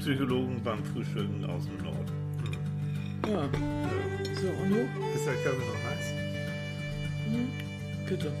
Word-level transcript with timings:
Psychologen 0.00 0.60
beim 0.64 0.82
Frühstücken 0.82 1.44
aus 1.44 1.64
dem 1.66 1.76
Norden. 1.84 2.12
Ja. 3.26 3.32
Ja. 3.32 3.48
So, 4.40 4.48
und 4.62 4.70
du? 4.70 4.80
Ist 5.14 5.26
der 5.26 5.34
Kaffee 5.34 5.58
noch 5.58 5.82
heiß? 5.90 6.06
Bitte. 8.08 8.32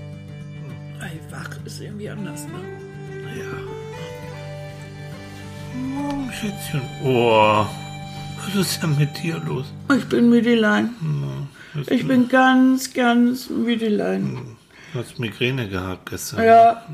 Ey, 1.00 1.20
wach 1.30 1.50
ist 1.64 1.80
irgendwie 1.80 2.08
anders, 2.08 2.46
ne? 2.46 2.60
Ja. 3.38 3.52
Oh, 5.98 6.30
Schätzchen. 6.32 6.80
Oh, 7.04 7.66
was 8.44 8.54
ist 8.54 8.82
denn 8.82 8.96
mit 8.96 9.22
dir 9.22 9.40
los? 9.46 9.66
Ich 9.96 10.06
bin 10.06 10.30
Müdelein. 10.30 10.94
Was 11.74 11.88
Ich 11.88 12.06
bin 12.06 12.28
ganz, 12.28 12.92
ganz 12.92 13.50
Müdelein. 13.50 14.56
Du 14.92 14.98
hast 14.98 15.18
Migräne 15.18 15.68
gehabt 15.68 16.10
gestern. 16.10 16.42
Ja. 16.42 16.84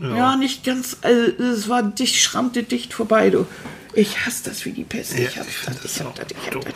Ja. 0.00 0.16
Ja, 0.16 0.36
nicht 0.36 0.64
ganz, 0.64 0.98
also 1.02 1.42
es 1.42 1.68
war 1.68 1.82
dicht, 1.82 2.16
schrammte 2.16 2.62
dicht 2.62 2.92
vorbei, 2.92 3.30
du. 3.30 3.46
Ich 3.94 4.24
hasse 4.24 4.44
das 4.50 4.64
wie 4.64 4.72
die 4.72 4.84
Pest. 4.84 5.12
Ja, 5.18 5.20
ich 5.20 5.36
ich 5.36 5.36
das, 5.66 5.82
das 5.82 5.94
ich 5.96 6.00
hab 6.00 6.06
auch 6.08 6.14
das, 6.14 6.26
ich 6.30 6.46
hab 6.46 6.52
doof. 6.52 6.64
das. 6.64 6.74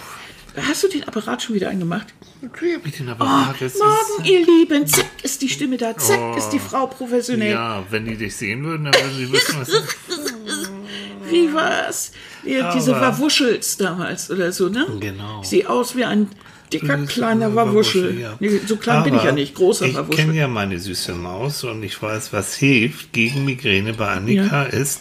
Hast 0.69 0.83
du 0.85 0.89
den 0.89 1.03
Apparat 1.05 1.43
schon 1.43 1.55
wieder 1.57 1.69
eingemacht? 1.69 2.07
Natürlich 2.41 2.77
hab 2.77 2.87
ich 2.87 2.97
den 2.97 3.09
Oh, 3.09 3.13
Apparat. 3.13 3.57
Das 3.61 3.75
morgen, 3.77 4.25
ihr 4.25 4.45
Lieben, 4.47 4.87
zack 4.87 5.07
ist 5.23 5.43
die 5.43 5.49
Stimme 5.49 5.77
da, 5.77 5.97
zack 5.97 6.21
Oh. 6.21 6.37
ist 6.37 6.51
die 6.51 6.59
Frau 6.61 6.87
professionell. 6.87 7.53
Ja, 7.53 7.83
wenn 7.91 8.05
die 8.05 8.17
dich 8.17 8.37
sehen 8.37 8.65
würden, 8.65 8.85
dann 8.85 8.95
würden 8.95 9.17
sie 9.17 9.33
wissen, 9.33 9.61
was 9.61 9.69
Wie 11.31 11.53
war's? 11.53 12.13
Ja, 12.45 12.73
diese 12.75 12.95
Aber- 12.95 13.19
Wawuschels 13.19 13.77
damals 13.79 14.31
oder 14.31 14.53
so, 14.53 14.69
ne? 14.69 14.87
Genau. 15.01 15.41
Ich 15.43 15.49
sehe 15.49 15.69
aus 15.69 15.97
wie 15.97 16.05
ein 16.05 16.29
dicker, 16.73 16.99
kleiner 17.07 17.47
ein 17.47 17.55
Wawuschel. 17.57 18.21
ja. 18.21 18.37
Nee, 18.41 18.61
so 18.67 18.77
klein 18.77 19.03
bin 19.05 19.15
ich 19.15 19.21
Aber 19.21 19.29
ja 19.31 19.35
nicht, 19.35 19.55
großer 19.55 19.87
Ich 19.87 19.95
Wawuschel. 19.95 20.25
kenne 20.27 20.39
ja 20.39 20.47
meine 20.49 20.79
süße 20.79 21.15
Maus 21.15 21.65
und 21.65 21.83
ich 21.83 22.01
weiß, 22.01 22.33
was 22.33 22.55
hilft 22.55 23.13
gegen 23.13 23.45
Migräne 23.45 23.95
bei 23.95 24.09
Annika 24.09 24.65
ist 24.65 25.01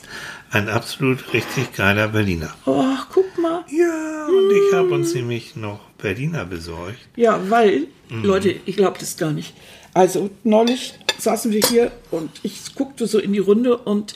ein 0.54 0.70
absolut 0.70 1.34
richtig 1.34 1.74
geiler 1.74 2.08
Berliner. 2.08 2.54
Oh, 2.66 2.86
guck 3.12 3.38
mal. 3.38 3.64
Ja, 3.70 4.28
und 4.28 4.52
ich 4.52 4.74
habe 4.74 4.90
uns 4.90 5.14
nämlich 5.14 5.56
noch 5.56 5.80
Berliner 5.98 6.46
besorgt. 6.46 6.98
Ja, 7.16 7.40
weil, 7.50 7.88
Mhm. 8.10 8.24
Leute, 8.26 8.56
ich 8.66 8.76
glaube 8.76 9.00
das 9.00 9.18
gar 9.18 9.32
nicht. 9.32 9.54
Also, 9.96 10.30
neulich 10.44 10.94
saßen 11.18 11.52
wir 11.52 11.62
hier 11.62 11.92
und 12.12 12.30
ich 12.44 12.76
guckte 12.76 13.08
so 13.08 13.18
in 13.18 13.34
die 13.34 13.40
Runde 13.40 13.78
und 13.78 14.14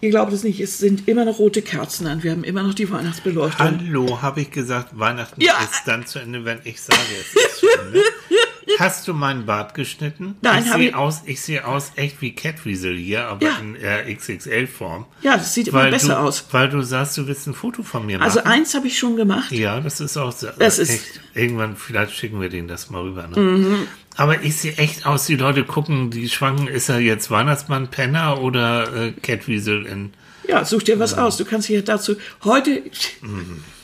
ihr 0.00 0.10
glaubt 0.10 0.32
es 0.32 0.44
nicht, 0.44 0.60
es 0.60 0.78
sind 0.78 1.08
immer 1.08 1.24
noch 1.24 1.38
rote 1.38 1.62
Kerzen 1.62 2.06
an. 2.06 2.22
Wir 2.22 2.30
haben 2.32 2.44
immer 2.44 2.62
noch 2.62 2.74
die 2.74 2.88
Weihnachtsbeleuchtung. 2.90 3.58
Hallo, 3.88 4.22
habe 4.22 4.42
ich 4.42 4.50
gesagt, 4.50 4.96
Weihnachten 4.98 5.40
Ja. 5.40 5.54
ist 5.64 5.82
dann 5.86 6.06
zu 6.06 6.18
Ende, 6.20 6.44
wenn 6.44 6.58
ich 6.64 6.80
sage, 6.80 6.98
es 7.20 7.34
ist 7.34 7.58
zu 7.60 7.66
Hast 8.78 9.08
du 9.08 9.14
meinen 9.14 9.46
Bart 9.46 9.74
geschnitten? 9.74 10.36
Nein, 10.42 10.64
ich 10.64 10.72
sehe 10.72 10.88
ich- 10.88 10.94
aus, 10.94 11.22
ich 11.26 11.40
sehe 11.40 11.66
aus 11.66 11.92
echt 11.96 12.20
wie 12.22 12.34
Catweasel 12.34 12.96
hier, 12.96 13.26
aber 13.26 13.44
Ja. 13.46 13.58
in 13.60 13.76
äh, 13.76 14.14
XXL-Form. 14.14 15.06
Ja, 15.22 15.36
das 15.36 15.54
sieht 15.54 15.68
immer 15.68 15.90
besser 15.90 16.08
du, 16.14 16.18
aus. 16.20 16.46
Weil 16.52 16.68
du 16.68 16.82
sagst, 16.82 17.16
du 17.18 17.26
willst 17.26 17.46
ein 17.46 17.54
Foto 17.54 17.82
von 17.82 18.06
mir 18.06 18.20
Also 18.20 18.38
machen. 18.40 18.50
eins 18.52 18.74
habe 18.74 18.86
ich 18.86 18.98
schon 18.98 19.16
gemacht. 19.16 19.52
Ja, 19.52 19.80
das 19.80 20.00
ist 20.00 20.16
auch 20.16 20.32
so. 20.32 20.48
Das 20.58 20.78
ist- 20.78 20.90
echt, 20.90 21.20
irgendwann, 21.34 21.76
vielleicht 21.76 22.14
schicken 22.14 22.40
wir 22.40 22.48
denen 22.48 22.68
das 22.68 22.90
mal 22.90 23.02
rüber. 23.02 23.26
Ne? 23.28 23.38
Mhm. 23.40 23.76
Aber 24.16 24.42
ich 24.42 24.56
sehe 24.56 24.74
echt 24.76 25.06
aus, 25.06 25.26
die 25.26 25.36
Leute 25.36 25.64
gucken, 25.64 26.10
die 26.10 26.28
schwanken, 26.28 26.66
ist 26.66 26.88
er 26.88 26.98
jetzt 26.98 27.30
Weihnachtsmann, 27.30 27.88
Penner 27.88 28.40
oder 28.42 28.92
äh, 28.94 29.12
Catweasel 29.12 29.86
in. 29.86 30.12
Ja, 30.50 30.64
such 30.64 30.82
dir 30.82 30.98
was 30.98 31.14
aus. 31.14 31.36
Du 31.36 31.44
kannst 31.44 31.68
hier 31.68 31.82
dazu 31.82 32.16
heute. 32.44 32.82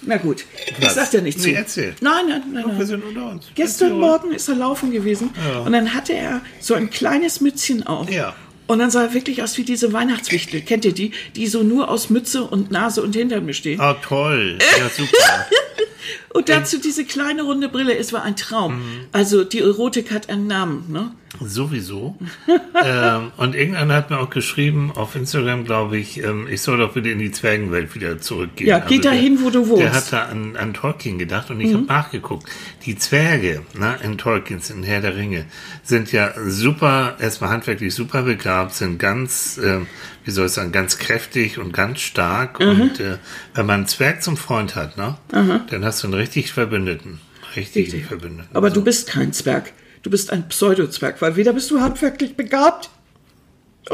Na 0.02 0.16
gut, 0.16 0.44
ich 0.80 0.88
sag 0.90 1.10
dir 1.10 1.22
nicht 1.22 1.40
zu. 1.40 1.48
Nee, 1.48 1.54
erzähl. 1.54 1.94
Nein, 2.00 2.24
nein, 2.28 2.42
nein. 2.52 2.64
Wir 2.66 2.74
nein. 2.74 2.86
sind 2.86 3.04
unter 3.04 3.30
uns. 3.30 3.46
Gestern 3.54 3.88
Erzähl. 3.88 4.00
Morgen 4.00 4.32
ist 4.32 4.48
er 4.48 4.56
laufen 4.56 4.90
gewesen 4.90 5.30
und 5.64 5.72
dann 5.72 5.94
hatte 5.94 6.12
er 6.12 6.40
so 6.60 6.74
ein 6.74 6.90
kleines 6.90 7.40
Mützchen 7.40 7.86
auf. 7.86 8.10
Ja. 8.10 8.34
Und 8.66 8.80
dann 8.80 8.90
sah 8.90 9.04
er 9.04 9.14
wirklich 9.14 9.44
aus 9.44 9.56
wie 9.58 9.62
diese 9.62 9.92
Weihnachtswichtel. 9.92 10.60
Kennt 10.60 10.84
ihr 10.84 10.92
die? 10.92 11.12
Die 11.36 11.46
so 11.46 11.62
nur 11.62 11.88
aus 11.88 12.10
Mütze 12.10 12.42
und 12.42 12.72
Nase 12.72 13.00
und 13.00 13.14
Hintern 13.14 13.46
bestehen. 13.46 13.80
Ah, 13.80 13.94
toll. 13.94 14.58
Ja, 14.78 14.88
super. 14.88 15.46
Und 16.36 16.50
dazu 16.50 16.78
diese 16.78 17.06
kleine 17.06 17.42
runde 17.42 17.70
Brille. 17.70 17.96
Es 17.96 18.12
war 18.12 18.22
ein 18.22 18.36
Traum. 18.36 18.76
Mhm. 18.76 19.06
Also 19.12 19.42
die 19.42 19.60
Erotik 19.60 20.12
hat 20.12 20.28
einen 20.28 20.46
Namen. 20.46 20.84
Ne? 20.92 21.12
Sowieso. 21.40 22.16
ähm, 22.84 23.32
und 23.36 23.54
irgendeiner 23.54 23.94
hat 23.94 24.10
mir 24.10 24.18
auch 24.18 24.30
geschrieben, 24.30 24.92
auf 24.94 25.16
Instagram, 25.16 25.64
glaube 25.64 25.98
ich, 25.98 26.22
ähm, 26.22 26.46
ich 26.50 26.62
soll 26.62 26.78
doch 26.78 26.92
bitte 26.92 27.10
in 27.10 27.18
die 27.18 27.30
Zwergenwelt 27.30 27.94
wieder 27.94 28.20
zurückgehen. 28.20 28.68
Ja, 28.68 28.78
geh 28.78 28.98
dahin, 28.98 29.42
wo 29.42 29.50
du 29.50 29.68
wohnst. 29.68 29.82
Der 29.82 29.92
hat 29.92 30.12
da 30.12 30.24
an, 30.26 30.56
an 30.56 30.74
Tolkien 30.74 31.18
gedacht 31.18 31.50
und 31.50 31.60
ich 31.60 31.74
habe 31.74 31.84
nachgeguckt. 31.84 32.48
Die 32.84 32.96
Zwerge 32.96 33.62
ne, 33.78 33.96
in 34.02 34.18
Tolkiens, 34.18 34.70
in 34.70 34.82
Herr 34.82 35.00
der 35.00 35.16
Ringe, 35.16 35.46
sind 35.82 36.12
ja 36.12 36.32
super, 36.46 37.16
erstmal 37.18 37.50
handwerklich 37.50 37.94
super 37.94 38.22
begabt, 38.22 38.74
sind 38.74 38.98
ganz, 38.98 39.60
ähm, 39.62 39.86
wie 40.24 40.30
soll 40.30 40.46
ich 40.46 40.52
sagen, 40.52 40.72
ganz 40.72 40.98
kräftig 40.98 41.58
und 41.58 41.72
ganz 41.72 42.00
stark. 42.00 42.60
Und 42.60 43.00
äh, 43.00 43.18
wenn 43.54 43.66
man 43.66 43.76
einen 43.76 43.86
Zwerg 43.86 44.22
zum 44.22 44.36
Freund 44.36 44.74
hat, 44.74 44.96
ne, 44.96 45.16
dann 45.30 45.84
hast 45.84 46.02
du 46.02 46.06
einen 46.06 46.14
richtig 46.26 46.52
Verbündeten. 46.52 47.20
Richtig, 47.54 47.86
Richtig. 47.86 48.06
Verbündeten. 48.06 48.54
Aber 48.54 48.70
du 48.70 48.82
bist 48.82 49.06
kein 49.08 49.32
Zwerg. 49.32 49.72
Du 50.02 50.10
bist 50.10 50.30
ein 50.32 50.48
Pseudo-Zwerg, 50.48 51.20
weil 51.22 51.36
weder 51.36 51.52
bist 51.52 51.70
du 51.70 51.80
handwerklich 51.80 52.36
begabt. 52.36 52.90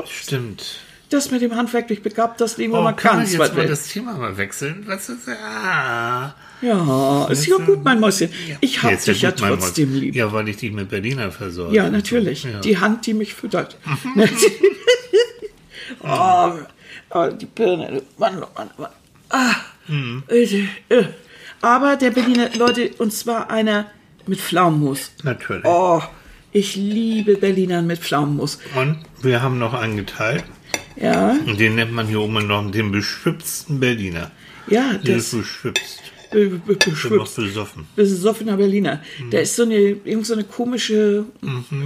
Stimmt. 0.06 0.80
Das 1.10 1.30
mit 1.30 1.42
dem 1.42 1.54
handwerklich 1.54 2.02
begabt, 2.02 2.40
das 2.40 2.56
nehmen 2.56 2.72
wir 2.72 2.80
Oh, 2.80 2.84
mal 2.84 2.92
kann 2.94 3.18
ganz 3.18 3.36
weit 3.38 3.54
weg. 3.54 3.68
das 3.68 3.88
Thema 3.88 4.14
mal 4.14 4.36
wechseln? 4.38 4.82
Was 4.86 5.10
ist, 5.10 5.28
ah. 5.28 6.34
Ja, 6.62 7.26
ist 7.30 7.46
ja 7.46 7.56
gut, 7.58 7.84
mein 7.84 8.00
Mäuschen. 8.00 8.30
Ich 8.62 8.82
habe 8.82 8.94
ja 8.94 8.98
dich 9.00 9.20
ja 9.20 9.30
gut, 9.30 9.40
mein 9.42 9.58
trotzdem 9.58 9.94
lieb. 9.94 10.14
Ja, 10.14 10.32
weil 10.32 10.48
ich 10.48 10.56
dich 10.56 10.72
mit 10.72 10.88
Berliner 10.88 11.30
versorge. 11.30 11.76
Ja, 11.76 11.90
natürlich. 11.90 12.44
Ja. 12.44 12.60
Die 12.60 12.78
Hand, 12.78 13.04
die 13.06 13.12
mich 13.14 13.34
füttert. 13.34 13.76
oh, 16.02 16.52
oh, 17.10 17.26
die 17.28 17.46
Birne. 17.46 18.02
Mann, 18.18 18.42
oh 18.42 18.46
Mann, 18.56 18.70
Mann. 18.78 18.90
Ah, 19.28 19.54
Mhm. 19.88 20.22
äh, 20.28 20.44
äh. 20.88 21.04
Aber 21.62 21.96
der 21.96 22.10
Berliner, 22.10 22.50
Leute, 22.56 22.90
und 22.98 23.12
zwar 23.12 23.50
einer 23.50 23.86
mit 24.26 24.40
Pflaumenmus. 24.40 25.12
Natürlich. 25.22 25.64
Oh, 25.64 26.02
ich 26.52 26.76
liebe 26.76 27.36
Berliner 27.36 27.82
mit 27.82 27.98
Pflaumenmus. 28.00 28.58
Und 28.74 28.98
wir 29.22 29.42
haben 29.42 29.58
noch 29.58 29.72
einen 29.74 29.96
geteilt. 29.96 30.44
Ja, 30.96 31.30
Und 31.46 31.58
den 31.58 31.76
nennt 31.76 31.92
man 31.92 32.06
hier 32.06 32.20
oben 32.20 32.46
noch 32.46 32.70
den 32.70 32.92
beschwipsten 32.92 33.80
Berliner. 33.80 34.30
ja, 34.66 34.92
Der 34.94 35.16
ist 35.16 35.32
das 35.32 35.40
beschwipst. 35.40 36.01
Beschwipst. 36.32 37.38
besoffener 37.96 38.56
Berliner. 38.56 39.00
Mhm. 39.18 39.30
Da 39.30 39.38
ist 39.38 39.56
so 39.56 39.62
eine, 39.62 39.76
irgend 39.76 40.26
so 40.26 40.34
eine 40.34 40.44
komische, 40.44 41.24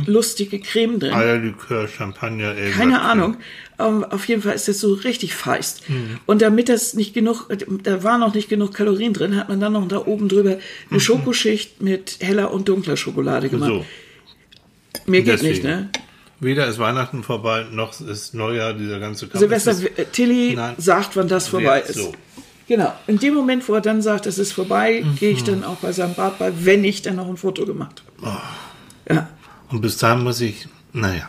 lustige 0.06 0.60
Creme 0.60 0.98
drin. 0.98 1.12
Eierlikör, 1.14 1.88
Champagner, 1.88 2.54
irgendwas. 2.56 2.76
Keine 2.76 3.00
Ahnung. 3.00 3.36
Ähm, 3.78 4.04
auf 4.04 4.26
jeden 4.28 4.42
Fall 4.42 4.54
ist 4.54 4.68
das 4.68 4.80
so 4.80 4.94
richtig 4.94 5.34
feist. 5.34 5.88
Mhm. 5.88 6.18
Und 6.26 6.42
damit 6.42 6.68
das 6.68 6.94
nicht 6.94 7.12
genug, 7.14 7.48
da 7.82 8.02
war 8.02 8.18
noch 8.18 8.34
nicht 8.34 8.48
genug 8.48 8.72
Kalorien 8.74 9.12
drin, 9.12 9.36
hat 9.36 9.48
man 9.48 9.60
dann 9.60 9.74
noch 9.74 9.86
da 9.88 10.06
oben 10.06 10.28
drüber 10.28 10.58
eine 10.90 11.00
Schokoschicht 11.00 11.82
mit 11.82 12.18
heller 12.20 12.52
und 12.52 12.68
dunkler 12.68 12.96
Schokolade 12.96 13.48
gemacht. 13.48 13.70
Mhm. 13.70 13.74
So, 13.74 13.84
Mir 15.10 15.22
geht 15.22 15.34
deswegen. 15.34 15.52
nicht, 15.52 15.64
ne? 15.64 15.90
weder 16.40 16.66
ist 16.66 16.78
Weihnachten 16.78 17.22
vorbei, 17.22 17.66
noch 17.70 17.98
ist 18.00 18.34
Neujahr, 18.34 18.74
dieser 18.74 18.98
ganze 19.00 19.26
Kampf. 19.26 19.40
Silvester, 19.40 19.74
Tilly 20.12 20.54
Nein. 20.54 20.74
sagt, 20.78 21.16
wann 21.16 21.28
das 21.28 21.48
vorbei 21.48 21.80
ist. 21.80 21.94
So. 21.94 22.12
Genau. 22.68 22.92
In 23.06 23.18
dem 23.18 23.34
Moment, 23.34 23.68
wo 23.68 23.74
er 23.74 23.80
dann 23.80 24.02
sagt, 24.02 24.26
es 24.26 24.38
ist 24.38 24.52
vorbei, 24.52 25.04
gehe 25.18 25.30
Mhm. 25.30 25.36
ich 25.36 25.44
dann 25.44 25.64
auch 25.64 25.76
bei 25.76 25.92
seinem 25.92 26.14
Bart 26.14 26.38
bei, 26.38 26.52
wenn 26.64 26.84
ich 26.84 27.02
dann 27.02 27.16
noch 27.16 27.28
ein 27.28 27.36
Foto 27.36 27.64
gemacht 27.64 28.02
habe. 28.22 28.36
Oh. 29.08 29.12
Ja. 29.14 29.28
Und 29.70 29.80
bis 29.80 29.96
dahin 29.98 30.24
muss 30.24 30.40
ich, 30.40 30.66
naja. 30.92 31.28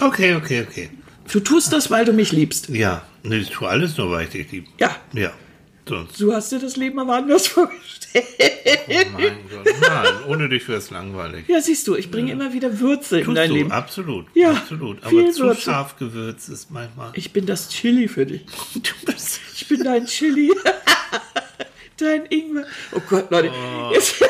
Okay, 0.00 0.34
okay, 0.34 0.66
okay. 0.68 0.90
Du 1.30 1.40
tust 1.40 1.72
das, 1.72 1.90
weil 1.90 2.04
du 2.04 2.12
mich 2.12 2.32
liebst. 2.32 2.68
Ja, 2.70 3.02
ich 3.22 3.50
tue 3.50 3.68
alles 3.68 3.96
nur, 3.98 4.10
weil 4.10 4.24
ich 4.24 4.30
dich 4.30 4.50
liebe. 4.52 4.66
Ja. 4.78 4.96
Ja, 5.12 5.30
sonst. 5.88 6.20
Du 6.20 6.32
hast 6.32 6.52
dir 6.52 6.58
das 6.58 6.76
Leben 6.76 6.98
aber 6.98 7.14
anders 7.16 7.46
vorgestellt. 7.48 8.24
Oh 8.88 8.92
mein 9.12 9.36
Gott, 9.50 9.74
nein, 9.80 10.06
ohne 10.28 10.48
dich 10.48 10.66
wäre 10.68 10.78
es 10.78 10.90
langweilig. 10.90 11.44
Ja, 11.48 11.60
siehst 11.60 11.86
du, 11.88 11.96
ich 11.96 12.10
bringe 12.10 12.30
immer 12.32 12.52
wieder 12.52 12.78
Würze 12.80 13.18
in 13.20 13.24
Tust 13.24 13.36
dein 13.36 13.48
du, 13.50 13.54
Leben. 13.56 13.72
absolut. 13.72 14.26
Ja, 14.34 14.50
absolut. 14.52 14.98
Aber 15.02 15.10
viel 15.10 15.30
zu 15.32 15.44
Würze. 15.44 15.60
scharf 15.62 15.96
gewürzt 15.96 16.48
ist 16.48 16.70
manchmal. 16.70 17.10
Ich 17.14 17.32
bin 17.32 17.46
das 17.46 17.68
Chili 17.70 18.06
für 18.08 18.24
dich. 18.26 18.42
Du 18.74 18.92
bist. 19.04 19.40
Ich 19.56 19.66
bin 19.68 19.82
dein 19.82 20.06
Chili. 20.06 20.52
dein 21.96 22.26
Ingwer. 22.26 22.66
Oh 22.92 23.00
Gott, 23.08 23.30
Leute. 23.30 23.50
Jetzt, 23.92 24.22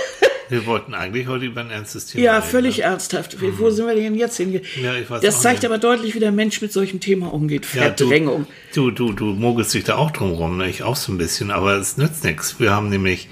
Wir 0.54 0.66
wollten 0.66 0.94
eigentlich 0.94 1.26
heute 1.26 1.46
über 1.46 1.62
ein 1.62 1.70
ernstes 1.70 2.06
Thema 2.06 2.22
ja, 2.24 2.36
reden, 2.38 2.46
völlig 2.48 2.76
ne? 2.78 2.84
ernsthaft. 2.84 3.40
Wie- 3.40 3.58
Wo 3.58 3.70
sind 3.70 3.88
wir 3.88 3.94
denn 3.96 4.14
jetzt 4.14 4.36
hingegangen? 4.36 4.68
Ja, 4.80 4.94
ich 4.94 5.10
weiß 5.10 5.20
das 5.20 5.42
zeigt 5.42 5.62
nicht. 5.62 5.66
aber 5.70 5.78
deutlich, 5.78 6.14
wie 6.14 6.20
der 6.20 6.30
Mensch 6.30 6.60
mit 6.62 6.72
solchem 6.72 7.00
Thema 7.00 7.32
umgeht. 7.32 7.66
Ja, 7.74 7.90
du, 7.90 8.06
Verdrängung. 8.06 8.46
du, 8.72 8.92
du, 8.92 9.12
du 9.12 9.24
mogelst 9.34 9.74
dich 9.74 9.82
da 9.82 9.96
auch 9.96 10.12
drum 10.12 10.30
rum, 10.30 10.58
ne? 10.58 10.70
ich 10.70 10.84
auch 10.84 10.94
so 10.94 11.10
ein 11.12 11.18
bisschen, 11.18 11.50
aber 11.50 11.74
es 11.74 11.96
nützt 11.96 12.22
nichts. 12.22 12.60
Wir 12.60 12.70
haben 12.70 12.88
nämlich 12.88 13.28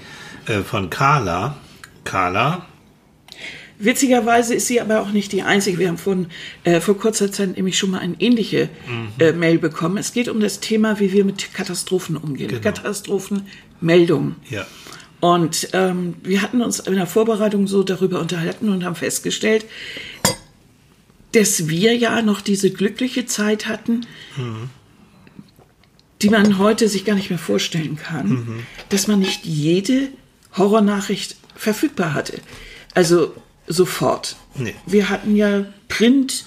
äh, 0.47 0.59
von 0.63 0.89
Carla, 0.89 1.55
Carla, 2.03 2.65
Witzigerweise 3.79 4.53
ist 4.53 4.67
sie 4.67 4.79
aber 4.79 5.01
auch 5.01 5.11
nicht 5.11 5.31
die 5.31 5.41
einzige. 5.43 5.77
Wir 5.79 5.87
haben 5.89 5.97
von, 5.97 6.27
äh, 6.63 6.79
vor 6.79 6.97
kurzer 6.97 7.31
Zeit 7.31 7.57
nämlich 7.57 7.77
schon 7.77 7.91
mal 7.91 7.99
eine 7.99 8.15
ähnliche 8.19 8.69
äh, 9.19 9.31
Mail 9.33 9.57
bekommen. 9.57 9.97
Es 9.97 10.13
geht 10.13 10.29
um 10.29 10.39
das 10.39 10.59
Thema, 10.61 10.99
wie 10.99 11.11
wir 11.11 11.25
mit 11.25 11.53
Katastrophen 11.53 12.15
umgehen. 12.15 12.47
Genau. 12.49 12.61
Katastrophenmeldungen. 12.61 14.35
ja, 14.49 14.65
Und 15.23 15.69
ähm, 15.71 16.15
wir 16.21 16.41
hatten 16.41 16.61
uns 16.61 16.79
in 16.81 16.95
der 16.95 17.07
Vorbereitung 17.07 17.65
so 17.65 17.81
darüber 17.83 18.19
unterhalten 18.19 18.67
und 18.67 18.83
haben 18.83 18.95
festgestellt, 18.95 19.63
dass 21.31 21.69
wir 21.69 21.95
ja 21.95 22.21
noch 22.21 22.41
diese 22.41 22.71
glückliche 22.71 23.25
Zeit 23.25 23.69
hatten, 23.69 24.05
die 26.21 26.29
man 26.29 26.57
heute 26.57 26.89
sich 26.89 27.05
gar 27.05 27.15
nicht 27.15 27.29
mehr 27.29 27.39
vorstellen 27.39 27.95
kann, 27.95 28.27
Mhm. 28.27 28.59
dass 28.89 29.07
man 29.07 29.19
nicht 29.19 29.45
jede 29.45 30.09
Horrornachricht 30.57 31.37
verfügbar 31.55 32.13
hatte. 32.13 32.41
Also 32.93 33.33
sofort. 33.65 34.35
Nee. 34.55 34.75
Wir 34.85 35.07
hatten 35.07 35.37
ja 35.37 35.63
Print, 35.87 36.43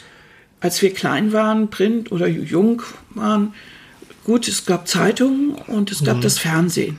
als 0.61 0.83
wir 0.83 0.93
klein 0.93 1.33
waren, 1.33 1.71
Print 1.71 2.13
oder 2.13 2.27
jung 2.27 2.83
waren. 3.15 3.55
Gut, 4.27 4.49
es 4.49 4.67
gab 4.67 4.89
Zeitungen 4.89 5.53
und 5.69 5.93
es 5.93 6.01
Mhm. 6.01 6.05
gab 6.07 6.21
das 6.21 6.37
Fernsehen 6.41 6.99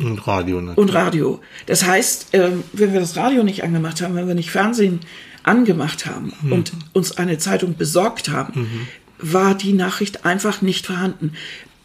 Und 0.00 0.24
Radio 0.28 0.60
natürlich. 0.60 0.78
und 0.78 0.94
Radio. 0.94 1.40
Das 1.66 1.84
heißt, 1.84 2.28
ähm, 2.34 2.62
wenn 2.72 2.92
wir 2.92 3.00
das 3.00 3.16
Radio 3.16 3.42
nicht 3.42 3.64
angemacht 3.64 4.00
haben, 4.00 4.14
wenn 4.14 4.28
wir 4.28 4.36
nicht 4.36 4.52
Fernsehen 4.52 5.00
angemacht 5.42 6.06
haben 6.06 6.32
und 6.50 6.70
uns 6.92 7.16
eine 7.18 7.36
Zeitung 7.38 7.74
besorgt 7.76 8.28
haben, 8.28 8.86
war 9.18 9.56
die 9.56 9.72
Nachricht 9.72 10.24
einfach 10.24 10.62
nicht 10.62 10.86
vorhanden. 10.86 11.32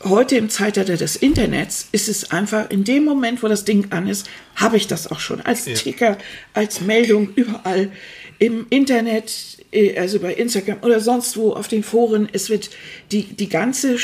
Heute 0.04 0.36
im 0.36 0.50
Zeitalter 0.50 0.96
des 0.96 1.16
Internets 1.16 1.88
ist 1.92 2.08
es 2.08 2.30
einfach, 2.30 2.70
in 2.70 2.84
dem 2.84 3.04
Moment, 3.04 3.42
wo 3.42 3.48
das 3.48 3.66
Ding 3.66 3.88
an 3.92 4.06
ist, 4.08 4.30
habe 4.56 4.78
ich 4.78 4.86
das 4.86 5.10
auch 5.10 5.20
schon 5.20 5.42
als 5.42 5.64
Ticker, 5.66 6.20
als 6.54 6.82
Meldung 6.82 7.30
überall 7.36 7.90
im 8.38 8.68
Internet, 8.70 9.58
äh, 9.72 9.98
also 9.98 10.20
bei 10.20 10.34
Instagram 10.36 10.78
oder 10.84 11.00
sonst 11.00 11.36
wo 11.36 11.54
auf 11.54 11.68
den 11.68 11.82
Foren. 11.84 12.28
Es 12.32 12.50
wird 12.52 12.70
die, 13.12 13.24
die 13.24 13.50
ganze 13.50 13.98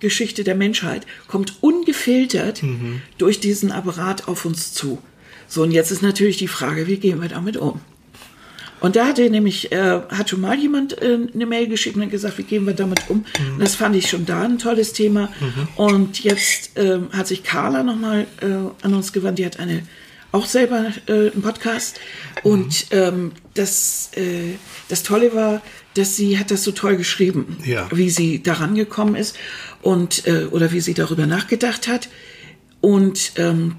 Schauergeschichte 0.00 0.44
der 0.44 0.54
Menschheit 0.54 1.06
kommt 1.28 1.62
ungefiltert 1.62 2.62
durch 3.18 3.40
diesen 3.40 3.70
Apparat 3.70 4.28
auf 4.28 4.44
uns 4.44 4.72
zu. 4.72 4.98
So, 5.46 5.62
und 5.62 5.72
jetzt 5.72 5.90
ist 5.90 6.02
natürlich 6.02 6.38
die 6.38 6.48
Frage, 6.48 6.86
wie 6.86 6.96
gehen 6.96 7.20
wir 7.20 7.28
damit 7.28 7.56
um? 7.56 7.80
Und 8.80 8.96
da 8.96 9.08
hatte 9.08 9.28
nämlich, 9.28 9.72
äh, 9.72 10.00
hat 10.08 10.30
schon 10.30 10.40
mal 10.40 10.58
jemand 10.58 11.02
äh, 11.02 11.18
eine 11.34 11.44
Mail 11.44 11.68
geschickt 11.68 11.96
und 11.96 12.02
hat 12.02 12.10
gesagt, 12.10 12.38
wie 12.38 12.44
gehen 12.44 12.66
wir 12.66 12.72
damit 12.72 13.10
um? 13.10 13.26
Und 13.52 13.60
das 13.60 13.74
fand 13.74 13.94
ich 13.94 14.08
schon 14.08 14.24
da 14.24 14.42
ein 14.42 14.58
tolles 14.58 14.94
Thema. 14.94 15.28
Und 15.76 16.24
jetzt 16.24 16.70
ähm, 16.76 17.08
hat 17.12 17.26
sich 17.26 17.42
Carla 17.42 17.82
nochmal 17.82 18.26
äh, 18.40 18.46
an 18.82 18.94
uns 18.94 19.12
gewandt, 19.12 19.38
die 19.38 19.44
hat 19.44 19.60
eine 19.60 19.82
auch 20.32 20.46
selber 20.46 20.92
äh, 21.06 21.30
einen 21.30 21.42
Podcast. 21.42 22.00
Und 22.42 22.86
ähm, 22.90 23.32
das, 23.60 24.10
äh, 24.16 24.54
das 24.88 25.02
Tolle 25.02 25.34
war, 25.34 25.62
dass 25.94 26.16
sie 26.16 26.38
hat 26.38 26.50
das 26.50 26.64
so 26.64 26.72
toll 26.72 26.96
geschrieben, 26.96 27.58
Ja. 27.64 27.88
wie 27.92 28.10
sie 28.10 28.42
daran 28.42 28.74
gekommen 28.74 29.14
ist 29.14 29.36
und 29.82 30.26
äh, 30.26 30.46
oder 30.50 30.72
wie 30.72 30.80
sie 30.80 30.94
darüber 30.94 31.26
nachgedacht 31.26 31.88
hat. 31.88 32.08
Und 32.80 33.32
ähm, 33.36 33.76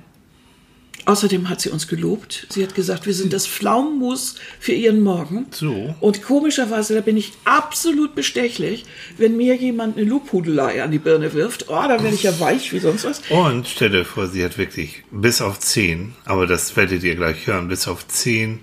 Außerdem 1.05 1.49
hat 1.49 1.59
sie 1.61 1.69
uns 1.71 1.87
gelobt. 1.87 2.45
Sie 2.51 2.61
hat 2.61 2.75
gesagt, 2.75 3.07
wir 3.07 3.15
sind 3.15 3.33
das 3.33 3.47
Pflaumenmus 3.47 4.35
für 4.59 4.73
ihren 4.73 5.01
Morgen. 5.01 5.47
So. 5.49 5.95
Und 5.99 6.21
komischerweise, 6.21 6.93
da 6.93 7.01
bin 7.01 7.17
ich 7.17 7.31
absolut 7.43 8.13
bestechlich, 8.13 8.85
wenn 9.17 9.35
mir 9.35 9.55
jemand 9.55 9.97
eine 9.97 10.05
Lobhudelei 10.05 10.83
an 10.83 10.91
die 10.91 10.99
Birne 10.99 11.33
wirft. 11.33 11.69
Oh, 11.69 11.81
da 11.87 12.03
werde 12.03 12.13
ich 12.13 12.21
ja 12.21 12.39
weich 12.39 12.71
wie 12.71 12.77
sonst 12.79 13.03
was. 13.05 13.19
Und 13.29 13.67
stell 13.67 13.89
dir 13.89 14.05
vor, 14.05 14.27
sie 14.27 14.45
hat 14.45 14.59
wirklich 14.59 15.03
bis 15.09 15.41
auf 15.41 15.59
zehn, 15.59 16.13
aber 16.25 16.45
das 16.45 16.75
werdet 16.75 17.01
ihr 17.03 17.15
gleich 17.15 17.47
hören, 17.47 17.67
bis 17.67 17.87
auf 17.87 18.07
zehn 18.07 18.59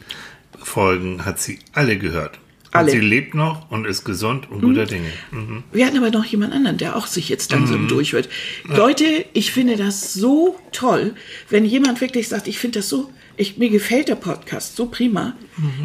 Folgen 0.68 1.24
hat 1.24 1.40
sie 1.40 1.58
alle 1.72 1.98
gehört. 1.98 2.38
Und 2.70 2.74
Alle. 2.80 2.90
sie 2.90 3.00
lebt 3.00 3.34
noch 3.34 3.70
und 3.70 3.86
ist 3.86 4.04
gesund 4.04 4.50
und 4.50 4.60
guter 4.60 4.84
Dinge. 4.84 5.08
Mhm. 5.30 5.64
Wir 5.72 5.86
hatten 5.86 5.96
aber 5.96 6.10
noch 6.10 6.26
jemand 6.26 6.52
anderen, 6.52 6.76
der 6.76 6.96
auch 6.96 7.06
sich 7.06 7.30
jetzt 7.30 7.50
langsam 7.50 7.88
durchhört. 7.88 8.28
Leute, 8.64 9.24
ich 9.32 9.52
finde 9.52 9.76
das 9.76 10.12
so 10.12 10.54
toll, 10.70 11.14
wenn 11.48 11.64
jemand 11.64 12.02
wirklich 12.02 12.28
sagt, 12.28 12.46
ich 12.46 12.58
finde 12.58 12.80
das 12.80 12.90
so, 12.90 13.10
ich, 13.38 13.56
mir 13.56 13.70
gefällt 13.70 14.08
der 14.08 14.16
Podcast 14.16 14.76
so 14.76 14.84
prima, 14.84 15.34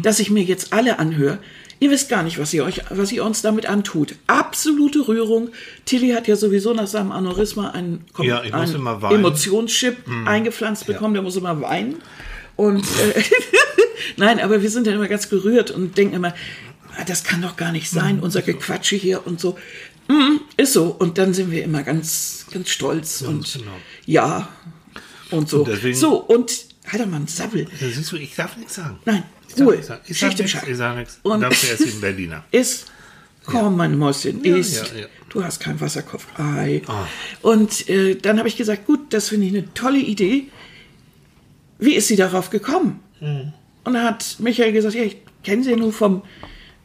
dass 0.02 0.20
ich 0.20 0.30
mir 0.30 0.42
jetzt 0.42 0.74
alle 0.74 0.98
anhöre. 0.98 1.38
Ihr 1.80 1.90
wisst 1.90 2.10
gar 2.10 2.22
nicht, 2.22 2.38
was 2.38 2.52
ihr 2.52 2.64
euch, 2.64 2.82
was 2.90 3.12
ihr 3.12 3.24
uns 3.24 3.40
damit 3.40 3.64
antut. 3.66 4.14
Absolute 4.26 5.08
Rührung. 5.08 5.48
Tilly 5.86 6.10
hat 6.10 6.28
ja 6.28 6.36
sowieso 6.36 6.74
nach 6.74 6.86
seinem 6.86 7.12
Aneurysma 7.12 7.70
einen, 7.70 8.04
Ja, 8.20 8.42
ich 8.44 8.52
muss 8.52 8.74
einen. 8.74 9.14
Emotionschip 9.14 9.96
eingepflanzt 10.26 10.86
bekommen, 10.86 11.14
der 11.14 11.22
muss 11.22 11.36
immer 11.36 11.60
weinen. 11.62 11.96
Und 12.56 12.84
äh, 13.14 13.22
nein, 14.16 14.40
aber 14.40 14.62
wir 14.62 14.70
sind 14.70 14.86
dann 14.86 14.94
immer 14.94 15.08
ganz 15.08 15.28
gerührt 15.28 15.70
und 15.70 15.96
denken 15.96 16.14
immer, 16.16 16.34
ah, 16.96 17.04
das 17.04 17.24
kann 17.24 17.42
doch 17.42 17.56
gar 17.56 17.72
nicht 17.72 17.90
sein, 17.90 18.20
unser 18.20 18.42
Gequatsche 18.42 18.96
hier 18.96 19.26
und 19.26 19.40
so. 19.40 19.56
Mm, 20.08 20.38
ist 20.56 20.72
so. 20.74 20.86
Und 20.86 21.16
dann 21.18 21.32
sind 21.34 21.50
wir 21.50 21.64
immer 21.64 21.82
ganz, 21.82 22.46
ganz 22.52 22.68
stolz 22.70 23.22
und 23.22 23.52
genau. 23.54 23.72
ja 24.06 24.48
und 25.30 25.48
so. 25.48 25.60
Und 25.60 25.68
deswegen- 25.68 25.96
so, 25.98 26.16
und 26.20 26.52
halt 26.86 27.06
mal 27.10 27.16
einen 27.16 27.26
Sabbel. 27.26 27.66
Ja, 27.80 27.88
siehst 27.88 28.12
du, 28.12 28.16
ich 28.16 28.34
darf 28.34 28.56
nichts 28.56 28.74
sagen. 28.74 28.98
Nein, 29.06 29.22
Ich 29.48 29.60
Ruhe. 29.62 29.76
Ich 29.76 29.86
sag 29.86 30.04
Schicht 30.06 30.40
im 30.40 30.44
nichts, 30.46 30.62
ich 30.68 30.76
sag 30.76 30.96
nichts. 30.96 31.20
Und- 31.22 31.40
dafür 31.40 31.74
ist 31.74 31.94
ein 31.94 32.00
Berliner. 32.00 32.44
Ist, 32.50 32.86
komm, 33.46 33.76
mein 33.76 33.96
Mäuschen, 33.98 34.44
Ja, 34.44 34.56
ist. 34.56 34.76
ja, 34.92 35.00
ja. 35.00 35.06
Du 35.30 35.42
hast 35.42 35.58
kein 35.60 35.80
Wasserkopf. 35.80 36.26
Ei. 36.38 36.82
Ah. 36.86 37.06
Und 37.42 37.88
äh, 37.88 38.14
dann 38.16 38.38
habe 38.38 38.48
ich 38.48 38.56
gesagt, 38.56 38.86
gut, 38.86 39.12
das 39.12 39.30
finde 39.30 39.46
ich 39.46 39.52
eine 39.54 39.72
tolle 39.74 39.98
Idee. 39.98 40.48
Wie 41.78 41.94
ist 41.94 42.08
sie 42.08 42.16
darauf 42.16 42.50
gekommen? 42.50 43.00
Hm. 43.18 43.52
Und 43.84 43.94
dann 43.94 44.04
hat 44.04 44.36
Michael 44.38 44.72
gesagt, 44.72 44.94
ja, 44.94 45.02
ich 45.02 45.18
kenne 45.42 45.62
sie 45.62 45.76
nur 45.76 45.92
vom 45.92 46.22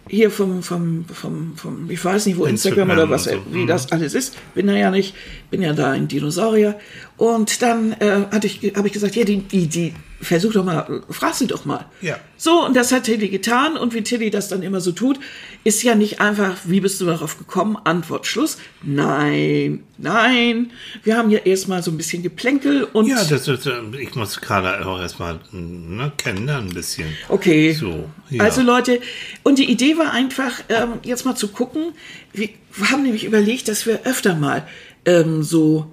hier 0.10 0.31
vom, 0.31 0.63
vom, 0.63 1.06
vom, 1.06 1.56
vom, 1.56 1.90
ich 1.90 2.04
weiß 2.04 2.25
nicht, 2.25 2.38
wo 2.38 2.46
Instagram, 2.46 2.90
Instagram 2.90 2.98
oder 2.98 3.10
was, 3.10 3.28
und 3.28 3.34
so. 3.34 3.54
wie 3.54 3.63
Mhm. 3.63 3.68
das 3.68 3.92
alles 3.92 4.13
ist. 4.16 4.36
Bin 4.56 4.68
da 4.68 4.75
ja 4.75 4.90
nicht, 4.90 5.13
bin 5.51 5.62
ja 5.62 5.74
da 5.74 5.92
ein 5.92 6.07
Dinosaurier. 6.07 6.80
Und 7.18 7.62
dann 7.62 7.94
äh, 7.94 8.25
hatte 8.31 8.48
ich, 8.48 8.74
habe 8.75 8.88
ich 8.88 8.94
gesagt, 8.94 9.16
ja, 9.16 9.24
die, 9.24 9.38
die, 9.38 9.68
die, 9.68 9.94
versuch 10.21 10.54
doch 10.54 10.66
mal, 10.66 11.01
frag 11.10 11.33
sie 11.33 11.48
doch 11.48 11.66
mal. 11.66 11.86
Ja. 12.01 12.19
So, 12.38 12.66
und 12.66 12.75
das 12.75 12.92
hat 12.92 13.04
Tilly 13.04 13.30
getan. 13.30 13.77
Und 13.77 13.94
wie 13.94 14.01
Tilly 14.01 14.30
das 14.30 14.50
dann 14.50 14.63
immer 14.63 14.81
so 14.81 14.92
tut, 14.92 15.19
ist 15.63 15.83
ja 15.83 15.95
nicht 15.95 16.19
einfach, 16.19 16.57
wie 16.66 16.81
bist 16.81 17.00
du 17.01 17.06
darauf 17.06 17.38
gekommen? 17.38 17.77
Antwort, 17.83 18.27
Schluss. 18.27 18.57
Nein, 18.83 19.83
nein. 19.98 20.71
Wir 21.04 21.18
haben 21.18 21.30
ja 21.30 21.39
erstmal 21.39 21.83
so 21.83 21.92
ein 21.92 21.98
bisschen 21.98 22.24
Geplänkel 22.24 22.83
und. 22.83 23.07
Ja, 23.07 23.24
das 23.24 23.48
ist, 23.48 23.66
äh, 23.66 23.71
ich 24.00 24.16
muss 24.16 24.39
gerade 24.42 24.86
auch 24.86 25.00
erstmal 25.00 25.39
ne, 25.51 26.12
kennenlernen 26.18 26.69
ein 26.69 26.74
bisschen. 26.74 27.07
Okay. 27.30 27.74
So, 27.74 28.10
ja. 28.30 28.44
Also 28.44 28.62
Leute, 28.62 29.00
und 29.44 29.57
die 29.57 29.69
Idee 29.69 29.98
war 29.98 30.12
einfach, 30.12 30.62
ähm, 30.69 31.00
jetzt 31.04 31.25
mal 31.25 31.36
zu 31.36 31.50
gucken. 31.50 31.94
Wir 32.33 32.50
haben 32.89 33.04
nämlich 33.04 33.24
überlegt, 33.24 33.68
dass 33.68 33.86
wir 33.86 34.01
öfter 34.06 34.36
mal 34.36 34.68
ähm, 35.06 35.44
so 35.44 35.89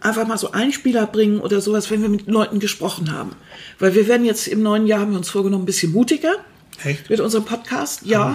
einfach 0.00 0.26
mal 0.26 0.38
so 0.38 0.52
Einspieler 0.52 1.06
bringen 1.06 1.40
oder 1.40 1.60
sowas, 1.60 1.90
wenn 1.90 2.02
wir 2.02 2.08
mit 2.08 2.26
Leuten 2.26 2.60
gesprochen 2.60 3.12
haben. 3.12 3.32
Weil 3.78 3.94
wir 3.94 4.06
werden 4.08 4.24
jetzt 4.24 4.46
im 4.48 4.62
neuen 4.62 4.86
Jahr 4.86 5.00
haben 5.00 5.12
wir 5.12 5.18
uns 5.18 5.30
vorgenommen, 5.30 5.64
ein 5.64 5.66
bisschen 5.66 5.92
mutiger 5.92 6.34
Echt? 6.84 7.10
mit 7.10 7.20
unserem 7.20 7.44
Podcast. 7.44 8.02
Ja. 8.04 8.34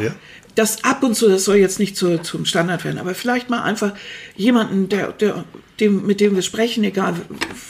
Das 0.56 0.84
ab 0.84 1.04
und 1.04 1.16
zu, 1.16 1.28
das 1.28 1.44
soll 1.44 1.58
jetzt 1.58 1.80
nicht 1.80 1.98
zu, 1.98 2.22
zum 2.22 2.46
Standard 2.46 2.86
werden, 2.86 2.98
aber 2.98 3.14
vielleicht 3.14 3.50
mal 3.50 3.62
einfach 3.62 3.94
jemanden, 4.38 4.88
der, 4.88 5.12
der, 5.12 5.44
dem, 5.82 6.06
mit 6.06 6.22
dem 6.22 6.36
wir 6.36 6.42
sprechen, 6.42 6.84
egal 6.86 7.16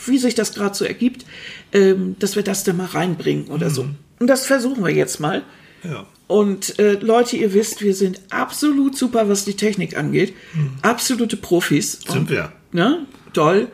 wie 0.06 0.18
sich 0.18 0.36
das 0.36 0.52
gerade 0.52 0.74
so 0.74 0.84
ergibt, 0.84 1.24
ähm, 1.72 2.14
dass 2.20 2.36
wir 2.36 2.44
das 2.44 2.62
da 2.62 2.72
mal 2.72 2.86
reinbringen 2.86 3.48
oder 3.48 3.70
so. 3.70 3.88
Und 4.20 4.28
das 4.28 4.46
versuchen 4.46 4.84
wir 4.84 4.92
jetzt 4.92 5.18
mal. 5.18 5.42
Ja. 5.82 6.06
Und 6.28 6.78
äh, 6.78 6.94
Leute, 6.94 7.36
ihr 7.36 7.54
wisst, 7.54 7.82
wir 7.82 7.94
sind 7.94 8.20
absolut 8.30 8.96
super, 8.96 9.28
was 9.28 9.44
die 9.44 9.54
Technik 9.54 9.96
angeht. 9.96 10.34
Absolute 10.82 11.36
Profis. 11.36 12.00
Sind 12.06 12.16
Und, 12.16 12.30
wir. 12.30 12.52
Ne? 12.72 13.06
Toll. 13.36 13.68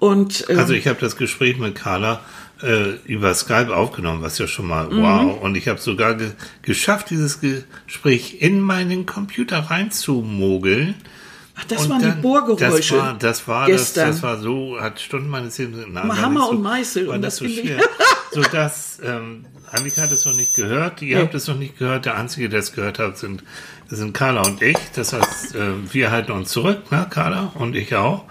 Und 0.00 0.44
ähm, 0.48 0.58
Also 0.58 0.74
ich 0.74 0.86
habe 0.86 0.98
das 1.00 1.16
Gespräch 1.16 1.56
mit 1.58 1.74
Carla 1.76 2.20
äh, 2.62 2.94
über 3.06 3.32
Skype 3.34 3.74
aufgenommen, 3.74 4.22
was 4.22 4.38
ja 4.38 4.46
schon 4.46 4.66
mal 4.66 4.88
Mhm. 4.88 5.02
wow. 5.02 5.40
Und 5.40 5.56
ich 5.56 5.68
habe 5.68 5.80
sogar 5.80 6.14
ge 6.14 6.32
geschafft, 6.62 7.10
dieses 7.10 7.40
Gespräch 7.40 8.38
in 8.42 8.60
meinen 8.60 9.06
Computer 9.06 9.58
reinzumogeln. 9.70 10.94
ach, 11.56 11.64
das 11.64 11.84
Und 11.84 11.90
waren 11.90 12.02
dann- 12.02 12.16
die 12.16 12.22
Bohrgeräusche. 12.22 12.94
Das 12.96 13.00
war, 13.06 13.14
das 13.18 13.48
war, 13.48 13.68
das, 13.68 13.80
gestern. 13.80 14.08
das 14.08 14.22
war 14.22 14.38
so, 14.40 14.76
hat 14.80 15.00
Stunden 15.00 15.28
meines 15.28 15.56
Lebens. 15.58 15.84
War 15.94 16.20
Hammer 16.20 16.40
so, 16.46 16.50
und 16.50 16.62
Meißel 16.62 17.06
War 17.06 17.14
und 17.14 17.22
das 17.22 17.38
das 17.38 17.48
so 17.48 17.54
schwer. 17.60 17.78
so 18.32 18.42
dass, 18.42 18.98
ähm, 19.04 19.44
Annika 19.70 20.02
hat 20.02 20.12
es 20.12 20.24
noch 20.24 20.34
nicht 20.34 20.54
gehört, 20.54 21.00
ihr 21.02 21.16
Nee. 21.16 21.22
habt 21.22 21.34
es 21.34 21.46
noch 21.48 21.56
nicht 21.56 21.78
gehört, 21.78 22.04
der 22.06 22.16
Einzige, 22.16 22.48
der 22.48 22.60
es 22.60 22.72
gehört 22.72 22.98
hat, 22.98 23.18
sind, 23.18 23.42
sind 23.88 24.12
Carla 24.14 24.42
und 24.42 24.62
ich. 24.62 24.76
Das 24.94 25.12
heißt, 25.12 25.54
äh, 25.54 25.92
wir 25.92 26.10
halten 26.10 26.32
uns 26.32 26.50
zurück, 26.50 26.90
ne, 26.92 27.06
Carla 27.10 27.52
und 27.54 27.74
ich 27.76 27.94
auch. 27.94 28.24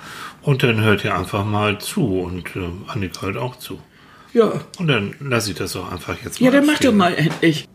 Und 0.44 0.62
dann 0.62 0.82
hört 0.82 1.04
ihr 1.06 1.16
einfach 1.16 1.46
mal 1.46 1.80
zu 1.80 2.20
und 2.20 2.56
äh, 2.56 2.70
Annika 2.88 3.22
hört 3.22 3.38
auch 3.38 3.56
zu. 3.56 3.80
ja. 4.34 4.52
Und 4.78 4.88
dann 4.88 5.16
lasse 5.22 5.52
ich 5.52 5.58
das 5.58 5.76
auch 5.76 5.90
einfach 5.90 6.18
jetzt 6.24 6.42
mal 6.42 6.46
ja, 6.46 6.52
dann 6.52 6.66
mach 6.66 6.80
doch 6.80 6.92
mal 6.92 7.16
endlich. 7.16 7.68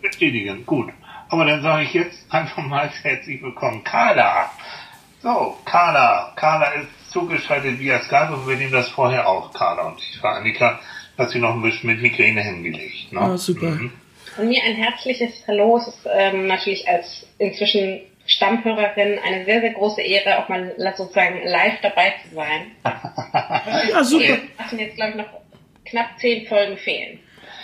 Bestätigen, 0.00 0.64
gut. 0.64 0.90
Aber 1.28 1.44
dann 1.44 1.60
sage 1.60 1.84
ich 1.84 1.92
jetzt 1.92 2.18
einfach 2.30 2.64
mal 2.64 2.88
herzlich 3.02 3.42
willkommen, 3.42 3.82
Carla. 3.84 4.50
So, 5.20 5.58
Carla. 5.64 6.32
Carla 6.36 6.66
ist 6.74 7.10
zugeschaltet 7.10 7.80
via 7.80 8.00
Skype 8.00 8.32
und 8.32 8.46
wir 8.48 8.56
nehmen 8.56 8.72
das 8.72 8.88
vorher 8.88 9.28
auf, 9.28 9.52
Carla. 9.52 9.88
Und 9.88 9.98
ich 9.98 10.18
frage 10.18 10.38
Annika, 10.38 10.78
hat 11.18 11.30
sie 11.30 11.40
noch 11.40 11.54
ein 11.54 11.62
bisschen 11.62 11.90
mit 11.90 12.00
Migräne 12.00 12.42
hingelegt. 12.42 13.12
Ne? 13.12 13.20
Ah, 13.20 13.36
super. 13.36 13.70
Mhm. 13.70 13.90
Von 14.36 14.48
mir 14.48 14.62
ein 14.62 14.76
herzliches 14.76 15.32
Hallo. 15.48 15.78
Es 15.78 15.88
ist 15.88 16.06
ähm, 16.14 16.46
natürlich 16.46 16.88
als 16.88 17.26
inzwischen 17.38 18.00
Stammhörerin 18.28 19.18
eine 19.24 19.44
sehr, 19.46 19.60
sehr 19.62 19.72
große 19.72 20.02
Ehre, 20.02 20.38
auch 20.38 20.48
mal 20.48 20.74
sozusagen 20.96 21.40
live 21.44 21.80
dabei 21.82 22.14
zu 22.22 22.34
sein. 22.34 22.72
Ja, 23.90 24.04
super. 24.04 24.24
Wir 24.24 24.38
lassen 24.58 24.78
jetzt, 24.78 24.96
glaube 24.96 25.10
ich, 25.10 25.16
noch 25.16 25.40
knapp 25.86 26.18
zehn 26.18 26.46
Folgen 26.46 26.76
fehlen. 26.76 27.18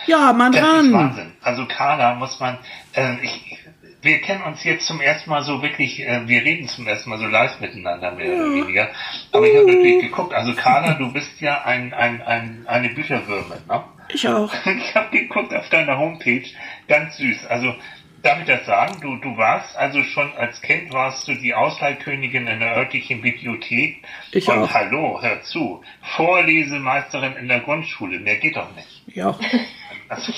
Ja, 0.06 0.32
Mann 0.32 0.52
Das 0.52 0.62
ist 0.62 0.68
dran. 0.68 0.92
Wahnsinn. 0.92 1.32
Also 1.42 1.66
Carla 1.66 2.14
muss 2.14 2.40
man, 2.40 2.58
äh, 2.94 3.14
ich, 3.22 3.58
wir 4.00 4.20
kennen 4.20 4.42
uns 4.42 4.64
jetzt 4.64 4.86
zum 4.86 5.00
ersten 5.00 5.30
Mal 5.30 5.42
so 5.42 5.62
wirklich, 5.62 6.00
äh, 6.00 6.26
wir 6.26 6.42
reden 6.42 6.66
zum 6.66 6.86
ersten 6.86 7.10
Mal 7.10 7.18
so 7.18 7.26
live 7.26 7.60
miteinander, 7.60 8.12
mehr 8.12 8.26
ja. 8.26 8.34
oder 8.34 8.54
weniger. 8.54 8.88
Aber 9.32 9.46
ich 9.46 9.56
habe 9.56 9.66
natürlich 9.66 10.02
geguckt, 10.02 10.32
also 10.32 10.54
Carla, 10.54 10.94
du 10.94 11.12
bist 11.12 11.40
ja 11.40 11.62
ein, 11.64 11.92
ein, 11.92 12.22
ein, 12.22 12.64
eine 12.66 12.88
Bücherwürme, 12.88 13.60
ne? 13.68 13.84
Ich 14.08 14.26
auch. 14.28 14.52
Ich 14.66 14.94
habe 14.94 15.10
geguckt 15.10 15.54
auf 15.54 15.68
deiner 15.68 15.98
Homepage, 15.98 16.48
ganz 16.88 17.16
süß. 17.16 17.46
Also 17.46 17.74
darf 18.24 18.40
ich 18.40 18.46
das 18.46 18.66
sagen? 18.66 19.00
Du, 19.00 19.16
du 19.16 19.36
warst 19.36 19.76
also 19.76 20.02
schon 20.02 20.32
als 20.36 20.60
Kind 20.62 20.92
warst 20.92 21.28
du 21.28 21.34
die 21.34 21.54
Ausleihkönigin 21.54 22.46
in 22.46 22.60
der 22.60 22.76
örtlichen 22.76 23.20
Bibliothek. 23.20 24.02
Ich 24.32 24.48
und 24.48 24.58
auch. 24.58 24.74
hallo, 24.74 25.22
hör 25.22 25.42
zu, 25.42 25.82
Vorlesemeisterin 26.16 27.36
in 27.36 27.48
der 27.48 27.60
Grundschule, 27.60 28.18
mehr 28.18 28.36
geht 28.36 28.56
doch 28.56 28.74
nicht. 28.74 29.02
Ja. 29.14 29.38
Also, 30.08 30.32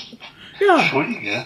Ja. 0.59 0.79
Entschuldige, 0.79 1.45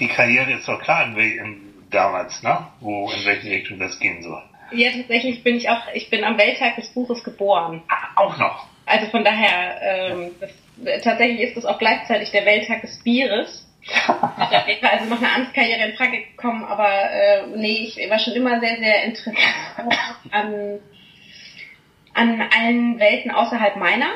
die 0.00 0.08
Karriere 0.08 0.52
ist 0.52 0.68
doch 0.68 0.80
klar, 0.80 1.06
in, 1.06 1.16
in, 1.16 1.60
damals, 1.90 2.42
ne? 2.42 2.66
Wo, 2.80 3.10
in 3.10 3.24
welche 3.24 3.50
Richtung 3.50 3.78
das 3.78 3.98
gehen 3.98 4.22
soll. 4.22 4.42
Ja, 4.72 4.90
tatsächlich 4.90 5.42
bin 5.42 5.56
ich 5.56 5.68
auch, 5.68 5.82
ich 5.94 6.10
bin 6.10 6.24
am 6.24 6.38
Welttag 6.38 6.76
des 6.76 6.88
Buches 6.88 7.22
geboren. 7.22 7.82
Ah, 7.88 8.22
auch 8.22 8.36
noch. 8.38 8.66
Also 8.84 9.06
von 9.10 9.24
daher, 9.24 9.80
ähm, 9.82 10.30
das, 10.40 11.02
tatsächlich 11.02 11.40
ist 11.40 11.56
es 11.56 11.64
auch 11.64 11.78
gleichzeitig 11.78 12.30
der 12.30 12.44
Welttag 12.44 12.82
des 12.82 13.02
Bieres. 13.02 13.65
Da 13.86 14.64
wäre 14.66 14.90
also 14.90 15.04
noch 15.06 15.18
eine 15.18 15.32
Amtskarriere 15.32 15.88
in 15.88 15.96
Frage 15.96 16.18
gekommen, 16.18 16.64
aber 16.64 16.88
äh, 16.88 17.46
nee, 17.54 17.92
ich 17.96 18.10
war 18.10 18.18
schon 18.18 18.34
immer 18.34 18.60
sehr, 18.60 18.76
sehr 18.78 19.04
interessiert 19.04 19.36
an, 20.32 20.80
an 22.14 22.42
allen 22.56 22.98
Welten 22.98 23.30
außerhalb 23.30 23.76
meiner. 23.76 24.10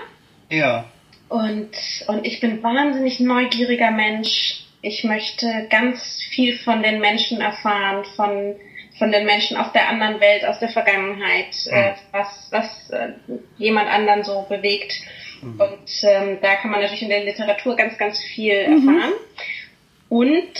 Ja. 0.50 0.86
Und, 1.28 1.70
und 2.08 2.26
ich 2.26 2.40
bin 2.40 2.62
wahnsinnig 2.62 3.20
neugieriger 3.20 3.92
Mensch. 3.92 4.64
Ich 4.82 5.04
möchte 5.04 5.68
ganz 5.70 6.20
viel 6.30 6.58
von 6.58 6.82
den 6.82 7.00
Menschen 7.00 7.40
erfahren, 7.40 8.04
von, 8.16 8.56
von 8.98 9.12
den 9.12 9.24
Menschen 9.26 9.56
auf 9.56 9.72
der 9.72 9.88
anderen 9.88 10.20
Welt, 10.20 10.44
aus 10.44 10.58
der 10.58 10.70
Vergangenheit, 10.70 11.54
äh, 11.66 11.92
was, 12.10 12.48
was 12.50 12.90
äh, 12.90 13.12
jemand 13.58 13.88
anderen 13.88 14.24
so 14.24 14.44
bewegt. 14.48 14.92
Und 15.42 16.02
ähm, 16.02 16.38
da 16.42 16.56
kann 16.56 16.70
man 16.70 16.80
natürlich 16.80 17.02
in 17.02 17.08
der 17.08 17.24
Literatur 17.24 17.76
ganz, 17.76 17.96
ganz 17.96 18.18
viel 18.18 18.52
erfahren. 18.52 19.12
Und 20.10 20.56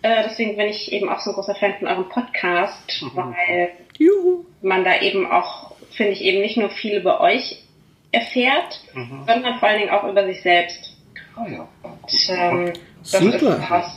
äh, 0.00 0.22
deswegen 0.24 0.56
bin 0.56 0.68
ich 0.68 0.90
eben 0.90 1.08
auch 1.10 1.20
so 1.20 1.30
ein 1.30 1.34
großer 1.34 1.54
Fan 1.54 1.74
von 1.78 1.86
eurem 1.86 2.08
Podcast, 2.08 3.04
weil 3.14 3.72
Juhu. 3.98 4.46
man 4.62 4.84
da 4.84 5.00
eben 5.02 5.30
auch, 5.30 5.72
finde 5.90 6.12
ich, 6.12 6.22
eben 6.22 6.40
nicht 6.40 6.56
nur 6.56 6.70
viel 6.70 6.96
über 6.96 7.20
euch 7.20 7.62
erfährt, 8.10 8.80
sondern 9.26 9.58
vor 9.58 9.68
allen 9.68 9.80
Dingen 9.80 9.90
auch 9.90 10.08
über 10.08 10.24
sich 10.24 10.40
selbst. 10.40 10.96
Oh 11.36 11.46
ja. 11.46 11.68
Und, 11.82 12.30
ähm, 12.30 12.72
das 13.02 13.20
Super. 13.20 13.36
ist 13.36 13.70
was, 13.70 13.96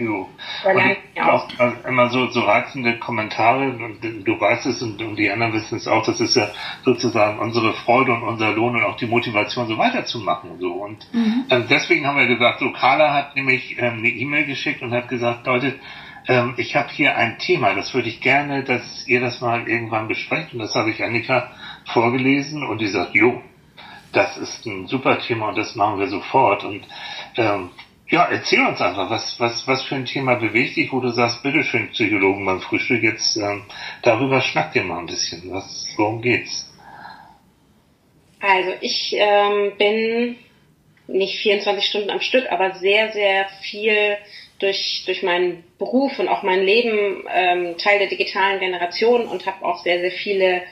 Jo. 0.00 0.28
Und 0.64 1.22
auch 1.22 1.46
also 1.58 1.76
immer 1.86 2.08
so, 2.08 2.26
so 2.28 2.40
reizende 2.40 2.98
Kommentare 2.98 3.68
und 3.68 4.00
du 4.02 4.40
weißt 4.40 4.64
es 4.64 4.80
und, 4.80 5.00
und 5.02 5.16
die 5.16 5.30
anderen 5.30 5.52
wissen 5.52 5.76
es 5.76 5.86
auch, 5.86 6.04
das 6.06 6.20
ist 6.20 6.36
ja 6.36 6.48
sozusagen 6.84 7.38
unsere 7.38 7.74
Freude 7.74 8.14
und 8.14 8.22
unser 8.22 8.52
Lohn 8.52 8.76
und 8.76 8.82
auch 8.82 8.96
die 8.96 9.06
Motivation, 9.06 9.68
so 9.68 9.76
weiterzumachen. 9.76 10.58
So. 10.58 10.72
Und 10.72 11.06
ähm, 11.50 11.66
deswegen 11.68 12.06
haben 12.06 12.16
wir 12.16 12.26
gesagt, 12.26 12.60
so 12.60 12.72
Carla 12.72 13.12
hat 13.12 13.36
nämlich 13.36 13.76
ähm, 13.78 13.98
eine 13.98 14.08
E-Mail 14.08 14.46
geschickt 14.46 14.80
und 14.80 14.92
hat 14.92 15.08
gesagt, 15.08 15.46
Leute, 15.46 15.78
ähm, 16.26 16.54
ich 16.56 16.76
habe 16.76 16.88
hier 16.88 17.16
ein 17.16 17.38
Thema, 17.38 17.74
das 17.74 17.92
würde 17.92 18.08
ich 18.08 18.22
gerne, 18.22 18.64
dass 18.64 19.06
ihr 19.06 19.20
das 19.20 19.42
mal 19.42 19.68
irgendwann 19.68 20.08
besprecht. 20.08 20.54
Und 20.54 20.60
das 20.60 20.74
habe 20.74 20.90
ich 20.90 21.02
Annika 21.02 21.50
vorgelesen 21.92 22.62
und 22.62 22.80
die 22.80 22.88
sagt, 22.88 23.14
jo, 23.14 23.42
das 24.12 24.38
ist 24.38 24.64
ein 24.64 24.86
super 24.86 25.18
Thema 25.18 25.50
und 25.50 25.58
das 25.58 25.74
machen 25.74 25.98
wir 25.98 26.08
sofort. 26.08 26.64
Und 26.64 26.86
ähm, 27.36 27.70
ja, 28.10 28.28
erzähl 28.28 28.66
uns 28.66 28.80
einfach, 28.80 29.08
was, 29.08 29.38
was, 29.38 29.66
was 29.66 29.84
für 29.84 29.94
ein 29.94 30.04
Thema 30.04 30.34
bewegt 30.34 30.76
dich, 30.76 30.92
wo 30.92 31.00
du 31.00 31.10
sagst, 31.10 31.42
bitteschön, 31.42 31.90
Psychologen 31.90 32.44
beim 32.44 32.60
Frühstück, 32.60 33.02
jetzt 33.02 33.36
ähm, 33.36 33.64
darüber 34.02 34.40
schnackt 34.40 34.74
ihr 34.74 34.82
mal 34.82 34.98
ein 34.98 35.06
bisschen. 35.06 35.50
Was, 35.50 35.86
worum 35.96 36.20
geht's? 36.20 36.66
Also 38.40 38.72
ich 38.80 39.14
ähm, 39.16 39.72
bin 39.78 40.36
nicht 41.06 41.38
24 41.38 41.86
Stunden 41.86 42.10
am 42.10 42.20
Stück, 42.20 42.50
aber 42.50 42.74
sehr, 42.74 43.12
sehr 43.12 43.46
viel 43.62 44.16
durch, 44.58 45.04
durch 45.06 45.22
meinen 45.22 45.64
Beruf 45.78 46.18
und 46.18 46.28
auch 46.28 46.42
mein 46.42 46.64
Leben 46.64 47.24
ähm, 47.32 47.78
Teil 47.78 48.00
der 48.00 48.08
digitalen 48.08 48.58
Generation 48.58 49.26
und 49.26 49.46
habe 49.46 49.64
auch 49.64 49.82
sehr, 49.82 50.00
sehr 50.00 50.10
viele 50.10 50.62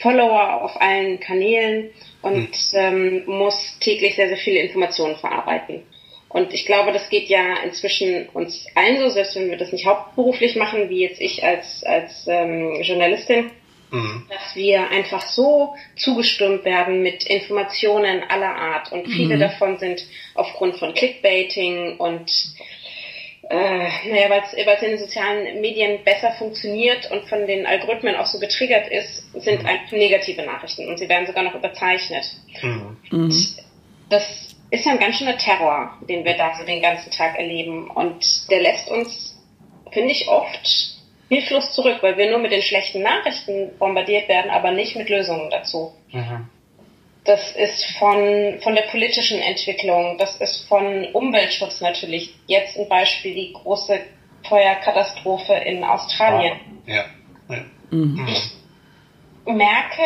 Follower 0.00 0.62
auf 0.62 0.80
allen 0.80 1.20
Kanälen 1.20 1.90
und 2.22 2.50
ähm, 2.74 3.24
muss 3.26 3.78
täglich 3.80 4.16
sehr, 4.16 4.28
sehr 4.28 4.36
viele 4.36 4.60
Informationen 4.60 5.16
verarbeiten. 5.16 5.82
Und 6.28 6.52
ich 6.52 6.66
glaube, 6.66 6.92
das 6.92 7.08
geht 7.08 7.28
ja 7.28 7.54
inzwischen 7.64 8.28
uns 8.30 8.66
allen 8.74 8.98
so, 8.98 9.08
selbst 9.10 9.36
wenn 9.36 9.50
wir 9.50 9.56
das 9.56 9.72
nicht 9.72 9.86
hauptberuflich 9.86 10.56
machen, 10.56 10.88
wie 10.88 11.00
jetzt 11.00 11.20
ich 11.20 11.44
als, 11.44 11.84
als 11.84 12.26
ähm, 12.26 12.82
Journalistin, 12.82 13.50
Mhm. 13.90 14.26
dass 14.28 14.56
wir 14.56 14.90
einfach 14.90 15.22
so 15.22 15.74
zugestimmt 15.96 16.64
werden 16.64 17.02
mit 17.02 17.24
Informationen 17.24 18.24
aller 18.28 18.54
Art 18.56 18.90
und 18.90 19.06
viele 19.06 19.38
davon 19.38 19.78
sind 19.78 20.04
aufgrund 20.34 20.76
von 20.76 20.92
Clickbaiting 20.92 21.96
und 21.98 22.30
äh, 23.48 23.88
naja, 24.08 24.28
weil 24.28 24.42
es 24.74 24.82
in 24.82 24.90
den 24.90 24.98
sozialen 24.98 25.60
Medien 25.60 26.02
besser 26.02 26.32
funktioniert 26.32 27.08
und 27.12 27.28
von 27.28 27.46
den 27.46 27.64
Algorithmen 27.64 28.16
auch 28.16 28.26
so 28.26 28.40
getriggert 28.40 28.88
ist, 28.88 29.22
sind 29.40 29.64
einfach 29.64 29.92
negative 29.92 30.42
Nachrichten 30.42 30.88
und 30.88 30.98
sie 30.98 31.08
werden 31.08 31.26
sogar 31.26 31.44
noch 31.44 31.54
überzeichnet. 31.54 32.24
Mhm. 32.60 33.36
Das 34.10 34.45
ist 34.70 34.84
ja 34.84 34.92
ein 34.92 34.98
ganz 34.98 35.16
schöner 35.16 35.36
Terror, 35.38 35.96
den 36.08 36.24
wir 36.24 36.36
da 36.36 36.54
so 36.56 36.64
den 36.64 36.82
ganzen 36.82 37.10
Tag 37.10 37.38
erleben 37.38 37.90
und 37.90 38.50
der 38.50 38.60
lässt 38.60 38.88
uns, 38.88 39.40
finde 39.92 40.12
ich, 40.12 40.28
oft 40.28 40.96
hilflos 41.28 41.72
zurück, 41.74 41.98
weil 42.02 42.16
wir 42.16 42.30
nur 42.30 42.38
mit 42.38 42.52
den 42.52 42.62
schlechten 42.62 43.02
Nachrichten 43.02 43.76
bombardiert 43.78 44.28
werden, 44.28 44.50
aber 44.50 44.72
nicht 44.72 44.96
mit 44.96 45.08
Lösungen 45.08 45.50
dazu. 45.50 45.92
Mhm. 46.12 46.48
Das 47.24 47.56
ist 47.56 47.84
von, 47.98 48.60
von 48.62 48.74
der 48.76 48.82
politischen 48.82 49.40
Entwicklung, 49.40 50.16
das 50.18 50.36
ist 50.36 50.68
von 50.68 51.06
Umweltschutz 51.12 51.80
natürlich. 51.80 52.34
Jetzt 52.46 52.78
ein 52.78 52.88
Beispiel 52.88 53.34
die 53.34 53.52
große 53.52 54.00
Feuerkatastrophe 54.48 55.54
in 55.54 55.82
Australien. 55.82 56.60
Ja. 56.86 57.04
ja. 57.48 57.64
merke, 59.44 60.02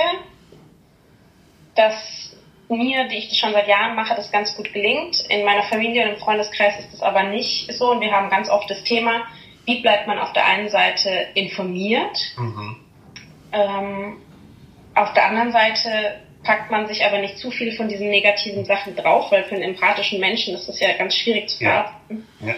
dass 1.75 2.30
mir, 2.77 3.09
die 3.09 3.17
ich 3.17 3.29
das 3.29 3.39
schon 3.39 3.53
seit 3.53 3.69
Jahren 3.69 3.95
mache, 3.97 4.15
das 4.15 4.31
ganz 4.33 4.55
gut 4.57 4.73
gelingt. 4.73 5.21
In 5.29 5.45
meiner 5.45 5.63
Familie 5.65 6.05
und 6.05 6.11
im 6.15 6.17
Freundeskreis 6.19 6.79
ist 6.79 6.93
das 6.93 7.03
aber 7.03 7.25
nicht 7.25 7.73
so 7.73 7.91
und 7.91 8.01
wir 8.01 8.13
haben 8.13 8.31
ganz 8.31 8.49
oft 8.49 8.71
das 8.71 8.83
Thema, 8.85 9.23
wie 9.67 9.81
bleibt 9.81 10.07
man 10.07 10.19
auf 10.19 10.33
der 10.33 10.47
einen 10.47 10.69
Seite 10.69 11.11
informiert, 11.35 12.17
Mhm. 12.37 12.77
ähm, 13.53 14.17
auf 14.95 15.13
der 15.15 15.27
anderen 15.27 15.53
Seite 15.53 16.21
packt 16.43 16.71
man 16.71 16.87
sich 16.89 17.05
aber 17.05 17.19
nicht 17.19 17.39
zu 17.39 17.51
viel 17.51 17.73
von 17.77 17.89
diesen 17.89 18.09
negativen 18.09 18.65
Sachen 18.65 18.97
drauf, 18.97 19.31
weil 19.31 19.45
für 19.45 19.55
einen 19.55 19.63
empathischen 19.75 20.21
Menschen 20.21 20.55
ist 20.55 20.69
das 20.69 20.81
ja 20.81 20.93
ganz 20.97 21.15
schwierig 21.15 21.49
zu 21.49 21.63
Ja. 21.63 21.71
verarbeiten. 22.09 22.27
Ja. 22.41 22.55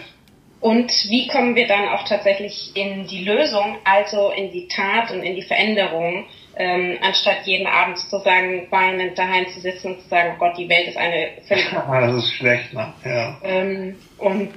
Und 0.61 0.91
wie 1.09 1.27
kommen 1.27 1.55
wir 1.55 1.67
dann 1.67 1.89
auch 1.89 2.03
tatsächlich 2.07 2.71
in 2.75 3.05
die 3.07 3.25
Lösung, 3.25 3.75
also 3.83 4.31
in 4.31 4.51
die 4.51 4.67
Tat 4.69 5.11
und 5.11 5.21
in 5.21 5.35
die 5.35 5.41
Veränderung, 5.41 6.25
ähm, 6.55 6.97
anstatt 7.01 7.45
jeden 7.45 7.67
Abend 7.67 7.97
sozusagen 7.97 8.67
weinend 8.69 9.17
daheim 9.17 9.47
zu 9.49 9.59
sitzen 9.59 9.93
und 9.93 10.01
zu 10.01 10.07
sagen, 10.09 10.33
oh 10.35 10.39
Gott, 10.39 10.57
die 10.57 10.69
Welt 10.69 10.87
ist 10.87 10.97
eine 10.97 11.29
völlig 11.47 11.73
Ah, 11.73 12.01
Das 12.01 12.15
ist 12.23 12.33
schlecht, 12.33 12.73
ne? 12.73 12.93
Ja. 13.05 13.37
ähm, 13.43 13.95
und, 14.17 14.53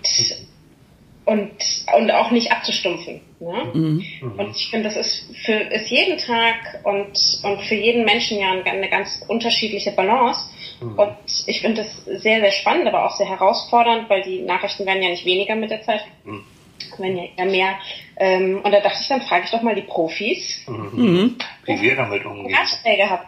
und, 1.24 1.50
und 1.96 2.10
auch 2.10 2.30
nicht 2.30 2.52
abzustumpfen. 2.52 3.20
Ne? 3.40 4.00
Und 4.38 4.56
ich 4.56 4.68
finde, 4.70 4.88
das 4.88 4.96
ist 4.96 5.36
für 5.44 5.52
ist 5.52 5.90
jeden 5.90 6.18
Tag 6.18 6.80
und, 6.84 7.12
und 7.42 7.62
für 7.62 7.74
jeden 7.74 8.04
Menschen 8.04 8.38
ja 8.38 8.50
eine 8.52 8.88
ganz 8.88 9.22
unterschiedliche 9.28 9.92
Balance. 9.92 10.40
Und 10.80 11.16
ich 11.46 11.62
finde 11.62 11.82
das 11.82 12.04
sehr, 12.22 12.40
sehr 12.40 12.52
spannend, 12.52 12.86
aber 12.86 13.06
auch 13.06 13.16
sehr 13.16 13.28
herausfordernd, 13.28 14.10
weil 14.10 14.22
die 14.22 14.40
Nachrichten 14.42 14.84
werden 14.86 15.02
ja 15.02 15.08
nicht 15.08 15.24
weniger 15.24 15.54
mit 15.54 15.70
der 15.70 15.82
Zeit, 15.82 16.02
werden 16.98 17.16
ja 17.16 17.24
eher 17.36 17.46
mehr. 17.46 17.74
Ähm, 18.16 18.60
und 18.62 18.72
da 18.72 18.80
dachte 18.80 18.98
ich, 19.00 19.08
dann 19.08 19.22
frage 19.22 19.44
ich 19.44 19.50
doch 19.50 19.62
mal 19.62 19.74
die 19.74 19.82
Profis. 19.82 20.62
Mhm. 20.66 21.36
Wie 21.64 21.80
wir 21.80 21.96
damit 21.96 22.24
umgehen. 22.24 22.54
Ratschläge 22.54 23.10
habt. 23.10 23.26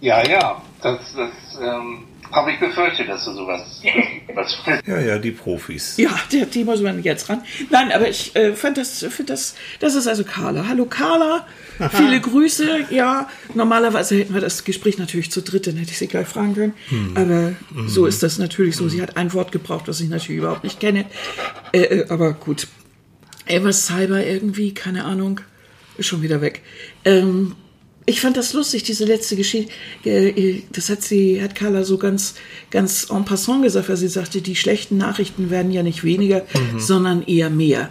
Ja, 0.00 0.26
ja, 0.26 0.62
das, 0.82 1.14
das 1.14 1.60
ähm, 1.62 2.04
habe 2.34 2.52
ich 2.52 2.58
befürchtet, 2.58 3.08
dass 3.08 3.24
du 3.24 3.32
sowas 3.32 3.80
was 4.34 4.56
Ja, 4.86 5.00
ja, 5.00 5.18
die 5.18 5.30
Profis. 5.30 5.96
Ja, 5.96 6.10
die, 6.32 6.44
die 6.46 6.64
muss 6.64 6.80
man 6.80 7.02
jetzt 7.02 7.28
ran. 7.28 7.42
Nein, 7.70 7.92
aber 7.92 8.08
ich 8.08 8.34
äh, 8.34 8.54
fand 8.54 8.76
das, 8.76 9.04
find 9.08 9.30
das, 9.30 9.54
das 9.80 9.94
ist 9.94 10.08
also 10.08 10.24
Carla. 10.24 10.66
Hallo 10.68 10.86
Carla, 10.86 11.46
viele 11.92 12.20
Grüße. 12.20 12.86
Ja, 12.90 13.28
normalerweise 13.54 14.16
hätten 14.16 14.34
wir 14.34 14.40
das 14.40 14.64
Gespräch 14.64 14.98
natürlich 14.98 15.30
zu 15.30 15.42
dritt, 15.42 15.66
dann 15.66 15.76
hätte 15.76 15.92
ich 15.92 15.98
sie 15.98 16.08
gleich 16.08 16.26
fragen 16.26 16.54
können. 16.54 16.74
Aber 17.14 17.52
so 17.86 18.06
ist 18.06 18.22
das 18.22 18.38
natürlich 18.38 18.76
so. 18.76 18.88
Sie 18.88 19.00
hat 19.00 19.16
ein 19.16 19.32
Wort 19.32 19.52
gebraucht, 19.52 19.86
das 19.88 20.00
ich 20.00 20.08
natürlich 20.08 20.38
überhaupt 20.38 20.64
nicht 20.64 20.80
kenne. 20.80 21.04
Äh, 21.72 21.82
äh, 21.82 22.08
aber 22.08 22.32
gut. 22.32 22.66
Etwas 23.46 23.86
Cyber 23.86 24.24
irgendwie, 24.24 24.72
keine 24.72 25.04
Ahnung, 25.04 25.40
ist 25.98 26.06
schon 26.06 26.22
wieder 26.22 26.40
weg. 26.40 26.62
Ähm, 27.04 27.54
ich 28.06 28.20
fand 28.20 28.36
das 28.36 28.52
lustig, 28.52 28.82
diese 28.82 29.04
letzte 29.04 29.36
Geschichte. 29.36 29.72
Äh, 30.04 30.62
Das 30.72 30.90
hat 30.90 31.02
sie, 31.02 31.42
hat 31.42 31.54
Carla 31.54 31.84
so 31.84 31.96
ganz, 31.98 32.34
ganz 32.70 33.08
en 33.10 33.24
passant 33.24 33.62
gesagt, 33.62 33.88
weil 33.88 33.96
sie 33.96 34.08
sagte, 34.08 34.40
die 34.42 34.56
schlechten 34.56 34.96
Nachrichten 34.98 35.50
werden 35.50 35.72
ja 35.72 35.82
nicht 35.82 36.04
weniger, 36.04 36.42
sondern 36.78 37.22
eher 37.22 37.50
mehr. 37.50 37.90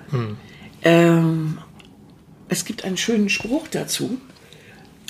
Ähm, 0.83 1.57
es 2.49 2.65
gibt 2.65 2.83
einen 2.83 2.97
schönen 2.97 3.29
Spruch 3.29 3.67
dazu. 3.69 4.19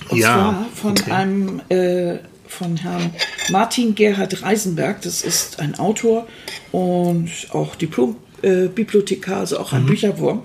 Und 0.09 0.17
Ja, 0.17 0.33
zwar 0.33 0.69
von 0.73 0.91
okay. 0.91 1.11
einem 1.11 1.61
äh, 1.69 2.19
von 2.47 2.77
Herrn 2.77 3.13
Martin 3.49 3.95
Gerhard 3.95 4.43
Reisenberg. 4.43 5.01
Das 5.01 5.21
ist 5.21 5.59
ein 5.59 5.77
Autor 5.79 6.27
und 6.71 7.29
auch 7.49 7.75
Diplom-Bibliothekar, 7.75 9.37
äh, 9.37 9.39
also 9.39 9.59
auch 9.59 9.73
ein 9.73 9.85
Bücherwurm. 9.85 10.43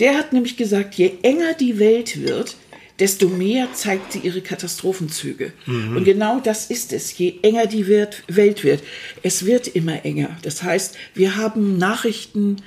Der 0.00 0.16
hat 0.18 0.32
nämlich 0.32 0.56
gesagt, 0.56 0.94
je 0.96 1.12
enger 1.22 1.54
die 1.54 1.78
Welt 1.78 2.20
wird, 2.20 2.56
desto 2.98 3.28
mehr 3.28 3.72
zeigt 3.72 4.12
sie 4.12 4.20
ihre 4.20 4.40
Katastrophenzüge. 4.40 5.52
Und 5.96 6.04
genau 6.04 6.40
das 6.40 6.70
ist 6.70 6.92
es. 6.92 7.16
Je 7.18 7.34
enger 7.42 7.66
die 7.66 7.88
Welt 7.88 8.64
wird, 8.64 8.82
es 9.22 9.44
wird 9.44 9.68
immer 9.68 10.04
enger. 10.04 10.36
Das 10.42 10.62
heißt, 10.62 10.96
wir 11.14 11.36
haben 11.36 11.76
Nachrichten 11.76 12.58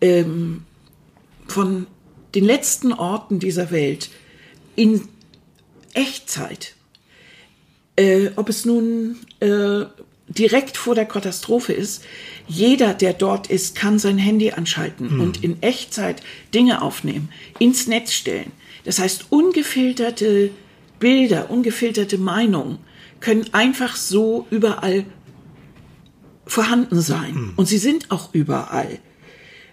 ähm, 0.00 0.62
von 1.48 1.86
den 2.34 2.44
letzten 2.44 2.92
Orten 2.92 3.38
dieser 3.38 3.70
Welt 3.70 4.10
in 4.76 5.08
Echtzeit. 5.94 6.74
Äh, 7.96 8.30
ob 8.36 8.48
es 8.48 8.64
nun 8.64 9.16
äh, 9.40 9.84
direkt 10.28 10.76
vor 10.76 10.94
der 10.94 11.06
Katastrophe 11.06 11.72
ist, 11.72 12.04
jeder, 12.46 12.94
der 12.94 13.12
dort 13.14 13.48
ist, 13.48 13.74
kann 13.74 13.98
sein 13.98 14.18
Handy 14.18 14.52
anschalten 14.52 15.20
und 15.20 15.42
in 15.42 15.62
Echtzeit 15.62 16.22
Dinge 16.54 16.82
aufnehmen, 16.82 17.30
ins 17.58 17.86
Netz 17.86 18.12
stellen. 18.12 18.52
Das 18.84 18.98
heißt, 18.98 19.26
ungefilterte 19.30 20.50
Bilder, 20.98 21.50
ungefilterte 21.50 22.18
Meinungen 22.18 22.78
können 23.20 23.46
einfach 23.52 23.96
so 23.96 24.46
überall 24.50 25.04
vorhanden 26.46 27.00
sein. 27.00 27.52
Und 27.56 27.66
sie 27.66 27.78
sind 27.78 28.10
auch 28.10 28.34
überall. 28.34 28.98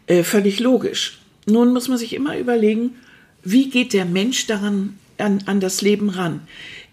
Äh, 0.05 0.23
völlig 0.23 0.59
logisch. 0.59 1.19
Nun 1.45 1.73
muss 1.73 1.87
man 1.87 1.97
sich 1.97 2.13
immer 2.13 2.37
überlegen, 2.37 2.95
wie 3.43 3.69
geht 3.69 3.93
der 3.93 4.05
Mensch 4.05 4.47
daran 4.47 4.97
an, 5.17 5.43
an 5.45 5.59
das 5.59 5.81
Leben 5.81 6.09
ran? 6.09 6.41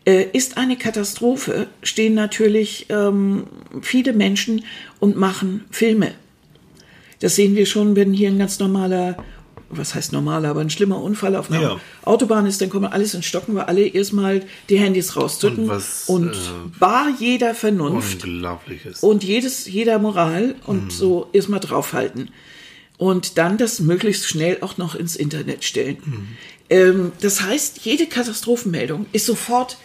Äh, 0.07 0.27
ist 0.33 0.57
eine 0.57 0.77
Katastrophe, 0.77 1.69
stehen 1.83 2.15
natürlich 2.15 2.87
ähm, 2.89 3.47
viele 3.83 4.13
Menschen 4.13 4.65
und 5.01 5.17
machen 5.17 5.65
Filme. 5.71 6.13
Das 7.21 7.37
sehen 7.37 7.57
wir 7.57 7.67
schon, 7.67 7.97
wenn 7.97 8.13
hier 8.13 8.29
ein 8.29 8.39
ganz 8.39 8.59
normaler, 8.59 9.17
was 9.77 9.95
heißt 9.95 10.13
normaler, 10.13 10.49
aber 10.51 10.61
ein 10.61 10.71
schlimmer 10.71 11.01
Unfall 11.03 11.37
auf 11.37 11.51
einer 11.51 11.61
Ja. 11.63 11.81
Autobahn 12.03 12.47
ist, 12.47 12.61
dann 12.61 12.71
kommen 12.71 12.87
alles 12.87 13.15
in 13.15 13.23
Stocken, 13.23 13.55
weil 13.55 13.65
alle 13.65 13.87
erstmal 13.87 14.43
die 14.69 14.79
Handys 14.79 15.17
rauszücken 15.17 15.65
Und 15.65 15.69
was, 15.69 16.05
und 16.09 16.31
äh, 16.33 16.79
bar 16.79 17.09
jeder 17.19 17.55
Vernunft 17.55 18.25
Unglaubliches. 18.25 19.01
und 19.03 19.25
jedes, 19.25 19.67
jeder 19.67 19.99
Moral 19.99 20.55
und 20.67 20.93
so 20.93 21.29
erstmal 21.33 21.61
draufhalten. 21.61 22.31
Und 22.97 23.39
dann 23.39 23.59
das 23.59 23.81
möglichst 23.81 24.27
schnell 24.29 24.59
auch 24.61 24.77
noch 24.79 24.95
ins 24.95 25.17
Internet 25.17 25.65
stellen. 25.65 25.97
Ähm, 26.71 27.13
das 27.21 27.43
heißt, 27.43 27.81
jede 27.85 28.07
Katastrophenmeldung 28.07 29.07
ist 29.13 29.27
sofort 29.27 29.79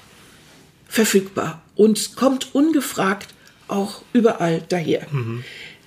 verfügbar 0.87 1.61
und 1.75 2.15
kommt 2.15 2.53
ungefragt 2.53 3.29
auch 3.67 4.01
überall 4.13 4.63
daher. 4.69 5.05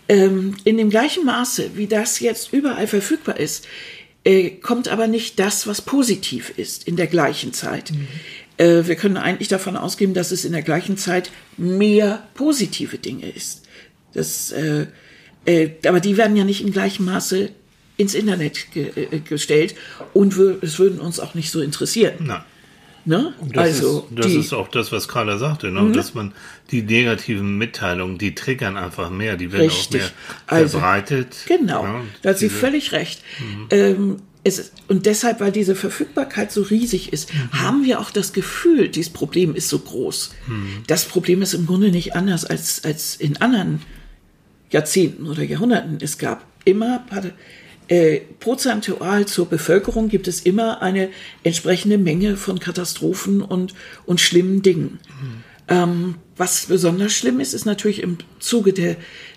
Ähm, 0.09 0.57
in 0.65 0.79
dem 0.79 0.91
gleichen 0.91 1.25
Maße, 1.25 1.71
wie 1.75 1.87
das 1.87 2.21
jetzt 2.21 2.53
überall 2.53 2.87
verfügbar 2.87 3.39
ist, 3.39 3.67
äh, 4.25 4.51
kommt 4.51 4.89
aber 4.89 5.07
nicht 5.07 5.39
das, 5.39 5.67
was 5.67 5.83
positiv 5.83 6.53
ist, 6.57 6.87
in 6.87 6.97
der 6.97 7.07
gleichen 7.07 7.53
Zeit. 7.53 7.93
Äh, 8.57 8.87
wir 8.87 8.97
können 8.97 9.17
eigentlich 9.17 9.49
davon 9.49 9.77
ausgehen, 9.77 10.15
dass 10.15 10.31
es 10.31 10.45
in 10.45 10.53
der 10.53 10.63
gleichen 10.63 10.97
Zeit 10.97 11.31
mehr 11.57 12.29
positive 12.35 12.99
Dinge 12.99 13.29
ist. 13.31 13.63
Das, 14.13 14.53
äh, 14.53 14.87
äh, 15.45 15.71
aber 15.87 16.01
die 16.01 16.17
werden 16.17 16.37
ja 16.37 16.45
nicht 16.45 16.61
im 16.61 16.73
gleichen 16.73 17.05
Maße 17.05 17.51
ins 17.97 18.15
Internet 18.15 18.73
ge 18.73 18.91
äh, 18.95 19.19
gestellt 19.21 19.75
und 20.13 20.37
es 20.63 20.79
würden 20.79 21.01
uns 21.01 21.19
auch 21.19 21.35
nicht 21.35 21.51
so 21.51 21.61
interessieren. 21.61 22.15
Na, 22.21 22.45
Ne? 23.05 23.33
das, 23.53 23.65
also 23.65 24.07
ist, 24.11 24.19
das 24.19 24.27
die, 24.27 24.33
Mhm. 24.35 24.41
ist 24.41 24.53
auch 24.53 24.69
das, 24.69 24.93
was 24.93 25.09
Carla 25.09 25.37
sagte, 25.39 25.71
ne? 25.73 25.91
dass 25.93 26.15
man 26.15 26.33
die 26.71 26.83
negativen 26.83 27.59
Mitteilungen, 27.59 28.17
die 28.19 28.35
triggern 28.35 28.77
einfach 28.77 29.11
mehr, 29.11 29.37
die 29.37 29.51
werden 29.53 29.63
Richtig. 29.71 30.03
auch 30.03 30.07
mehr 30.07 30.13
Also, 30.47 30.79
verbreitet. 30.79 31.37
Genau, 31.49 31.83
Ja, 31.85 32.01
da 32.23 32.31
hat 32.31 32.39
sie 32.39 32.49
völlig 32.49 32.93
recht. 32.93 33.23
Ähm, 33.71 34.19
es 34.45 34.59
ist, 34.59 34.73
und 34.89 35.07
deshalb, 35.07 35.41
weil 35.41 35.53
diese 35.53 35.75
Verfügbarkeit 35.75 36.51
so 36.53 36.63
riesig 36.63 37.13
ist, 37.13 37.33
Mhm. 37.33 37.53
haben 37.53 37.85
wir 37.85 38.01
auch 38.01 38.11
das 38.11 38.33
Gefühl, 38.33 38.89
dieses 38.89 39.13
Problem 39.13 39.55
ist 39.55 39.69
so 39.69 39.79
groß. 39.81 40.35
Mhm. 40.49 40.67
Das 40.87 41.05
Problem 41.05 41.43
ist 41.43 41.55
im 41.55 41.67
Grunde 41.67 41.91
nicht 41.91 42.15
anders 42.15 42.45
als, 42.45 42.85
als 42.85 43.17
in 43.17 43.37
anderen 43.39 43.83
Jahrzehnten 44.71 45.27
oder 45.27 45.43
Jahrhunderten. 45.43 45.99
Es 46.01 46.19
gab 46.19 46.45
immer, 46.65 47.05
äh, 47.89 48.21
prozentual 48.41 49.27
zur 49.27 49.47
Bevölkerung 49.47 50.09
gibt 50.09 50.29
es 50.29 50.41
immer 50.41 50.83
eine 50.83 51.09
entsprechende 51.43 51.99
Menge 51.99 52.37
von 52.37 52.59
Katastrophen 52.59 53.43
und, 53.43 53.75
und 54.07 54.21
schlimmen 54.21 54.63
Dingen. 54.63 54.99
Ähm, 55.69 56.17
was 56.37 56.67
besonders 56.67 57.13
schlimm 57.13 57.41
ist, 57.41 57.55
ist 57.55 57.67
natürlich 57.67 58.03
im 58.03 58.19
Zuge 58.41 58.73
der, 58.73 58.97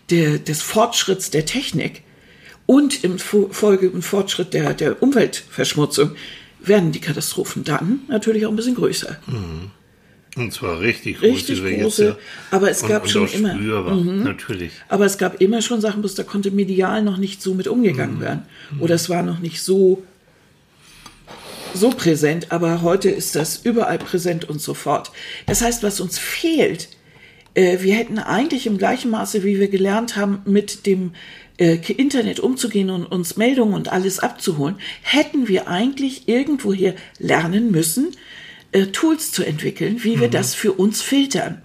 der, 0.09 0.39
des 0.39 0.61
Fortschritts 0.61 1.29
der 1.29 1.45
Technik 1.45 2.03
und 2.65 3.03
im 3.03 3.17
Fo- 3.17 3.49
Folge 3.51 3.87
im 3.87 4.01
Fortschritt 4.01 4.53
der, 4.53 4.73
der 4.73 5.03
Umweltverschmutzung 5.03 6.15
werden 6.59 6.91
die 6.91 6.99
Katastrophen 7.01 7.63
dann 7.63 8.01
natürlich 8.07 8.45
auch 8.45 8.49
ein 8.49 8.55
bisschen 8.55 8.75
größer. 8.75 9.17
Und 10.35 10.51
zwar 10.51 10.81
richtig 10.81 11.19
groß. 11.19 11.29
Richtig 11.29 11.63
wir 11.63 11.77
große, 11.77 12.05
ja- 12.05 12.17
aber 12.51 12.69
es 12.69 12.83
und, 12.83 12.89
gab 12.89 13.03
und 13.03 13.09
schon 13.09 13.27
auch 13.27 13.33
immer. 13.33 13.53
Mhm. 13.55 14.23
Natürlich. 14.23 14.71
Aber 14.89 15.05
es 15.05 15.17
gab 15.17 15.41
immer 15.41 15.61
schon 15.61 15.79
Sachen, 15.79 16.01
bloß 16.01 16.15
da 16.15 16.23
konnte 16.23 16.51
medial 16.51 17.01
noch 17.03 17.17
nicht 17.17 17.41
so 17.41 17.53
mit 17.53 17.67
umgegangen 17.67 18.19
werden. 18.19 18.43
Oder 18.79 18.95
es 18.95 19.09
war 19.09 19.23
noch 19.23 19.39
nicht 19.39 19.61
so, 19.61 20.03
so 21.73 21.89
präsent, 21.89 22.51
aber 22.51 22.81
heute 22.81 23.09
ist 23.09 23.35
das 23.35 23.57
überall 23.63 23.97
präsent 23.97 24.45
und 24.49 24.61
so 24.61 24.73
fort. 24.73 25.11
Das 25.45 25.61
heißt, 25.61 25.83
was 25.83 25.99
uns 25.99 26.19
fehlt, 26.19 26.89
äh, 27.53 27.79
wir 27.81 27.95
hätten 27.95 28.19
eigentlich 28.19 28.67
im 28.67 28.77
gleichen 28.77 29.11
Maße, 29.11 29.43
wie 29.43 29.59
wir 29.59 29.69
gelernt 29.69 30.15
haben, 30.17 30.41
mit 30.45 30.85
dem 30.85 31.11
äh, 31.57 31.77
Internet 31.93 32.41
umzugehen 32.41 32.89
und 32.89 33.05
uns 33.05 33.37
Meldungen 33.37 33.73
und 33.73 33.91
alles 33.91 34.19
abzuholen, 34.19 34.75
hätten 35.01 35.47
wir 35.47 35.69
eigentlich 35.69 36.27
irgendwoher 36.27 36.95
lernen 37.19 37.71
müssen, 37.71 38.11
äh, 38.75 38.87
Tools 38.87 39.31
zu 39.31 39.43
entwickeln, 39.43 40.03
wie 40.03 40.19
wir 40.19 40.29
das 40.29 40.53
für 40.53 40.73
uns 40.73 41.01
filtern. 41.01 41.61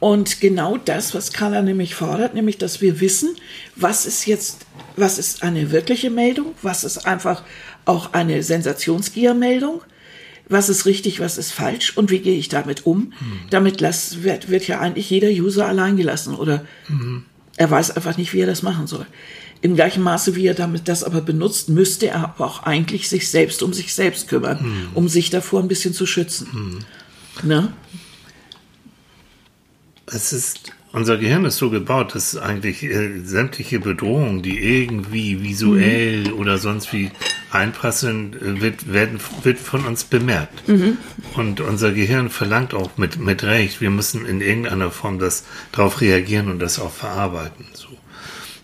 Und 0.00 0.40
genau 0.40 0.76
das, 0.76 1.14
was 1.14 1.32
Carla 1.32 1.62
nämlich 1.62 1.94
fordert, 1.94 2.34
nämlich, 2.34 2.58
dass 2.58 2.80
wir 2.80 3.00
wissen, 3.00 3.36
was 3.76 4.06
ist 4.06 4.26
jetzt, 4.26 4.66
was 4.96 5.18
ist 5.18 5.42
eine 5.44 5.70
wirkliche 5.70 6.10
Meldung, 6.10 6.54
was 6.62 6.84
ist 6.84 7.06
einfach 7.06 7.44
auch 7.84 8.12
eine 8.12 8.42
Sensationsgier-Meldung, 8.42 9.82
was 10.48 10.68
ist 10.68 10.84
richtig, 10.84 11.20
was 11.20 11.38
ist 11.38 11.52
falsch 11.52 11.96
und 11.96 12.10
wie 12.10 12.18
gehe 12.18 12.36
ich 12.36 12.48
damit 12.48 12.86
um. 12.86 13.12
Damit 13.50 13.80
lass, 13.80 14.24
wird, 14.24 14.50
wird 14.50 14.66
ja 14.66 14.80
eigentlich 14.80 15.08
jeder 15.10 15.28
User 15.28 15.68
allein 15.68 15.96
gelassen 15.96 16.34
oder 16.34 16.64
er 17.56 17.70
weiß 17.70 17.92
einfach 17.92 18.16
nicht, 18.16 18.32
wie 18.32 18.40
er 18.40 18.46
das 18.46 18.62
machen 18.62 18.86
soll. 18.88 19.06
Im 19.62 19.74
gleichen 19.74 20.02
Maße, 20.02 20.36
wie 20.36 20.46
er 20.46 20.54
damit 20.54 20.88
das 20.88 21.04
aber 21.04 21.20
benutzt, 21.20 21.68
müsste 21.68 22.06
er 22.08 22.24
aber 22.24 22.46
auch 22.46 22.62
eigentlich 22.62 23.08
sich 23.08 23.28
selbst 23.28 23.62
um 23.62 23.72
sich 23.74 23.94
selbst 23.94 24.28
kümmern, 24.28 24.88
um 24.94 25.08
sich 25.08 25.28
davor 25.30 25.60
ein 25.60 25.68
bisschen 25.68 25.92
zu 25.92 26.06
schützen. 26.06 26.84
Ne? 27.42 27.72
Es 30.06 30.32
ist, 30.32 30.72
unser 30.92 31.18
Gehirn 31.18 31.44
ist 31.44 31.58
so 31.58 31.70
gebaut, 31.70 32.14
dass 32.14 32.36
eigentlich 32.36 32.82
äh, 32.82 33.20
sämtliche 33.22 33.78
Bedrohungen, 33.78 34.42
die 34.42 34.58
irgendwie 34.58 35.42
visuell 35.42 36.24
Mhm. 36.24 36.32
oder 36.34 36.58
sonst 36.58 36.92
wie 36.92 37.10
einprasseln, 37.52 38.34
äh, 38.34 38.60
wird, 38.60 38.92
werden, 38.92 39.20
wird 39.42 39.58
von 39.58 39.84
uns 39.84 40.04
bemerkt. 40.04 40.66
Mhm. 40.68 40.96
Und 41.36 41.60
unser 41.60 41.92
Gehirn 41.92 42.28
verlangt 42.30 42.74
auch 42.74 42.96
mit, 42.96 43.18
mit 43.18 43.44
Recht, 43.44 43.80
wir 43.80 43.90
müssen 43.90 44.26
in 44.26 44.40
irgendeiner 44.40 44.90
Form 44.90 45.18
das 45.18 45.44
darauf 45.70 46.00
reagieren 46.00 46.50
und 46.50 46.58
das 46.58 46.80
auch 46.80 46.92
verarbeiten. 46.92 47.66
So. 47.74 47.88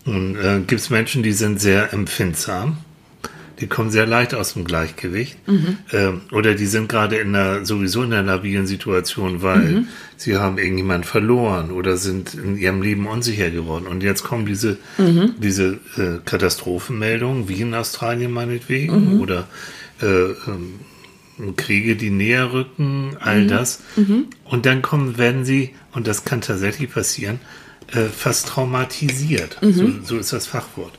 Und 0.06 0.36
äh, 0.36 0.60
gibt 0.66 0.80
es 0.80 0.90
Menschen, 0.90 1.22
die 1.22 1.32
sind 1.32 1.60
sehr 1.60 1.92
empfindsam. 1.92 2.78
Die 3.60 3.66
kommen 3.66 3.90
sehr 3.90 4.06
leicht 4.06 4.34
aus 4.34 4.52
dem 4.52 4.64
Gleichgewicht. 4.64 5.38
Ähm, 5.92 6.20
oder 6.30 6.54
die 6.54 6.66
sind 6.66 6.88
gerade 6.90 7.16
in 7.16 7.34
einer, 7.34 7.64
sowieso 7.64 8.02
in 8.02 8.12
einer 8.12 8.22
labilen 8.22 8.66
Situation, 8.66 9.40
weil 9.42 9.84
sie 10.18 10.36
haben 10.36 10.58
irgendjemand 10.58 11.06
verloren 11.06 11.70
oder 11.70 11.96
sind 11.96 12.34
in 12.34 12.58
ihrem 12.58 12.82
Leben 12.82 13.06
unsicher 13.06 13.50
geworden. 13.50 13.86
Und 13.86 14.02
jetzt 14.02 14.22
kommen 14.24 14.44
diese, 14.46 14.76
diese 15.38 15.78
äh, 15.96 16.18
Katastrophenmeldungen, 16.24 17.48
wie 17.48 17.62
in 17.62 17.74
Australien 17.74 18.30
meinetwegen, 18.30 18.92
oder 19.20 19.48
äh, 20.02 20.06
ähm, 20.06 21.54
Kriege, 21.56 21.96
die 21.96 22.10
näher 22.10 22.52
rücken, 22.52 23.16
all 23.20 23.46
das. 23.46 23.80
Und 24.44 24.66
dann 24.66 24.82
kommen, 24.82 25.16
werden 25.18 25.44
sie, 25.46 25.70
und 25.92 26.06
das 26.06 26.24
kann 26.24 26.42
tatsächlich 26.42 26.90
passieren, 26.92 27.40
äh, 27.92 28.04
fast 28.04 28.48
traumatisiert. 28.48 29.58
So, 29.60 29.92
so 30.02 30.18
ist 30.18 30.32
das 30.32 30.46
Fachwort. 30.46 30.92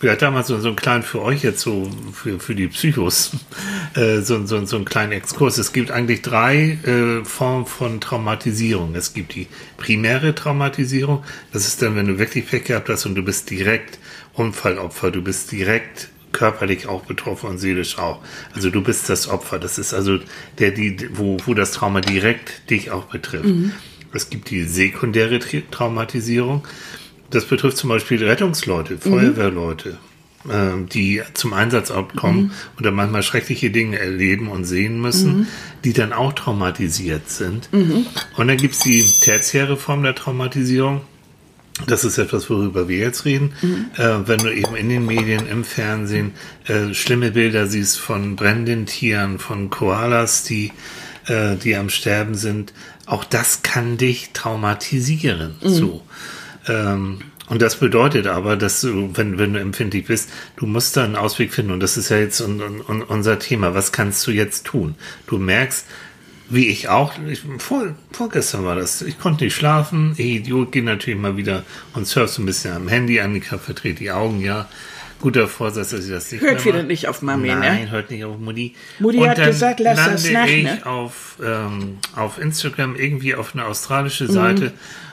Vielleicht 0.00 0.22
damals 0.22 0.46
so, 0.46 0.58
so 0.58 0.68
einen 0.68 0.76
kleinen 0.76 1.02
für 1.02 1.20
euch 1.20 1.42
jetzt 1.42 1.60
so, 1.60 1.90
für, 2.14 2.40
für 2.40 2.54
die 2.54 2.68
Psychos, 2.68 3.32
äh, 3.94 4.20
so, 4.22 4.46
so, 4.46 4.64
so 4.64 4.76
einen 4.76 4.86
kleinen 4.86 5.12
Exkurs. 5.12 5.58
Es 5.58 5.74
gibt 5.74 5.90
eigentlich 5.90 6.22
drei 6.22 6.78
äh, 6.84 7.22
Formen 7.26 7.66
von 7.66 8.00
Traumatisierung. 8.00 8.94
Es 8.94 9.12
gibt 9.12 9.34
die 9.34 9.46
primäre 9.76 10.34
Traumatisierung. 10.34 11.22
Das 11.52 11.66
ist 11.66 11.82
dann, 11.82 11.96
wenn 11.96 12.06
du 12.06 12.18
wirklich 12.18 12.46
Pech 12.46 12.64
gehabt 12.64 12.88
hast 12.88 13.04
und 13.04 13.14
du 13.14 13.22
bist 13.22 13.50
direkt 13.50 13.98
Unfallopfer, 14.32 15.10
du 15.10 15.20
bist 15.20 15.52
direkt 15.52 16.08
körperlich 16.32 16.86
auch 16.86 17.02
betroffen 17.02 17.50
und 17.50 17.58
seelisch 17.58 17.98
auch. 17.98 18.20
Also 18.54 18.70
du 18.70 18.82
bist 18.82 19.10
das 19.10 19.28
Opfer. 19.28 19.58
Das 19.58 19.76
ist 19.76 19.92
also 19.92 20.18
der, 20.58 20.70
die, 20.70 21.10
wo, 21.12 21.36
wo 21.44 21.52
das 21.52 21.72
Trauma 21.72 22.00
direkt 22.00 22.70
dich 22.70 22.90
auch 22.90 23.04
betrifft. 23.04 23.44
Mhm. 23.44 23.72
Es 24.12 24.30
gibt 24.30 24.50
die 24.50 24.64
sekundäre 24.64 25.38
Traumatisierung. 25.70 26.66
Das 27.30 27.44
betrifft 27.44 27.76
zum 27.76 27.90
Beispiel 27.90 28.24
Rettungsleute, 28.24 28.94
mhm. 28.94 29.00
Feuerwehrleute, 29.00 29.98
äh, 30.48 30.84
die 30.92 31.22
zum 31.34 31.52
Einsatzort 31.52 32.16
kommen 32.16 32.44
mhm. 32.44 32.50
und 32.76 32.86
dann 32.86 32.94
manchmal 32.94 33.22
schreckliche 33.22 33.70
Dinge 33.70 33.98
erleben 33.98 34.48
und 34.48 34.64
sehen 34.64 35.00
müssen, 35.00 35.40
mhm. 35.40 35.46
die 35.84 35.92
dann 35.92 36.12
auch 36.12 36.32
traumatisiert 36.32 37.30
sind. 37.30 37.72
Mhm. 37.72 38.06
Und 38.36 38.48
dann 38.48 38.56
gibt 38.56 38.74
es 38.74 38.80
die 38.80 39.04
tertiäre 39.22 39.76
Form 39.76 40.02
der 40.02 40.14
Traumatisierung. 40.14 41.02
Das 41.86 42.04
ist 42.04 42.18
etwas, 42.18 42.50
worüber 42.50 42.88
wir 42.88 42.98
jetzt 42.98 43.24
reden. 43.24 43.52
Mhm. 43.62 43.86
Äh, 43.96 44.28
wenn 44.28 44.38
du 44.38 44.52
eben 44.52 44.74
in 44.74 44.88
den 44.88 45.06
Medien, 45.06 45.46
im 45.46 45.64
Fernsehen 45.64 46.32
äh, 46.66 46.92
schlimme 46.94 47.30
Bilder 47.30 47.68
siehst 47.68 47.98
von 47.98 48.36
brennenden 48.36 48.86
Tieren, 48.86 49.38
von 49.38 49.70
Koalas, 49.70 50.42
die, 50.42 50.72
äh, 51.26 51.56
die 51.56 51.76
am 51.76 51.88
Sterben 51.88 52.34
sind, 52.34 52.74
auch 53.10 53.24
das 53.24 53.62
kann 53.62 53.96
dich 53.96 54.30
traumatisieren. 54.32 55.56
Mhm. 55.62 55.68
So. 55.68 56.02
Ähm, 56.68 57.18
und 57.48 57.60
das 57.60 57.76
bedeutet 57.76 58.28
aber, 58.28 58.56
dass 58.56 58.80
du, 58.80 59.10
wenn, 59.14 59.36
wenn 59.36 59.52
du 59.54 59.60
empfindlich 59.60 60.06
bist, 60.06 60.30
du 60.56 60.66
musst 60.66 60.96
da 60.96 61.02
einen 61.02 61.16
Ausweg 61.16 61.52
finden. 61.52 61.72
Und 61.72 61.80
das 61.80 61.96
ist 61.96 62.08
ja 62.08 62.18
jetzt 62.18 62.40
un, 62.40 62.60
un, 62.60 63.02
unser 63.02 63.40
Thema. 63.40 63.74
Was 63.74 63.90
kannst 63.90 64.24
du 64.28 64.30
jetzt 64.30 64.66
tun? 64.66 64.94
Du 65.26 65.38
merkst, 65.38 65.84
wie 66.48 66.68
ich 66.68 66.88
auch, 66.88 67.14
ich, 67.28 67.42
vor, 67.58 67.94
vorgestern 68.12 68.64
war 68.64 68.76
das, 68.76 69.02
ich 69.02 69.18
konnte 69.18 69.44
nicht 69.44 69.56
schlafen, 69.56 70.14
ich 70.16 70.26
Idiot, 70.26 70.70
gehe 70.70 70.84
natürlich 70.84 71.18
mal 71.18 71.36
wieder 71.36 71.64
und 71.94 72.06
surfst 72.06 72.38
ein 72.38 72.46
bisschen 72.46 72.74
am 72.74 72.86
Handy, 72.86 73.20
Annika 73.20 73.58
verdreht 73.58 73.98
die 73.98 74.12
Augen, 74.12 74.40
ja. 74.40 74.68
Guter 75.20 75.48
Vorsatz, 75.48 75.90
dass 75.90 76.04
ich 76.04 76.10
das 76.10 76.32
nicht 76.32 76.40
Hört 76.40 76.64
wieder 76.64 76.82
nicht 76.82 77.06
auf 77.06 77.22
Mami, 77.22 77.48
Nein, 77.48 77.60
ne? 77.60 77.66
Nein, 77.66 77.90
hört 77.90 78.10
nicht 78.10 78.24
auf 78.24 78.38
Mutti. 78.38 78.74
Mutti 78.98 79.18
und 79.18 79.28
hat 79.28 79.36
gesagt, 79.36 79.80
lass 79.80 79.96
das 79.96 80.30
nach, 80.30 80.46
ich 80.46 80.64
ne? 80.64 80.86
auf, 80.86 81.36
ähm, 81.44 81.98
auf 82.16 82.38
Instagram 82.38 82.96
irgendwie 82.96 83.34
auf 83.34 83.54
eine 83.54 83.66
australische 83.66 84.26
Seite 84.26 84.66
mhm 84.66 84.72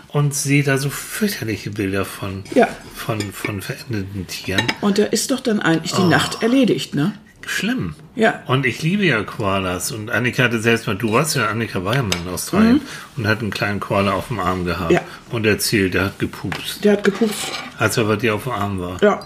und 0.10 0.34
sehe 0.34 0.64
da 0.64 0.78
so 0.78 0.90
fürchterliche 0.90 1.70
Bilder 1.70 2.06
von, 2.06 2.44
ja. 2.56 2.68
von, 2.96 3.20
von 3.22 3.62
verendeten 3.62 4.26
Tieren. 4.28 4.64
Und 4.82 4.98
da 4.98 5.04
ist 5.04 5.32
doch 5.32 5.40
dann 5.40 5.60
eigentlich 5.60 5.94
die 5.94 6.02
oh. 6.02 6.08
Nacht 6.08 6.42
erledigt, 6.42 6.96
ne? 6.96 7.14
Schlimm. 7.46 7.96
Ja. 8.16 8.44
Und 8.48 8.66
ich 8.66 8.82
liebe 8.82 9.06
ja 9.06 9.24
Koalas. 9.24 9.92
Und 9.92 10.12
Annika 10.12 10.44
hatte 10.44 10.60
selbst 10.60 10.86
mal, 10.86 10.96
du 10.96 11.14
warst 11.14 11.36
ja, 11.36 11.48
Annika 11.48 11.84
war 11.86 11.96
ja 11.96 12.04
mal 12.04 12.18
in 12.26 12.34
Australien 12.34 12.74
mhm. 12.74 12.82
und 13.16 13.28
hat 13.28 13.40
einen 13.40 13.52
kleinen 13.52 13.80
Koala 13.80 14.12
auf 14.12 14.28
dem 14.28 14.40
Arm 14.40 14.66
gehabt. 14.66 14.92
Ja. 14.92 15.02
Und 15.30 15.46
erzählt, 15.46 15.94
der 15.94 16.06
hat 16.06 16.20
gepupst. 16.20 16.84
Der 16.84 16.94
hat 16.94 17.04
gepupst. 17.04 17.52
Als 17.78 17.96
er 17.96 18.04
bei 18.04 18.18
dir 18.18 18.36
auf 18.36 18.44
dem 18.44 18.52
Arm 18.52 18.80
war. 18.80 19.02
Ja. 19.02 19.26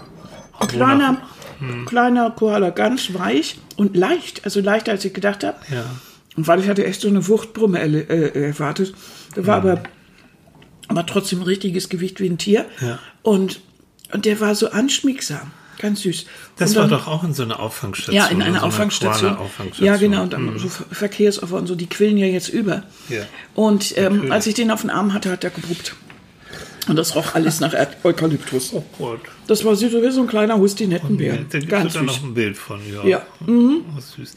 Ein 0.62 0.68
kleiner, 0.68 1.22
hm. 1.58 1.86
kleiner 1.86 2.30
Koala, 2.30 2.70
ganz 2.70 3.14
weich 3.14 3.58
und 3.76 3.96
leicht. 3.96 4.44
Also 4.44 4.60
leichter, 4.60 4.92
als 4.92 5.04
ich 5.04 5.12
gedacht 5.12 5.44
habe. 5.44 5.58
Ja. 5.70 5.84
Und 6.36 6.46
weil 6.46 6.60
ich 6.60 6.68
hatte 6.68 6.84
echt 6.86 7.00
so 7.00 7.08
eine 7.08 7.28
Wuchtbrumme 7.28 7.80
äh, 7.80 8.48
erwartet. 8.48 8.94
Der 9.36 9.46
war 9.46 9.60
mhm. 9.60 9.68
aber 9.68 9.82
aber 10.88 11.06
trotzdem 11.06 11.40
ein 11.40 11.44
richtiges 11.44 11.88
Gewicht 11.88 12.20
wie 12.20 12.28
ein 12.28 12.38
Tier. 12.38 12.66
Ja. 12.80 12.98
Und, 13.22 13.60
und 14.12 14.24
der 14.24 14.40
war 14.40 14.54
so 14.54 14.70
anschmiegsam. 14.70 15.50
Ganz 15.78 16.02
süß. 16.02 16.26
Das 16.58 16.74
dann, 16.74 16.90
war 16.90 16.98
doch 16.98 17.08
auch 17.08 17.24
in 17.24 17.34
so 17.34 17.42
einer 17.42 17.58
Auffangstation. 17.58 18.14
Ja, 18.14 18.26
in 18.26 18.42
einer 18.42 18.60
so 18.60 18.66
Auffangstation. 18.66 19.36
Auffangstation. 19.36 19.86
Ja, 19.86 19.96
genau. 19.96 20.22
Und 20.22 20.32
dann 20.32 20.52
mhm. 20.52 20.58
so 20.58 20.68
Verkehrsopfer 20.68 21.56
und 21.56 21.66
so, 21.66 21.74
die 21.74 21.86
quillen 21.86 22.18
ja 22.18 22.26
jetzt 22.26 22.50
über. 22.50 22.82
Ja. 23.08 23.22
Und 23.54 23.96
ähm, 23.96 24.30
als 24.30 24.46
ich 24.46 24.54
den 24.54 24.70
auf 24.70 24.82
den 24.82 24.90
Arm 24.90 25.14
hatte, 25.14 25.30
hat 25.30 25.44
er 25.44 25.50
gebruppt. 25.50 25.96
Und 26.88 26.96
das 26.96 27.14
roch 27.14 27.34
alles 27.34 27.60
nach 27.60 27.74
Eukalyptus. 28.04 28.72
Oh 28.72 28.84
Gott. 28.98 29.20
Das 29.46 29.64
war 29.64 29.76
so 29.76 29.86
wie 29.90 30.10
so 30.10 30.22
ein 30.22 30.26
kleiner 30.26 30.58
Hustinettenbär. 30.58 31.38
Da 31.50 31.58
gibt 31.58 31.72
es 31.72 31.92
da 31.94 32.02
noch 32.02 32.22
ein 32.22 32.34
Bild 32.34 32.56
von, 32.56 32.80
ja. 32.92 33.04
Ja. 33.04 33.26
Mhm. 33.46 33.84
Oh, 33.96 34.00
süß. 34.00 34.34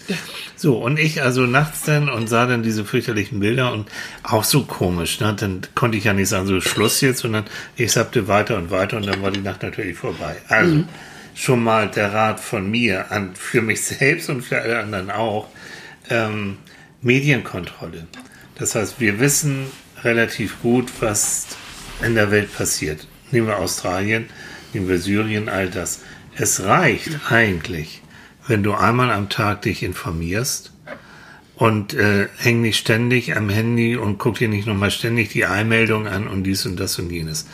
So, 0.56 0.78
und 0.78 1.00
ich 1.00 1.22
also 1.22 1.42
nachts 1.42 1.84
dann 1.84 2.10
und 2.10 2.28
sah 2.28 2.46
dann 2.46 2.64
diese 2.64 2.86
fürchterlichen 2.86 3.40
Bilder 3.40 3.74
und 3.74 3.90
auch 4.24 4.44
so 4.44 4.64
komisch. 4.64 5.20
Ne? 5.20 5.36
Dann 5.38 5.62
konnte 5.74 5.98
ich 5.98 6.04
ja 6.04 6.14
nicht 6.14 6.30
sagen, 6.30 6.48
so 6.48 6.62
Schluss 6.62 7.02
jetzt, 7.02 7.20
sondern 7.20 7.46
ich 7.76 7.92
sappte 7.92 8.28
weiter 8.28 8.58
und 8.58 8.72
weiter 8.72 8.98
und 8.98 9.08
dann 9.08 9.22
war 9.22 9.32
die 9.32 9.42
Nacht 9.42 9.64
natürlich 9.64 9.98
vorbei. 9.98 10.36
Also, 10.48 10.76
mhm. 10.76 10.88
schon 11.34 11.64
mal 11.64 11.90
der 11.90 12.14
Rat 12.14 12.40
von 12.40 12.70
mir 12.70 13.12
an, 13.12 13.36
für 13.36 13.62
mich 13.62 13.84
selbst 13.84 14.30
und 14.30 14.42
für 14.42 14.62
alle 14.62 14.80
anderen 14.80 15.12
auch, 15.12 15.48
ähm, 16.10 16.58
Medienkontrolle. 17.02 18.08
Das 18.56 18.76
heißt, 18.76 19.00
wir 19.00 19.20
wissen 19.20 19.68
relativ 20.04 20.62
gut, 20.62 20.90
was 21.00 21.48
in 22.02 22.16
der 22.16 22.32
Welt 22.32 22.56
passiert. 22.56 23.08
Nehmen 23.32 23.48
wir 23.48 23.58
Australien, 23.58 24.26
nehmen 24.74 24.88
wir 24.88 25.00
Syrien, 25.00 25.50
all 25.50 25.70
das. 25.70 26.02
Es 26.36 26.64
reicht 26.64 27.32
eigentlich, 27.32 28.02
wenn 28.48 28.64
du 28.64 28.74
einmal 28.74 29.12
am 29.12 29.30
Tag 29.30 29.62
dich 29.64 29.84
informierst 29.84 30.72
und 31.56 31.94
äh, 31.94 32.28
häng 32.38 32.62
nicht 32.62 32.78
ständig 32.78 33.36
am 33.36 33.50
Handy 33.50 33.96
und 33.96 34.18
guck 34.18 34.36
dir 34.36 34.50
nicht 34.50 34.68
nochmal 34.68 34.92
ständig 34.92 35.30
die 35.30 35.46
Einmeldung 35.46 36.08
an 36.08 36.28
und 36.28 36.44
dies 36.44 36.66
und 36.66 36.80
das 36.80 37.00
und 37.00 37.10
jenes. 37.12 37.48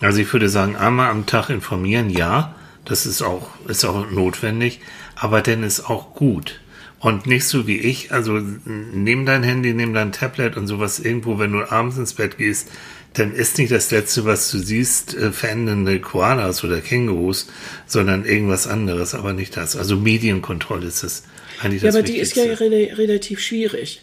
Also 0.00 0.20
ich 0.20 0.32
würde 0.32 0.48
sagen, 0.48 0.76
einmal 0.76 1.10
am 1.10 1.26
Tag 1.26 1.50
informieren, 1.50 2.10
ja, 2.10 2.54
das 2.84 3.06
ist 3.06 3.22
auch, 3.22 3.48
ist 3.66 3.84
auch 3.84 4.10
notwendig, 4.10 4.80
aber 5.14 5.40
denn 5.40 5.62
ist 5.62 5.88
auch 5.88 6.14
gut. 6.14 6.60
Und 6.98 7.26
nicht 7.26 7.46
so 7.46 7.66
wie 7.66 7.78
ich, 7.78 8.12
also 8.12 8.40
nimm 8.64 9.26
dein 9.26 9.42
Handy, 9.42 9.74
nimm 9.74 9.94
dein 9.94 10.12
Tablet 10.12 10.56
und 10.56 10.66
sowas 10.66 10.98
irgendwo, 10.98 11.38
wenn 11.38 11.52
du 11.52 11.70
abends 11.70 11.98
ins 11.98 12.14
Bett 12.14 12.38
gehst, 12.38 12.70
dann 13.14 13.32
ist 13.32 13.58
nicht 13.58 13.72
das 13.72 13.90
Letzte, 13.90 14.24
was 14.24 14.50
du 14.50 14.58
siehst, 14.58 15.14
äh, 15.14 15.32
verändernde 15.32 16.00
Koalas 16.00 16.64
oder 16.64 16.80
Kängurus, 16.80 17.46
sondern 17.86 18.24
irgendwas 18.24 18.66
anderes, 18.66 19.14
aber 19.14 19.32
nicht 19.32 19.56
das. 19.56 19.76
Also 19.76 19.96
Medienkontrolle 19.96 20.86
ist 20.86 21.04
es 21.04 21.24
eigentlich 21.62 21.82
das 21.82 21.94
Ja, 21.94 22.00
aber 22.00 22.06
die 22.06 22.18
ist 22.18 22.36
ja 22.36 22.44
re 22.44 22.90
relativ 22.98 23.40
schwierig. 23.40 24.02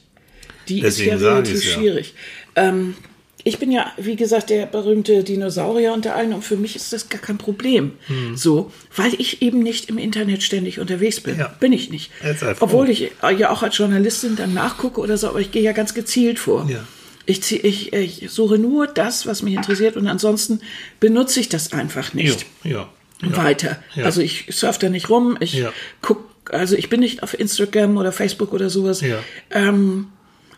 Die 0.67 0.81
Deswegen 0.81 1.15
ist 1.15 1.21
ja 1.21 1.33
relativ 1.33 1.63
schwierig. 1.63 2.13
Ja. 2.55 2.69
Ähm, 2.69 2.95
ich 3.43 3.57
bin 3.57 3.71
ja, 3.71 3.91
wie 3.97 4.15
gesagt, 4.15 4.49
der 4.49 4.65
berühmte 4.67 5.23
Dinosaurier 5.23 5.93
unter 5.93 6.15
allen 6.15 6.31
und 6.31 6.43
für 6.43 6.57
mich 6.57 6.75
ist 6.75 6.93
das 6.93 7.09
gar 7.09 7.19
kein 7.19 7.37
Problem. 7.37 7.93
Hm. 8.05 8.37
So, 8.37 8.71
weil 8.95 9.13
ich 9.17 9.41
eben 9.41 9.63
nicht 9.63 9.89
im 9.89 9.97
Internet 9.97 10.43
ständig 10.43 10.79
unterwegs 10.79 11.19
bin. 11.19 11.39
Ja. 11.39 11.47
Bin 11.59 11.73
ich 11.73 11.89
nicht. 11.89 12.11
Obwohl 12.59 12.89
ich 12.89 13.11
ja 13.37 13.49
auch 13.49 13.63
als 13.63 13.77
Journalistin 13.77 14.35
dann 14.35 14.53
nachgucke 14.53 15.01
oder 15.01 15.17
so, 15.17 15.27
aber 15.27 15.39
ich 15.39 15.51
gehe 15.51 15.63
ja 15.63 15.71
ganz 15.71 15.93
gezielt 15.93 16.39
vor. 16.39 16.67
Ja. 16.69 16.85
Ich, 17.25 17.43
zieh, 17.43 17.57
ich, 17.57 17.93
ich 17.93 18.29
suche 18.29 18.57
nur 18.57 18.87
das, 18.87 19.25
was 19.25 19.41
mich 19.43 19.53
interessiert 19.53 19.95
und 19.95 20.07
ansonsten 20.07 20.61
benutze 20.99 21.39
ich 21.39 21.49
das 21.49 21.71
einfach 21.73 22.13
nicht 22.13 22.45
ja, 22.63 22.89
ja, 23.21 23.37
weiter. 23.37 23.81
Ja. 23.95 24.05
Also 24.05 24.21
ich 24.21 24.47
surfe 24.49 24.79
da 24.79 24.89
nicht 24.89 25.09
rum, 25.09 25.37
ich 25.39 25.53
ja. 25.53 25.71
guck, 26.01 26.29
also 26.51 26.75
ich 26.75 26.89
bin 26.89 26.99
nicht 26.99 27.23
auf 27.23 27.39
Instagram 27.39 27.97
oder 27.97 28.11
Facebook 28.11 28.53
oder 28.53 28.69
sowas. 28.69 29.01
Ja. 29.01 29.19
Ähm, 29.51 30.07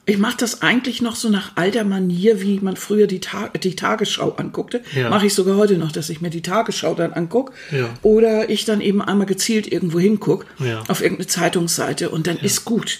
ich 0.06 0.17
mache 0.17 0.36
das 0.38 0.62
eigentlich 0.62 1.02
noch 1.02 1.15
so 1.15 1.30
nach 1.30 1.56
alter 1.56 1.86
Manier, 1.86 2.41
wie 2.41 2.60
man 2.60 2.76
früher 2.76 3.08
die, 3.08 3.21
Ta 3.21 3.47
die 3.49 3.76
Tagesschau 3.76 4.32
anguckte. 4.32 4.82
Ja. 4.93 5.10
Mache 5.10 5.28
ich 5.28 5.34
sogar 5.34 5.56
heute 5.56 5.78
noch, 5.78 5.93
dass 5.93 6.10
ich 6.10 6.19
mir 6.19 6.30
die 6.30 6.41
Tagesschau 6.41 6.93
dann 6.93 7.13
angucke. 7.13 7.54
Ja. 7.71 7.89
Oder 8.02 8.49
ich 8.49 8.65
dann 8.65 8.82
eben 8.82 9.02
einmal 9.02 9.28
gezielt 9.28 9.71
irgendwo 9.71 9.99
hinguck, 9.99 10.45
ja. 10.60 10.84
auf 10.89 11.02
irgendeine 11.02 11.28
Zeitungsseite 11.28 12.10
und 12.10 12.28
dann 12.28 12.38
ist 12.38 12.65
gut. 12.65 12.99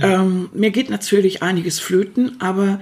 Ähm, 0.00 0.48
mir 0.52 0.70
geht 0.70 0.90
natürlich 0.90 1.42
einiges 1.42 1.80
flöten, 1.80 2.40
aber 2.40 2.80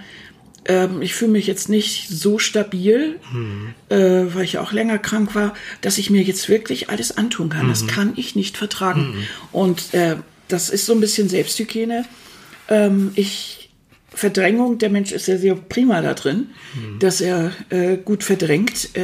ähm, 0.66 1.02
ich 1.02 1.14
fühle 1.14 1.32
mich 1.32 1.46
jetzt 1.46 1.68
nicht 1.68 2.08
so 2.08 2.38
stabil, 2.38 3.18
mhm. 3.32 3.74
äh, 3.88 4.34
weil 4.34 4.44
ich 4.44 4.54
ja 4.54 4.60
auch 4.60 4.72
länger 4.72 4.98
krank 4.98 5.34
war, 5.34 5.54
dass 5.80 5.98
ich 5.98 6.10
mir 6.10 6.22
jetzt 6.22 6.48
wirklich 6.48 6.90
alles 6.90 7.16
antun 7.16 7.48
kann. 7.48 7.66
Mhm. 7.66 7.70
Das 7.70 7.86
kann 7.86 8.12
ich 8.16 8.36
nicht 8.36 8.56
vertragen. 8.56 9.10
Mhm. 9.10 9.24
Und 9.52 9.94
äh, 9.94 10.16
das 10.48 10.70
ist 10.70 10.86
so 10.86 10.92
ein 10.92 11.00
bisschen 11.00 11.28
Selbsthygiene. 11.28 12.04
Ähm, 12.68 13.12
ich 13.14 13.60
Verdrängung, 14.12 14.78
der 14.78 14.90
Mensch 14.90 15.12
ist 15.12 15.28
ja 15.28 15.38
sehr 15.38 15.54
prima 15.54 16.02
da 16.02 16.14
drin, 16.14 16.48
mhm. 16.74 16.98
dass 16.98 17.20
er 17.20 17.52
äh, 17.70 17.96
gut 17.96 18.24
verdrängt. 18.24 18.96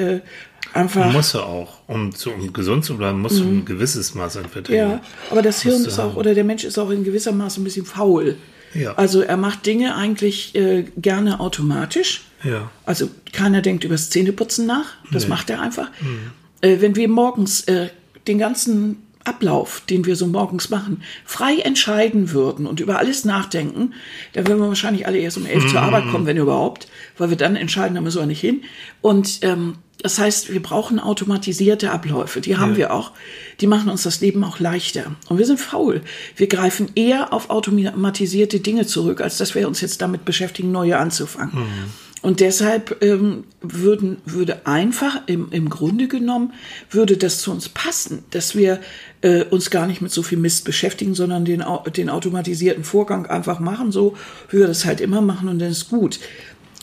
Einfach. 0.76 1.10
Muss 1.10 1.34
er 1.34 1.46
auch. 1.46 1.78
Um, 1.86 2.14
zu, 2.14 2.30
um 2.30 2.52
gesund 2.52 2.84
zu 2.84 2.96
bleiben, 2.98 3.20
muss 3.20 3.40
mhm. 3.40 3.58
ein 3.58 3.64
gewisses 3.64 4.14
Maß 4.14 4.36
an 4.36 4.48
Verdrängung. 4.48 4.90
Ja, 4.90 5.00
aber 5.30 5.40
das 5.40 5.62
Hirn 5.62 5.84
ist 5.84 5.98
auch, 5.98 6.16
oder 6.16 6.34
der 6.34 6.44
Mensch 6.44 6.64
ist 6.64 6.78
auch 6.78 6.90
in 6.90 7.02
gewisser 7.02 7.32
Maß 7.32 7.56
ein 7.56 7.64
bisschen 7.64 7.86
faul. 7.86 8.36
Ja. 8.74 8.92
Also 8.94 9.22
er 9.22 9.38
macht 9.38 9.64
Dinge 9.64 9.96
eigentlich 9.96 10.54
äh, 10.54 10.84
gerne 10.98 11.40
automatisch. 11.40 12.24
Ja. 12.44 12.70
Also 12.84 13.08
keiner 13.32 13.62
denkt 13.62 13.84
über 13.84 13.94
das 13.94 14.10
Zähneputzen 14.10 14.66
nach. 14.66 14.86
Das 15.10 15.24
nee. 15.24 15.30
macht 15.30 15.48
er 15.48 15.62
einfach. 15.62 15.88
Mhm. 16.00 16.30
Äh, 16.60 16.80
wenn 16.80 16.94
wir 16.94 17.08
morgens 17.08 17.62
äh, 17.62 17.88
den 18.28 18.38
ganzen 18.38 19.02
Ablauf, 19.24 19.82
den 19.88 20.04
wir 20.04 20.14
so 20.14 20.26
morgens 20.26 20.68
machen, 20.68 21.02
frei 21.24 21.56
entscheiden 21.56 22.32
würden 22.32 22.66
und 22.66 22.80
über 22.80 22.98
alles 22.98 23.24
nachdenken, 23.24 23.94
dann 24.34 24.46
würden 24.46 24.60
wir 24.60 24.68
wahrscheinlich 24.68 25.06
alle 25.06 25.18
erst 25.18 25.38
um 25.38 25.46
elf 25.46 25.64
mhm. 25.64 25.68
zur 25.68 25.80
Arbeit 25.80 26.08
kommen, 26.10 26.26
wenn 26.26 26.36
überhaupt, 26.36 26.86
weil 27.16 27.30
wir 27.30 27.36
dann 27.36 27.56
entscheiden, 27.56 27.94
da 27.94 28.00
müssen 28.02 28.20
wir 28.20 28.26
nicht 28.26 28.40
hin. 28.40 28.62
Und 29.00 29.38
ähm, 29.42 29.76
das 30.02 30.18
heißt, 30.18 30.52
wir 30.52 30.62
brauchen 30.62 31.00
automatisierte 31.00 31.90
Abläufe. 31.90 32.40
Die 32.40 32.56
haben 32.56 32.72
ja. 32.72 32.76
wir 32.76 32.92
auch. 32.92 33.12
Die 33.60 33.66
machen 33.66 33.88
uns 33.88 34.02
das 34.02 34.20
Leben 34.20 34.44
auch 34.44 34.60
leichter. 34.60 35.16
Und 35.28 35.38
wir 35.38 35.46
sind 35.46 35.58
faul. 35.58 36.02
Wir 36.36 36.48
greifen 36.48 36.90
eher 36.94 37.32
auf 37.32 37.50
automatisierte 37.50 38.60
Dinge 38.60 38.86
zurück, 38.86 39.20
als 39.20 39.38
dass 39.38 39.54
wir 39.54 39.66
uns 39.66 39.80
jetzt 39.80 40.02
damit 40.02 40.24
beschäftigen, 40.24 40.70
neue 40.70 40.98
anzufangen. 40.98 41.60
Mhm. 41.60 41.92
Und 42.22 42.40
deshalb 42.40 43.02
ähm, 43.04 43.44
würden, 43.60 44.16
würde 44.24 44.66
einfach 44.66 45.22
im, 45.26 45.52
im 45.52 45.68
Grunde 45.68 46.08
genommen, 46.08 46.54
würde 46.90 47.16
das 47.16 47.38
zu 47.38 47.52
uns 47.52 47.68
passen, 47.68 48.24
dass 48.30 48.56
wir 48.56 48.80
äh, 49.20 49.44
uns 49.44 49.70
gar 49.70 49.86
nicht 49.86 50.00
mit 50.00 50.10
so 50.10 50.22
viel 50.22 50.38
Mist 50.38 50.64
beschäftigen, 50.64 51.14
sondern 51.14 51.44
den, 51.44 51.64
den 51.96 52.10
automatisierten 52.10 52.84
Vorgang 52.84 53.26
einfach 53.26 53.60
machen, 53.60 53.92
so 53.92 54.16
wie 54.50 54.58
wir 54.58 54.66
das 54.66 54.84
halt 54.84 55.00
immer 55.00 55.20
machen 55.20 55.48
und 55.48 55.60
dann 55.60 55.70
ist 55.70 55.88
gut. 55.88 56.18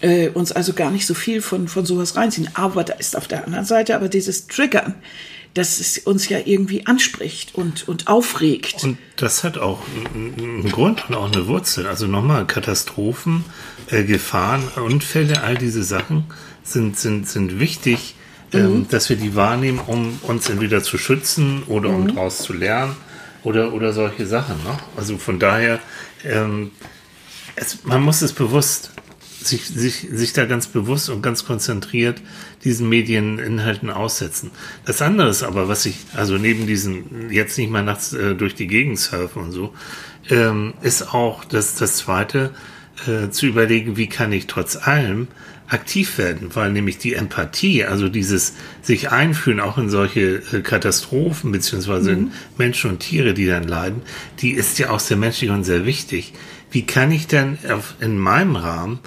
Äh, 0.03 0.27
uns 0.33 0.51
also 0.51 0.73
gar 0.73 0.91
nicht 0.91 1.07
so 1.07 1.13
viel 1.13 1.41
von, 1.41 1.69
von 1.69 1.85
sowas 1.85 2.17
reinziehen. 2.17 2.49
Aber 2.55 2.83
da 2.83 2.93
ist 2.93 3.15
auf 3.15 3.29
der 3.29 3.45
anderen 3.45 3.63
Seite 3.63 3.95
aber 3.95 4.09
dieses 4.09 4.47
Triggern, 4.47 4.95
dass 5.53 5.79
es 5.79 5.97
uns 5.99 6.27
ja 6.27 6.39
irgendwie 6.43 6.85
anspricht 6.87 7.55
und, 7.55 7.87
und 7.87 8.07
aufregt. 8.07 8.83
Und 8.83 8.97
das 9.15 9.45
hat 9.45 9.57
auch 9.57 9.79
einen 10.13 10.69
Grund 10.69 11.07
und 11.07 11.15
auch 11.15 11.31
eine 11.31 11.47
Wurzel. 11.47 11.87
Also 11.87 12.07
nochmal, 12.07 12.45
Katastrophen 12.45 13.45
äh, 13.87 14.03
Gefahren, 14.03 14.67
Unfälle, 14.75 15.41
all 15.41 15.55
diese 15.55 15.83
Sachen 15.83 16.25
sind, 16.63 16.97
sind, 16.97 17.29
sind 17.29 17.61
wichtig, 17.61 18.15
ähm, 18.51 18.79
mhm. 18.79 18.87
dass 18.89 19.09
wir 19.09 19.15
die 19.15 19.35
wahrnehmen, 19.35 19.79
um 19.85 20.19
uns 20.23 20.49
entweder 20.49 20.83
zu 20.83 20.97
schützen 20.97 21.63
oder 21.67 21.89
um 21.89 22.03
mhm. 22.03 22.15
daraus 22.15 22.39
zu 22.39 22.51
lernen 22.51 22.97
oder, 23.43 23.71
oder 23.73 23.93
solche 23.93 24.25
Sachen. 24.25 24.55
Ne? 24.63 24.77
Also 24.97 25.17
von 25.17 25.39
daher, 25.39 25.79
ähm, 26.25 26.71
es, 27.55 27.83
man 27.83 28.01
muss 28.01 28.21
es 28.21 28.33
bewusst, 28.33 28.91
sich, 29.47 29.65
sich, 29.67 30.07
sich 30.11 30.33
da 30.33 30.45
ganz 30.45 30.67
bewusst 30.67 31.09
und 31.09 31.21
ganz 31.21 31.45
konzentriert 31.45 32.21
diesen 32.63 32.89
Medieninhalten 32.89 33.89
aussetzen. 33.89 34.51
Das 34.85 35.01
andere 35.01 35.29
ist 35.29 35.43
aber, 35.43 35.67
was 35.67 35.85
ich, 35.85 35.95
also 36.15 36.37
neben 36.37 36.67
diesen, 36.67 37.29
jetzt 37.29 37.57
nicht 37.57 37.71
mal 37.71 37.83
nachts 37.83 38.13
äh, 38.13 38.35
durch 38.35 38.55
die 38.55 38.67
Gegend 38.67 38.99
surfen 38.99 39.43
und 39.43 39.51
so, 39.51 39.73
ähm, 40.29 40.73
ist 40.81 41.13
auch 41.13 41.43
das, 41.45 41.75
das 41.75 41.97
zweite, 41.97 42.51
äh, 43.07 43.29
zu 43.29 43.47
überlegen, 43.47 43.97
wie 43.97 44.07
kann 44.07 44.31
ich 44.31 44.47
trotz 44.47 44.75
allem 44.75 45.27
aktiv 45.67 46.17
werden, 46.17 46.49
weil 46.53 46.71
nämlich 46.71 46.99
die 46.99 47.13
Empathie, 47.13 47.83
also 47.85 48.07
dieses 48.07 48.53
sich 48.81 49.11
einfühlen 49.11 49.59
auch 49.59 49.77
in 49.77 49.89
solche 49.89 50.41
äh, 50.51 50.61
Katastrophen 50.61 51.51
beziehungsweise 51.51 52.11
mhm. 52.11 52.17
in 52.17 52.31
Menschen 52.57 52.91
und 52.91 52.99
Tiere, 52.99 53.33
die 53.33 53.47
dann 53.47 53.63
leiden, 53.63 54.03
die 54.39 54.51
ist 54.51 54.77
ja 54.79 54.91
auch 54.91 54.99
sehr 54.99 55.17
menschlich 55.17 55.49
und 55.49 55.63
sehr 55.63 55.85
wichtig. 55.85 56.33
Wie 56.71 56.85
kann 56.85 57.11
ich 57.11 57.27
denn 57.27 57.57
auf, 57.71 57.95
in 57.99 58.17
meinem 58.17 58.55
Rahmen 58.55 58.99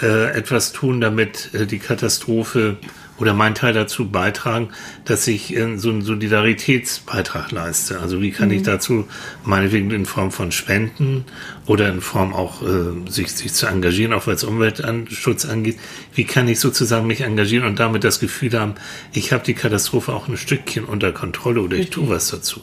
äh, 0.00 0.30
etwas 0.32 0.72
tun, 0.72 1.00
damit 1.00 1.50
äh, 1.54 1.66
die 1.66 1.78
Katastrophe 1.78 2.78
oder 3.18 3.34
mein 3.34 3.54
Teil 3.54 3.72
dazu 3.72 4.08
beitragen, 4.08 4.70
dass 5.04 5.26
ich 5.26 5.54
äh, 5.54 5.76
so 5.76 5.90
einen 5.90 6.02
Solidaritätsbeitrag 6.02 7.52
leiste. 7.52 8.00
Also 8.00 8.20
wie 8.20 8.30
kann 8.30 8.48
mhm. 8.48 8.54
ich 8.54 8.62
dazu 8.62 9.06
meinetwegen 9.44 9.90
in 9.90 10.06
Form 10.06 10.32
von 10.32 10.50
Spenden 10.50 11.24
oder 11.66 11.88
in 11.88 12.00
Form 12.00 12.32
auch 12.32 12.62
äh, 12.62 13.10
sich, 13.10 13.30
sich 13.32 13.52
zu 13.52 13.66
engagieren, 13.66 14.12
auch 14.12 14.26
was 14.26 14.44
Umweltschutz 14.44 15.44
angeht, 15.44 15.78
wie 16.14 16.24
kann 16.24 16.48
ich 16.48 16.58
sozusagen 16.58 17.06
mich 17.06 17.20
engagieren 17.20 17.66
und 17.66 17.78
damit 17.78 18.02
das 18.02 18.18
Gefühl 18.18 18.58
haben, 18.58 18.74
ich 19.12 19.32
habe 19.32 19.44
die 19.44 19.54
Katastrophe 19.54 20.12
auch 20.12 20.26
ein 20.26 20.36
Stückchen 20.36 20.84
unter 20.84 21.12
Kontrolle 21.12 21.60
oder 21.60 21.76
ich 21.76 21.90
tue 21.90 22.08
was 22.08 22.28
dazu. 22.28 22.60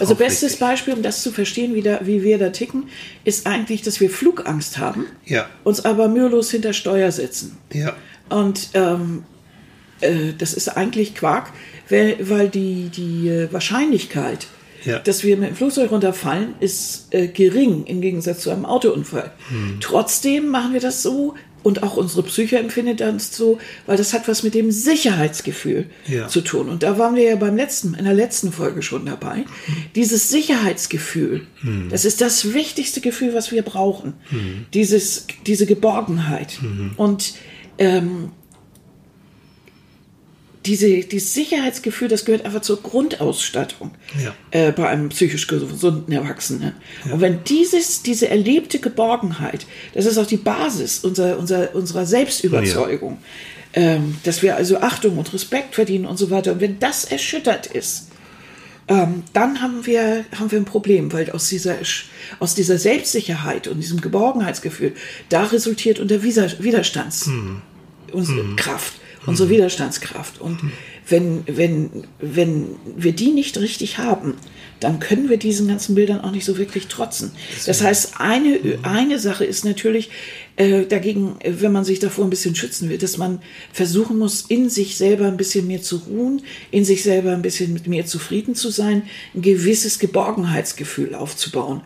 Also 0.00 0.14
bestes 0.14 0.42
wichtig. 0.42 0.60
Beispiel, 0.60 0.94
um 0.94 1.02
das 1.02 1.22
zu 1.22 1.32
verstehen, 1.32 1.74
wie, 1.74 1.82
da, 1.82 2.00
wie 2.04 2.22
wir 2.22 2.38
da 2.38 2.50
ticken, 2.50 2.88
ist 3.24 3.46
eigentlich, 3.46 3.82
dass 3.82 4.00
wir 4.00 4.10
Flugangst 4.10 4.78
haben, 4.78 5.06
ja. 5.24 5.48
uns 5.62 5.84
aber 5.84 6.08
mühelos 6.08 6.50
hinter 6.50 6.72
Steuer 6.72 7.12
setzen. 7.12 7.58
Ja. 7.72 7.94
Und 8.28 8.70
ähm, 8.74 9.24
äh, 10.00 10.32
das 10.36 10.54
ist 10.54 10.68
eigentlich 10.68 11.14
Quark, 11.14 11.52
weil, 11.88 12.16
weil 12.20 12.48
die, 12.48 12.88
die 12.88 13.28
äh, 13.28 13.52
Wahrscheinlichkeit, 13.52 14.46
ja. 14.84 14.98
dass 14.98 15.24
wir 15.24 15.36
mit 15.36 15.50
dem 15.50 15.56
Flugzeug 15.56 15.90
runterfallen, 15.90 16.54
ist 16.60 17.12
äh, 17.14 17.28
gering 17.28 17.84
im 17.84 18.00
Gegensatz 18.00 18.40
zu 18.40 18.50
einem 18.50 18.64
Autounfall. 18.64 19.32
Hm. 19.48 19.78
Trotzdem 19.80 20.48
machen 20.48 20.72
wir 20.72 20.80
das 20.80 21.02
so 21.02 21.34
und 21.64 21.82
auch 21.82 21.96
unsere 21.96 22.22
Psyche 22.22 22.58
empfindet 22.58 23.00
das 23.00 23.34
so, 23.34 23.58
weil 23.86 23.96
das 23.96 24.12
hat 24.12 24.28
was 24.28 24.42
mit 24.42 24.54
dem 24.54 24.70
Sicherheitsgefühl 24.70 25.86
ja. 26.06 26.28
zu 26.28 26.42
tun. 26.42 26.68
Und 26.68 26.82
da 26.82 26.98
waren 26.98 27.16
wir 27.16 27.24
ja 27.24 27.36
beim 27.36 27.56
letzten, 27.56 27.94
in 27.94 28.04
der 28.04 28.14
letzten 28.14 28.52
Folge 28.52 28.82
schon 28.82 29.06
dabei. 29.06 29.36
Hm. 29.36 29.46
Dieses 29.96 30.28
Sicherheitsgefühl, 30.28 31.46
hm. 31.62 31.88
das 31.88 32.04
ist 32.04 32.20
das 32.20 32.52
wichtigste 32.52 33.00
Gefühl, 33.00 33.34
was 33.34 33.50
wir 33.50 33.62
brauchen. 33.62 34.12
Hm. 34.28 34.66
Dieses, 34.74 35.26
diese 35.46 35.64
Geborgenheit. 35.64 36.58
Hm. 36.60 36.92
Und 36.96 37.34
ähm, 37.78 38.30
diese, 40.66 41.00
dieses 41.00 41.34
Sicherheitsgefühl, 41.34 42.08
das 42.08 42.24
gehört 42.24 42.44
einfach 42.44 42.62
zur 42.62 42.82
Grundausstattung 42.82 43.90
ja. 44.22 44.34
äh, 44.50 44.72
bei 44.72 44.88
einem 44.88 45.10
psychisch 45.10 45.46
gesunden 45.46 46.12
Erwachsenen. 46.12 46.72
Ja. 47.04 47.12
Und 47.12 47.20
wenn 47.20 47.44
dieses, 47.44 48.02
diese 48.02 48.28
erlebte 48.28 48.78
Geborgenheit, 48.78 49.66
das 49.92 50.06
ist 50.06 50.16
auch 50.16 50.26
die 50.26 50.38
Basis 50.38 51.00
unserer, 51.00 51.38
unserer, 51.38 51.74
unserer 51.74 52.06
Selbstüberzeugung, 52.06 53.18
ja. 53.74 53.82
ähm, 53.82 54.16
dass 54.24 54.42
wir 54.42 54.56
also 54.56 54.78
Achtung 54.78 55.18
und 55.18 55.32
Respekt 55.34 55.74
verdienen 55.74 56.06
und 56.06 56.16
so 56.18 56.30
weiter. 56.30 56.52
Und 56.52 56.60
wenn 56.60 56.78
das 56.78 57.04
erschüttert 57.04 57.66
ist, 57.66 58.08
ähm, 58.88 59.22
dann 59.32 59.60
haben 59.62 59.86
wir, 59.86 60.24
haben 60.38 60.50
wir 60.50 60.58
ein 60.58 60.66
Problem, 60.66 61.12
weil 61.12 61.30
aus 61.30 61.48
dieser, 61.48 61.76
aus 62.38 62.54
dieser 62.54 62.78
Selbstsicherheit 62.78 63.66
und 63.68 63.80
diesem 63.80 64.00
Geborgenheitsgefühl, 64.00 64.94
da 65.28 65.44
resultiert 65.44 66.00
unter 66.00 66.22
Widerstandskraft. 66.22 67.26
Hm. 67.26 67.62
Unsere 69.26 69.48
Widerstandskraft. 69.48 70.40
Und 70.40 70.60
wenn, 71.08 71.44
wenn, 71.46 72.04
wenn 72.18 72.76
wir 72.96 73.12
die 73.12 73.32
nicht 73.32 73.58
richtig 73.58 73.98
haben, 73.98 74.34
dann 74.80 75.00
können 75.00 75.30
wir 75.30 75.38
diesen 75.38 75.68
ganzen 75.68 75.94
Bildern 75.94 76.20
auch 76.20 76.30
nicht 76.30 76.44
so 76.44 76.58
wirklich 76.58 76.88
trotzen. 76.88 77.32
Das 77.66 77.82
heißt, 77.82 78.14
eine, 78.18 78.58
eine 78.82 79.18
Sache 79.18 79.44
ist 79.44 79.64
natürlich 79.64 80.10
äh, 80.56 80.84
dagegen, 80.84 81.36
wenn 81.44 81.72
man 81.72 81.84
sich 81.84 82.00
davor 82.00 82.24
ein 82.24 82.30
bisschen 82.30 82.54
schützen 82.54 82.88
will, 82.90 82.98
dass 82.98 83.16
man 83.16 83.40
versuchen 83.72 84.18
muss, 84.18 84.42
in 84.42 84.68
sich 84.68 84.96
selber 84.96 85.26
ein 85.26 85.36
bisschen 85.36 85.66
mehr 85.66 85.82
zu 85.82 85.96
ruhen, 85.96 86.42
in 86.70 86.84
sich 86.84 87.02
selber 87.02 87.32
ein 87.32 87.42
bisschen 87.42 87.72
mit 87.72 87.86
mehr 87.86 88.06
zufrieden 88.06 88.54
zu 88.54 88.70
sein, 88.70 89.04
ein 89.34 89.42
gewisses 89.42 89.98
Geborgenheitsgefühl 89.98 91.14
aufzubauen. 91.14 91.80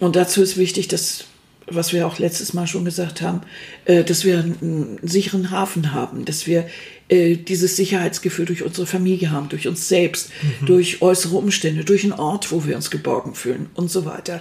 Und 0.00 0.16
dazu 0.16 0.42
ist 0.42 0.56
wichtig, 0.56 0.88
dass 0.88 1.24
was 1.74 1.92
wir 1.92 2.06
auch 2.06 2.18
letztes 2.18 2.52
Mal 2.54 2.66
schon 2.66 2.84
gesagt 2.84 3.22
haben, 3.22 3.42
äh, 3.84 4.04
dass 4.04 4.24
wir 4.24 4.38
einen 4.38 4.98
sicheren 5.02 5.50
Hafen 5.50 5.92
haben, 5.92 6.24
dass 6.24 6.46
wir 6.46 6.66
äh, 7.08 7.36
dieses 7.36 7.76
Sicherheitsgefühl 7.76 8.46
durch 8.46 8.62
unsere 8.62 8.86
Familie 8.86 9.30
haben, 9.30 9.48
durch 9.48 9.68
uns 9.68 9.88
selbst, 9.88 10.30
mhm. 10.60 10.66
durch 10.66 11.02
äußere 11.02 11.36
Umstände, 11.36 11.84
durch 11.84 12.04
einen 12.04 12.14
Ort, 12.14 12.50
wo 12.52 12.64
wir 12.64 12.76
uns 12.76 12.90
geborgen 12.90 13.34
fühlen 13.34 13.70
und 13.74 13.90
so 13.90 14.04
weiter. 14.04 14.40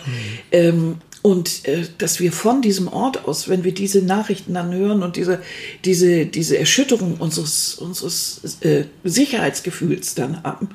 Mhm. 0.52 0.98
Und 1.22 1.68
äh, 1.68 1.86
dass 2.00 2.20
wir 2.20 2.32
von 2.32 2.64
diesem 2.64 2.88
Ort 2.88 3.26
aus, 3.26 3.48
wenn 3.48 3.64
wir 3.64 3.74
diese 3.74 4.02
Nachrichten 4.02 4.56
dann 4.56 4.74
hören 4.74 5.04
und 5.04 5.18
diese, 5.18 5.40
diese, 5.86 6.26
diese 6.26 6.58
Erschütterung 6.58 7.18
unseres, 7.18 7.76
unseres 7.76 8.42
äh, 8.62 8.86
Sicherheitsgefühls 9.04 10.16
dann 10.16 10.42
haben, 10.44 10.70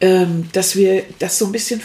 ähm, 0.00 0.48
dass 0.52 0.74
wir 0.74 1.02
das 1.18 1.38
so 1.38 1.44
ein 1.46 1.52
bisschen 1.52 1.82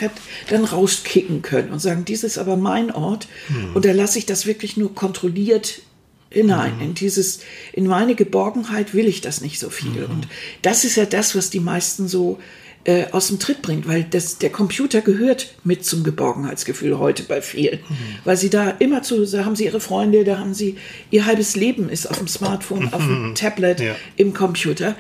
dann 0.50 0.64
rauskicken 0.64 1.42
können 1.42 1.72
und 1.72 1.80
sagen, 1.80 2.06
dies 2.06 2.24
ist 2.24 2.38
aber 2.38 2.56
mein 2.56 2.90
Ort 2.90 3.28
mhm. 3.50 3.76
und 3.76 3.84
da 3.84 3.92
lasse 3.92 4.18
ich 4.18 4.26
das 4.26 4.46
wirklich 4.46 4.78
nur 4.78 4.96
kontrolliert 4.96 5.82
hinein. 6.30 6.76
Mhm. 6.76 6.82
In 6.82 6.94
dieses, 6.94 7.40
in 7.74 7.86
meine 7.88 8.16
Geborgenheit 8.16 8.94
will 8.94 9.08
ich 9.08 9.22
das 9.22 9.42
nicht 9.42 9.60
so 9.60 9.70
viel. 9.70 10.08
Mhm. 10.08 10.12
Und 10.12 10.28
das 10.62 10.86
ist 10.86 10.96
ja 10.96 11.06
das, 11.06 11.36
was 11.36 11.50
die 11.50 11.60
meisten 11.60 12.08
so 12.08 12.40
äh, 12.86 13.06
aus 13.12 13.28
dem 13.28 13.40
Tritt 13.40 13.62
bringt, 13.62 13.88
weil 13.88 14.04
das, 14.04 14.38
der 14.38 14.52
Computer 14.52 15.02
gehört 15.02 15.56
mit 15.64 15.84
zum 15.84 16.04
Geborgenheitsgefühl 16.04 17.00
heute 17.00 17.24
bei 17.24 17.42
vielen, 17.42 17.80
mhm. 17.80 17.96
weil 18.24 18.38
sie 18.38 18.50
da 18.50 18.70
immer 18.70 19.02
zu, 19.02 19.26
da 19.26 19.44
haben 19.44 19.56
sie 19.56 19.66
ihre 19.66 19.80
Freunde, 19.80 20.24
da 20.24 20.38
haben 20.38 20.54
sie 20.54 20.78
ihr 21.10 21.26
halbes 21.26 21.56
Leben 21.56 21.90
ist 21.90 22.06
auf 22.06 22.20
dem 22.20 22.28
Smartphone, 22.28 22.90
auf 22.94 23.02
dem. 23.02 23.34
Tablet, 23.36 23.80
ja. 23.80 23.96
im 24.18 24.34
Computer 24.34 24.96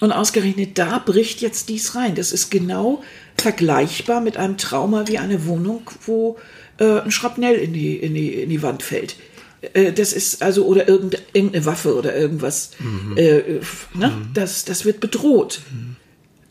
und 0.00 0.12
ausgerechnet 0.12 0.78
da 0.78 0.98
bricht 0.98 1.40
jetzt 1.40 1.68
dies 1.68 1.94
rein. 1.94 2.14
Das 2.14 2.32
ist 2.32 2.50
genau 2.50 3.02
vergleichbar 3.36 4.20
mit 4.20 4.36
einem 4.38 4.56
Trauma 4.56 5.06
wie 5.06 5.18
eine 5.18 5.46
Wohnung, 5.46 5.90
wo 6.06 6.38
äh, 6.78 7.00
ein 7.00 7.10
Schrapnell 7.10 7.56
in 7.56 7.72
die, 7.72 7.96
in 7.96 8.14
die, 8.14 8.32
in 8.34 8.48
die 8.48 8.62
Wand 8.62 8.82
fällt 8.82 9.16
äh, 9.74 9.92
das 9.92 10.12
ist 10.12 10.42
also 10.42 10.64
oder 10.64 10.88
irgendeine 10.88 11.66
Waffe 11.66 11.94
oder 11.96 12.16
irgendwas. 12.16 12.70
Mhm. 12.78 13.16
Äh, 13.16 13.60
ne? 13.94 14.08
Mhm. 14.08 14.30
das, 14.32 14.64
das 14.64 14.84
wird 14.86 15.00
bedroht. 15.00 15.60
Mhm 15.70 15.96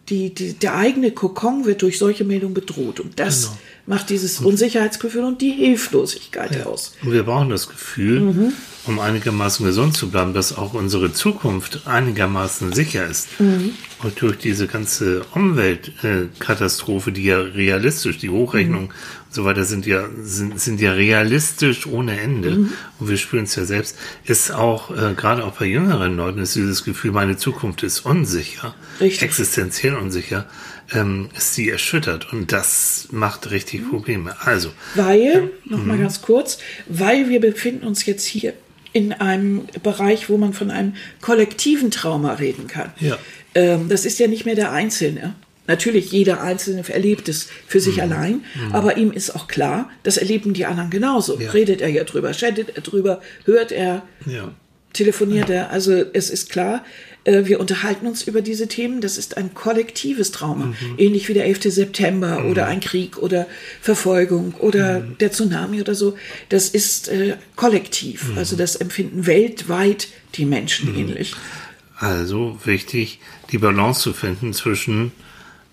die, 0.09 0.33
die, 0.33 0.53
der 0.53 0.75
eigene 0.75 1.11
Kokon 1.11 1.65
wird 1.65 1.81
durch 1.81 1.97
solche 1.97 2.23
Meldungen 2.23 2.53
bedroht. 2.53 2.99
Und 2.99 3.19
das 3.19 3.43
genau. 3.43 3.57
Macht 3.85 4.09
dieses 4.09 4.39
Unsicherheitsgefühl 4.39 5.23
und 5.23 5.41
die 5.41 5.51
Hilflosigkeit 5.51 6.55
ja. 6.55 6.65
aus. 6.65 6.93
Und 7.03 7.11
wir 7.11 7.23
brauchen 7.23 7.49
das 7.49 7.69
Gefühl, 7.69 8.19
mhm. 8.21 8.53
um 8.87 8.99
einigermaßen 8.99 9.65
gesund 9.65 9.95
zu 9.95 10.09
bleiben, 10.09 10.33
dass 10.33 10.57
auch 10.57 10.73
unsere 10.73 11.13
Zukunft 11.13 11.85
einigermaßen 11.85 12.73
sicher 12.73 13.05
ist. 13.05 13.39
Mhm. 13.39 13.71
Und 14.03 14.21
durch 14.21 14.37
diese 14.37 14.67
ganze 14.67 15.21
Umweltkatastrophe, 15.33 17.11
die 17.11 17.25
ja 17.25 17.39
realistisch, 17.39 18.17
die 18.17 18.29
Hochrechnung 18.29 18.85
mhm 18.85 19.25
so 19.35 19.45
weiter 19.45 19.65
sind 19.65 19.85
ja, 19.85 20.07
sind, 20.21 20.59
sind 20.59 20.81
ja 20.81 20.93
realistisch 20.93 21.85
ohne 21.85 22.19
Ende. 22.19 22.51
Mhm. 22.51 22.73
Und 22.99 23.09
wir 23.09 23.17
spüren 23.17 23.43
es 23.43 23.55
ja 23.55 23.65
selbst. 23.65 23.97
Ist 24.23 24.51
auch, 24.51 24.89
äh, 24.89 25.13
gerade 25.13 25.43
auch 25.43 25.57
bei 25.57 25.65
jüngeren 25.65 26.17
Leuten, 26.17 26.39
ist 26.39 26.55
dieses 26.55 26.83
Gefühl, 26.83 27.11
meine 27.11 27.37
Zukunft 27.37 27.83
ist 27.83 27.99
unsicher, 27.99 28.73
Richtig. 28.99 29.21
existenziell 29.21 29.95
unsicher, 29.95 30.45
ähm, 30.93 31.29
ist 31.35 31.55
sie 31.55 31.69
erschüttert. 31.69 32.31
Und 32.31 32.51
das 32.51 33.07
macht 33.11 33.51
richtig 33.51 33.81
mhm. 33.81 33.89
Probleme. 33.89 34.35
Also. 34.41 34.71
Weil, 34.95 35.21
ähm, 35.21 35.49
nochmal 35.65 35.97
mhm. 35.97 36.03
ganz 36.03 36.21
kurz, 36.21 36.59
weil 36.87 37.29
wir 37.29 37.39
befinden 37.39 37.85
uns 37.85 38.05
jetzt 38.05 38.25
hier 38.25 38.53
in 38.93 39.11
einem 39.11 39.63
Bereich, 39.83 40.29
wo 40.29 40.37
man 40.37 40.53
von 40.53 40.71
einem 40.71 40.95
kollektiven 41.21 41.91
Trauma 41.91 42.33
reden 42.35 42.67
kann. 42.67 42.91
Ja. 42.99 43.17
Ähm, 43.53 43.89
das 43.89 44.05
ist 44.05 44.19
ja 44.19 44.27
nicht 44.27 44.45
mehr 44.45 44.55
der 44.55 44.71
Einzelne. 44.71 45.35
Natürlich, 45.67 46.11
jeder 46.11 46.41
Einzelne 46.41 46.87
erlebt 46.87 47.27
es 47.27 47.49
für 47.67 47.79
sich 47.79 47.99
allein, 47.99 48.43
aber 48.71 48.97
ihm 48.97 49.11
ist 49.11 49.35
auch 49.35 49.47
klar, 49.47 49.89
das 50.03 50.17
erleben 50.17 50.53
die 50.53 50.67
anderen 50.67 50.91
genauso. 50.91 51.39
Ja. 51.39 51.49
Redet 51.49 51.81
er 51.81 51.89
ja 51.89 52.03
drüber, 52.03 52.33
chattet 52.33 52.75
er 52.75 52.83
drüber, 52.83 53.19
hört 53.45 53.71
er, 53.71 54.03
Ja. 54.27 54.53
Telefoniert 54.95 55.49
er. 55.49 55.71
Also 55.71 55.93
es 56.13 56.29
ist 56.29 56.49
klar, 56.49 56.83
äh, 57.25 57.45
wir 57.45 57.59
unterhalten 57.59 58.07
uns 58.07 58.23
über 58.23 58.41
diese 58.41 58.67
Themen. 58.67 59.01
Das 59.01 59.17
ist 59.17 59.37
ein 59.37 59.53
kollektives 59.53 60.31
Trauma. 60.31 60.73
Ähnlich 60.97 61.27
wie 61.27 61.33
der 61.33 61.45
11. 61.45 61.63
September 61.73 62.45
oder 62.45 62.67
ein 62.67 62.79
Krieg 62.79 63.17
oder 63.17 63.47
Verfolgung 63.81 64.53
oder 64.55 65.01
der 65.01 65.31
Tsunami 65.31 65.81
oder 65.81 65.95
so. 65.95 66.17
Das 66.49 66.69
ist 66.69 67.09
äh, 67.09 67.35
kollektiv. 67.55 68.31
Also 68.37 68.55
das 68.55 68.75
empfinden 68.75 69.25
weltweit 69.27 70.07
die 70.35 70.45
Menschen 70.45 70.95
ähnlich. 70.95 71.35
Also 71.97 72.59
wichtig, 72.65 73.19
die 73.51 73.57
Balance 73.57 74.01
zu 74.01 74.13
finden 74.13 74.53
zwischen 74.53 75.11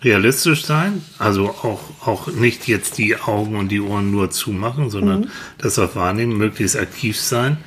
realistisch 0.04 0.64
sein, 0.64 1.02
also 1.18 1.48
auch, 1.48 1.80
auch 2.06 2.26
nicht 2.28 2.66
jetzt 2.66 2.98
die 2.98 3.16
Augen 3.16 3.56
und 3.56 3.68
die 3.68 3.80
Ohren 3.80 4.10
nur 4.10 4.30
zumachen, 4.30 4.90
sondern 4.90 5.30
das 5.58 5.78
auch 5.78 5.94
wahrnehmen, 5.94 6.36
möglichst 6.36 6.76
aktiv 6.76 7.20
sein, 7.20 7.58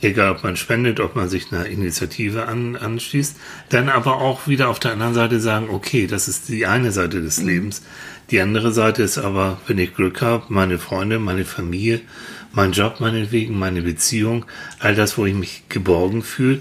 egal 0.00 0.32
ob 0.32 0.44
man 0.44 0.56
spendet, 0.56 1.00
ob 1.00 1.16
man 1.16 1.28
sich 1.28 1.52
einer 1.52 1.66
Initiative 1.66 2.46
an, 2.46 2.76
anschließt, 2.76 3.36
dann 3.68 3.88
aber 3.88 4.20
auch 4.20 4.46
wieder 4.46 4.68
auf 4.68 4.78
der 4.78 4.92
anderen 4.92 5.14
Seite 5.14 5.40
sagen, 5.40 5.68
okay, 5.70 6.06
das 6.06 6.28
ist 6.28 6.48
die 6.48 6.66
eine 6.66 6.92
Seite 6.92 7.20
des 7.20 7.42
Lebens. 7.42 7.82
Die 8.30 8.40
andere 8.40 8.72
Seite 8.72 9.02
ist 9.02 9.18
aber, 9.18 9.60
wenn 9.66 9.78
ich 9.78 9.94
Glück 9.94 10.20
habe, 10.20 10.44
meine 10.48 10.78
Freunde, 10.78 11.18
meine 11.18 11.44
Familie, 11.44 12.00
mein 12.52 12.72
Job 12.72 13.00
meinetwegen, 13.00 13.58
meine 13.58 13.82
Beziehung, 13.82 14.44
all 14.78 14.94
das, 14.94 15.18
wo 15.18 15.26
ich 15.26 15.34
mich 15.34 15.64
geborgen 15.68 16.22
fühle, 16.22 16.60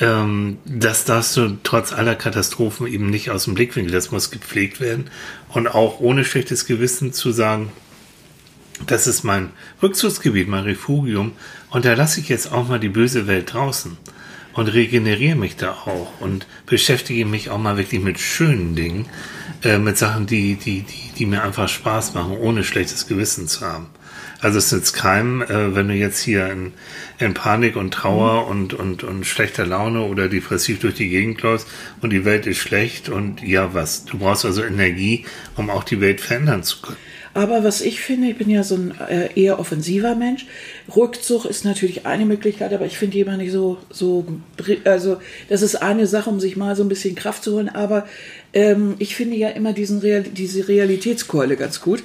ähm, 0.00 0.58
das 0.66 1.04
darfst 1.04 1.36
du 1.36 1.56
trotz 1.62 1.92
aller 1.92 2.14
Katastrophen 2.14 2.86
eben 2.86 3.08
nicht 3.08 3.30
aus 3.30 3.44
dem 3.44 3.54
Blickwinkel. 3.54 3.92
Das 3.92 4.10
muss 4.10 4.30
gepflegt 4.30 4.80
werden. 4.80 5.10
Und 5.48 5.68
auch 5.68 6.00
ohne 6.00 6.24
schlechtes 6.24 6.66
Gewissen 6.66 7.12
zu 7.12 7.32
sagen, 7.32 7.72
das 8.86 9.06
ist 9.06 9.24
mein 9.24 9.50
Rückzugsgebiet, 9.82 10.48
mein 10.48 10.64
Refugium. 10.64 11.32
Und 11.76 11.84
da 11.84 11.92
lasse 11.92 12.20
ich 12.20 12.30
jetzt 12.30 12.52
auch 12.52 12.68
mal 12.68 12.80
die 12.80 12.88
böse 12.88 13.26
Welt 13.26 13.52
draußen 13.52 13.98
und 14.54 14.68
regeneriere 14.68 15.36
mich 15.36 15.56
da 15.56 15.72
auch 15.72 16.10
und 16.20 16.46
beschäftige 16.64 17.26
mich 17.26 17.50
auch 17.50 17.58
mal 17.58 17.76
wirklich 17.76 18.00
mit 18.00 18.18
schönen 18.18 18.74
Dingen, 18.74 19.10
äh, 19.62 19.76
mit 19.76 19.98
Sachen, 19.98 20.26
die, 20.26 20.54
die, 20.54 20.80
die, 20.80 21.12
die 21.18 21.26
mir 21.26 21.42
einfach 21.42 21.68
Spaß 21.68 22.14
machen, 22.14 22.38
ohne 22.38 22.64
schlechtes 22.64 23.06
Gewissen 23.08 23.46
zu 23.46 23.66
haben. 23.66 23.88
Also 24.40 24.56
es 24.56 24.72
nützt 24.72 24.94
keinem, 24.94 25.42
äh, 25.42 25.74
wenn 25.74 25.88
du 25.88 25.94
jetzt 25.94 26.22
hier 26.22 26.50
in, 26.50 26.72
in 27.18 27.34
Panik 27.34 27.76
und 27.76 27.92
Trauer 27.92 28.46
und, 28.46 28.72
und, 28.72 29.04
und 29.04 29.26
schlechter 29.26 29.66
Laune 29.66 30.00
oder 30.00 30.30
depressiv 30.30 30.80
durch 30.80 30.94
die 30.94 31.10
Gegend 31.10 31.42
läufst 31.42 31.68
und 32.00 32.08
die 32.08 32.24
Welt 32.24 32.46
ist 32.46 32.56
schlecht 32.56 33.10
und 33.10 33.42
ja 33.42 33.74
was. 33.74 34.06
Du 34.06 34.16
brauchst 34.16 34.46
also 34.46 34.64
Energie, 34.64 35.26
um 35.56 35.68
auch 35.68 35.84
die 35.84 36.00
Welt 36.00 36.22
verändern 36.22 36.62
zu 36.62 36.80
können. 36.80 36.96
Aber 37.36 37.64
was 37.64 37.82
ich 37.82 38.00
finde, 38.00 38.28
ich 38.28 38.38
bin 38.38 38.48
ja 38.48 38.62
so 38.64 38.76
ein 38.76 38.94
äh, 39.10 39.28
eher 39.34 39.58
offensiver 39.58 40.14
Mensch. 40.14 40.46
Rückzug 40.96 41.44
ist 41.44 41.66
natürlich 41.66 42.06
eine 42.06 42.24
Möglichkeit, 42.24 42.72
aber 42.72 42.86
ich 42.86 42.96
finde 42.96 43.18
immer 43.18 43.36
nicht 43.36 43.52
so, 43.52 43.76
so, 43.90 44.24
also 44.84 45.18
das 45.50 45.60
ist 45.60 45.76
eine 45.76 46.06
Sache, 46.06 46.30
um 46.30 46.40
sich 46.40 46.56
mal 46.56 46.74
so 46.74 46.82
ein 46.82 46.88
bisschen 46.88 47.14
Kraft 47.14 47.44
zu 47.44 47.52
holen. 47.52 47.68
Aber 47.68 48.06
ähm, 48.54 48.94
ich 49.00 49.16
finde 49.16 49.36
ja 49.36 49.50
immer 49.50 49.74
diesen 49.74 49.98
Real, 49.98 50.22
diese 50.22 50.66
Realitätskeule 50.66 51.56
ganz 51.56 51.82
gut. 51.82 52.02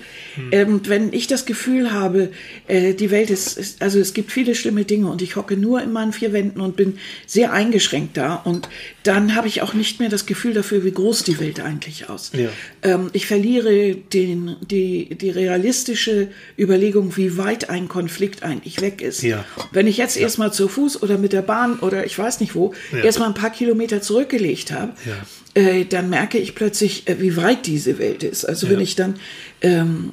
Ähm, 0.51 0.81
wenn 0.87 1.13
ich 1.13 1.27
das 1.27 1.45
Gefühl 1.45 1.93
habe, 1.93 2.31
äh, 2.67 2.93
die 2.93 3.09
Welt 3.09 3.29
ist, 3.29 3.57
ist, 3.57 3.81
also 3.81 3.99
es 3.99 4.13
gibt 4.13 4.33
viele 4.33 4.53
schlimme 4.53 4.83
Dinge 4.83 5.09
und 5.09 5.21
ich 5.21 5.37
hocke 5.37 5.55
nur 5.55 5.81
in 5.81 5.93
meinen 5.93 6.11
vier 6.11 6.33
Wänden 6.33 6.59
und 6.59 6.75
bin 6.75 6.97
sehr 7.25 7.53
eingeschränkt 7.53 8.17
da 8.17 8.35
und 8.35 8.67
dann 9.03 9.35
habe 9.35 9.47
ich 9.47 9.61
auch 9.61 9.73
nicht 9.73 9.99
mehr 9.99 10.09
das 10.09 10.25
Gefühl 10.25 10.53
dafür, 10.53 10.83
wie 10.83 10.91
groß 10.91 11.23
die 11.23 11.39
Welt 11.39 11.59
eigentlich 11.59 12.09
aus. 12.09 12.31
Ja. 12.33 12.49
Ähm, 12.83 13.09
ich 13.13 13.25
verliere 13.25 13.95
den, 13.95 14.55
die, 14.61 15.15
die 15.15 15.29
realistische 15.29 16.27
Überlegung, 16.57 17.15
wie 17.17 17.37
weit 17.37 17.69
ein 17.69 17.87
Konflikt 17.87 18.43
eigentlich 18.43 18.81
weg 18.81 19.01
ist. 19.01 19.23
Ja. 19.23 19.43
Wenn 19.71 19.87
ich 19.87 19.97
jetzt 19.97 20.17
erstmal 20.17 20.53
zu 20.53 20.67
Fuß 20.67 21.01
oder 21.01 21.17
mit 21.17 21.33
der 21.33 21.41
Bahn 21.41 21.79
oder 21.79 22.05
ich 22.05 22.17
weiß 22.17 22.39
nicht 22.39 22.55
wo, 22.55 22.73
Ja. 22.91 22.99
erstmal 23.03 23.27
ein 23.29 23.33
paar 23.33 23.49
Kilometer 23.51 24.01
zurückgelegt 24.01 24.71
habe, 24.71 24.93
Ja. 25.05 25.61
äh, 25.61 25.85
dann 25.85 26.09
merke 26.09 26.37
ich 26.37 26.55
plötzlich, 26.55 27.07
äh, 27.07 27.19
wie 27.21 27.35
weit 27.37 27.65
diese 27.65 27.97
Welt 27.97 28.23
ist. 28.23 28.45
Also 28.45 28.67
wenn 28.69 28.77
Ja. 28.77 28.83
ich 28.83 28.95
dann, 28.95 29.15
ähm, 29.61 30.11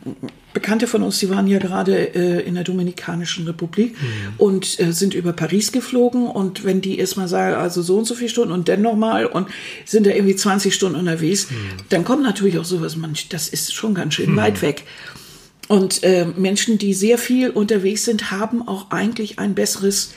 Bekannte 0.55 0.87
von 0.87 1.03
uns, 1.03 1.19
die 1.21 1.31
waren 1.31 1.47
ja 1.47 1.59
gerade 1.59 2.15
äh, 2.15 2.41
in 2.41 2.55
der 2.55 2.65
Dominikanischen 2.65 3.47
Republik 3.47 3.93
Mhm. 3.93 4.07
und 4.39 4.81
äh, 4.81 4.93
sind 4.93 5.15
über 5.15 5.33
Paris 5.33 5.73
geflogen 5.73 6.27
und 6.27 6.65
wenn 6.65 6.81
die 6.81 6.99
erstmal 6.99 7.29
sagen, 7.29 7.55
also 7.57 7.81
so 7.83 7.99
und 7.99 8.07
so 8.07 8.15
viele 8.15 8.29
Stunden 8.31 8.53
und 8.53 8.69
dann 8.69 8.83
nochmal 8.83 9.27
und 9.27 9.49
sind 9.85 10.07
da 10.07 10.11
irgendwie 10.11 10.35
20 10.37 10.75
Stunden 10.75 10.99
unterwegs, 10.99 11.51
Mhm. 11.51 11.55
dann 11.91 12.05
kommt 12.05 12.23
natürlich 12.23 12.59
auch 12.59 12.65
sowas, 12.65 12.97
man, 12.97 13.13
das 13.31 13.49
ist 13.49 13.73
schon 13.75 13.95
ganz 13.95 14.15
schön 14.15 14.35
weit 14.37 14.61
weg. 14.63 14.85
Und 15.69 16.03
äh, 16.03 16.25
Menschen, 16.37 16.79
die 16.79 16.95
sehr 16.95 17.19
viel 17.19 17.51
unterwegs 17.51 18.05
sind, 18.07 18.31
haben 18.31 18.67
auch 18.67 18.91
eigentlich 18.91 19.39
ein 19.39 19.55
besseres, 19.55 20.13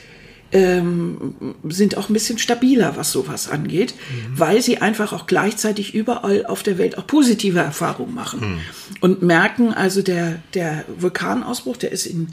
ähm, 0.52 1.34
sind 1.64 1.96
auch 1.96 2.08
ein 2.08 2.12
bisschen 2.12 2.38
stabiler, 2.38 2.96
was 2.96 3.10
sowas 3.10 3.48
angeht, 3.48 3.94
weil 4.34 4.60
sie 4.60 4.78
einfach 4.78 5.12
auch 5.12 5.26
gleichzeitig 5.26 5.94
überall 5.94 6.46
auf 6.46 6.62
der 6.62 6.78
Welt 6.78 6.98
auch 6.98 7.06
positive 7.06 7.58
Erfahrungen 7.58 8.14
machen 8.14 8.60
und 9.00 9.22
merken, 9.22 9.72
also 9.72 10.02
der, 10.02 10.40
der 10.54 10.84
Vulkanausbruch, 10.98 11.78
der 11.78 11.92
ist 11.92 12.06
in, 12.06 12.28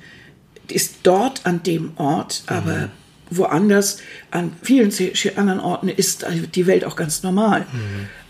ist 0.70 0.98
dort 1.04 1.46
an 1.46 1.64
dem 1.64 1.94
Ort, 1.96 2.44
aber 2.48 2.90
woanders, 3.30 4.00
an 4.32 4.52
vielen 4.62 4.92
anderen 5.36 5.60
Orten 5.60 5.88
ist 5.88 6.26
die 6.56 6.68
Welt 6.68 6.84
auch 6.84 6.96
ganz 6.96 7.24
normal. 7.24 7.66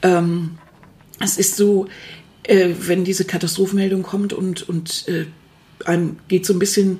Ähm, 0.01 0.57
es 1.19 1.37
ist 1.37 1.55
so, 1.57 1.87
äh, 2.43 2.69
wenn 2.81 3.03
diese 3.03 3.25
Katastrophenmeldung 3.25 4.03
kommt 4.03 4.33
und, 4.33 4.67
und 4.67 5.07
äh, 5.07 5.25
einem 5.85 6.17
geht 6.27 6.45
so 6.45 6.53
ein 6.53 6.59
bisschen 6.59 6.99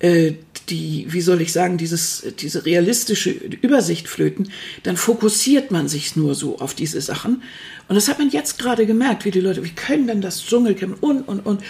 äh, 0.00 0.34
die, 0.70 1.06
wie 1.08 1.20
soll 1.20 1.40
ich 1.40 1.52
sagen, 1.52 1.76
dieses, 1.76 2.24
diese 2.38 2.64
realistische 2.64 3.30
Übersicht 3.30 4.08
flöten, 4.08 4.50
dann 4.82 4.96
fokussiert 4.96 5.70
man 5.70 5.88
sich 5.88 6.16
nur 6.16 6.34
so 6.34 6.58
auf 6.58 6.74
diese 6.74 7.00
Sachen. 7.00 7.42
Und 7.88 7.96
das 7.96 8.08
hat 8.08 8.18
man 8.18 8.30
jetzt 8.30 8.58
gerade 8.58 8.86
gemerkt, 8.86 9.24
wie 9.24 9.30
die 9.30 9.40
Leute, 9.40 9.64
wie 9.64 9.70
können 9.70 10.06
denn 10.06 10.20
das 10.20 10.44
Dschungelcamp 10.44 11.02
und, 11.02 11.22
und, 11.22 11.40
und. 11.40 11.62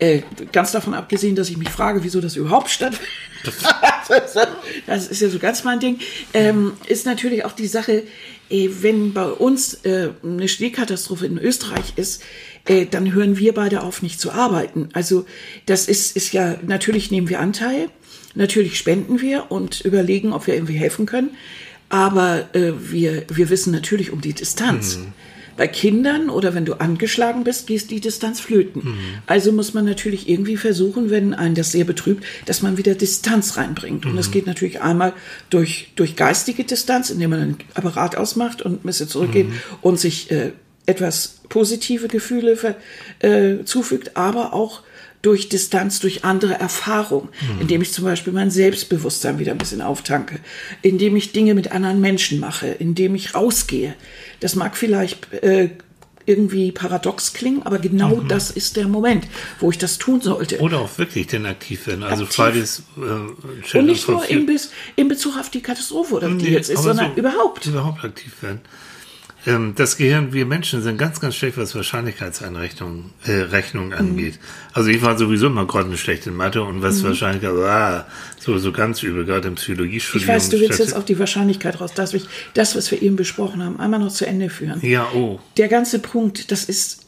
Äh, 0.00 0.22
ganz 0.50 0.72
davon 0.72 0.92
abgesehen, 0.92 1.36
dass 1.36 1.50
ich 1.50 1.56
mich 1.56 1.68
frage, 1.68 2.02
wieso 2.02 2.20
das 2.20 2.34
überhaupt 2.34 2.68
stattfindet. 2.68 3.08
das 4.86 5.06
ist 5.06 5.22
ja 5.22 5.28
so 5.28 5.38
ganz 5.38 5.62
mein 5.62 5.78
Ding. 5.78 6.00
Ähm, 6.32 6.72
ist 6.88 7.06
natürlich 7.06 7.44
auch 7.44 7.52
die 7.52 7.68
Sache, 7.68 8.02
äh, 8.50 8.68
wenn 8.80 9.12
bei 9.12 9.26
uns 9.26 9.74
äh, 9.84 10.10
eine 10.22 10.48
Schneekatastrophe 10.48 11.26
in 11.26 11.38
Österreich 11.38 11.92
ist, 11.96 12.22
äh, 12.66 12.86
dann 12.86 13.12
hören 13.12 13.38
wir 13.38 13.54
beide 13.54 13.82
auf, 13.82 14.02
nicht 14.02 14.20
zu 14.20 14.32
arbeiten. 14.32 14.88
Also 14.92 15.26
das 15.66 15.88
ist, 15.88 16.16
ist 16.16 16.32
ja, 16.32 16.56
natürlich 16.66 17.10
nehmen 17.10 17.28
wir 17.28 17.40
Anteil, 17.40 17.88
natürlich 18.34 18.78
spenden 18.78 19.20
wir 19.20 19.50
und 19.50 19.82
überlegen, 19.82 20.32
ob 20.32 20.46
wir 20.46 20.54
irgendwie 20.54 20.78
helfen 20.78 21.06
können. 21.06 21.30
Aber 21.88 22.48
äh, 22.54 22.72
wir, 22.78 23.24
wir 23.32 23.50
wissen 23.50 23.72
natürlich 23.72 24.10
um 24.10 24.20
die 24.20 24.32
Distanz. 24.32 24.98
Bei 25.56 25.68
Kindern 25.68 26.30
oder 26.30 26.52
wenn 26.54 26.64
du 26.64 26.74
angeschlagen 26.80 27.44
bist, 27.44 27.68
gehst 27.68 27.92
die 27.92 28.00
Distanz 28.00 28.40
flöten. 28.40 28.82
Also 29.26 29.52
muss 29.52 29.72
man 29.72 29.84
natürlich 29.84 30.28
irgendwie 30.28 30.56
versuchen, 30.56 31.10
wenn 31.10 31.32
einen 31.32 31.54
das 31.54 31.70
sehr 31.70 31.84
betrübt, 31.84 32.24
dass 32.46 32.62
man 32.62 32.76
wieder 32.76 32.96
Distanz 32.96 33.56
reinbringt. 33.56 34.04
Und 34.04 34.16
das 34.16 34.32
geht 34.32 34.48
natürlich 34.48 34.80
einmal 34.80 35.12
durch, 35.50 35.92
durch 35.94 36.16
geistige 36.16 36.64
Distanz, 36.64 37.10
indem 37.10 37.30
man 37.30 37.40
einen 37.40 37.56
Apparat 37.74 38.16
ausmacht 38.16 38.62
und 38.62 38.82
ein 38.82 38.86
bisschen 38.86 39.08
zurückgeht 39.08 39.46
und 39.80 40.00
sich 40.00 40.32
äh, 40.32 40.50
etwas 40.86 41.40
positive 41.48 42.08
Gefühle 42.08 42.76
äh, 43.20 43.64
zufügt, 43.64 44.16
aber 44.16 44.52
auch 44.52 44.82
durch 45.22 45.48
Distanz, 45.48 46.00
durch 46.00 46.22
andere 46.24 46.54
Erfahrung, 46.54 47.30
indem 47.58 47.80
ich 47.80 47.92
zum 47.92 48.04
Beispiel 48.04 48.32
mein 48.34 48.50
Selbstbewusstsein 48.50 49.38
wieder 49.38 49.52
ein 49.52 49.58
bisschen 49.58 49.80
auftanke, 49.80 50.38
indem 50.82 51.16
ich 51.16 51.32
Dinge 51.32 51.54
mit 51.54 51.72
anderen 51.72 52.00
Menschen 52.00 52.40
mache, 52.40 52.66
indem 52.66 53.14
ich 53.14 53.34
rausgehe. 53.34 53.94
Das 54.40 54.54
mag 54.54 54.76
vielleicht 54.76 55.32
äh, 55.32 55.70
irgendwie 56.26 56.72
paradox 56.72 57.32
klingen, 57.32 57.62
aber 57.62 57.78
genau 57.78 58.20
das 58.20 58.50
ist 58.50 58.76
der 58.76 58.88
Moment, 58.88 59.26
wo 59.60 59.70
ich 59.70 59.78
das 59.78 59.98
tun 59.98 60.20
sollte. 60.20 60.58
Oder 60.60 60.80
auch 60.80 60.98
wirklich 60.98 61.26
denn 61.26 61.46
aktiv 61.46 61.86
werden. 61.86 62.02
Also 62.02 62.24
Aktiv. 62.24 62.36
Fridays 62.36 62.82
äh, 62.96 63.78
Und 63.78 63.86
nicht 63.86 64.08
nur 64.08 64.28
in, 64.28 64.46
Bez 64.46 64.70
in 64.96 65.08
Bezug 65.08 65.38
auf 65.38 65.50
die 65.50 65.60
Katastrophe 65.60 66.14
oder 66.14 66.28
die 66.28 66.34
Nee, 66.34 66.50
jetzt 66.50 66.70
ist, 66.70 66.82
sondern 66.82 67.12
so 67.14 67.20
überhaupt. 67.20 67.66
Überhaupt 67.66 68.04
aktiv 68.04 68.42
werden. 68.42 68.60
Ähm, 69.46 69.74
das 69.76 69.96
Gehirn, 69.96 70.32
wir 70.32 70.46
Menschen 70.46 70.82
sind 70.82 70.96
ganz, 70.98 71.20
ganz 71.20 71.34
schlecht, 71.36 71.58
was 71.58 71.74
Wahrscheinlichkeitseinrechnungen 71.74 73.10
äh, 73.26 73.32
Rechnungen 73.32 73.90
Mhm. 73.90 73.94
angeht. 74.10 74.38
Also 74.72 74.90
ich 74.90 75.02
war 75.02 75.18
sowieso 75.18 75.46
immer 75.48 75.66
grottenschlecht 75.66 76.26
in 76.26 76.34
Mathe 76.34 76.62
und 76.62 76.82
was 76.82 77.02
Wahrscheinlichkeit, 77.04 77.54
ah, 77.54 78.06
so, 78.38 78.58
so 78.58 78.72
ganz 78.72 79.02
übel, 79.02 79.24
gerade 79.24 79.48
im 79.48 79.56
Psychologiestudium. 79.56 80.22
Ich 80.22 80.34
weiß, 80.34 80.48
du 80.48 80.60
willst 80.60 80.78
jetzt 80.78 80.96
auf 80.96 81.04
die 81.04 81.18
Wahrscheinlichkeit 81.18 81.80
raus, 81.80 81.92
dass 81.94 82.14
ich 82.14 82.26
das, 82.54 82.74
was 82.76 82.90
wir 82.90 83.02
eben 83.02 83.16
besprochen 83.16 83.62
haben, 83.62 83.78
einmal 83.78 84.00
noch 84.00 84.12
zu 84.12 84.26
Ende 84.26 84.48
führen. 84.50 84.80
Ja, 84.82 85.08
oh. 85.14 85.38
Der 85.56 85.68
ganze 85.68 85.98
Punkt, 85.98 86.50
das 86.50 86.64
ist 86.64 87.03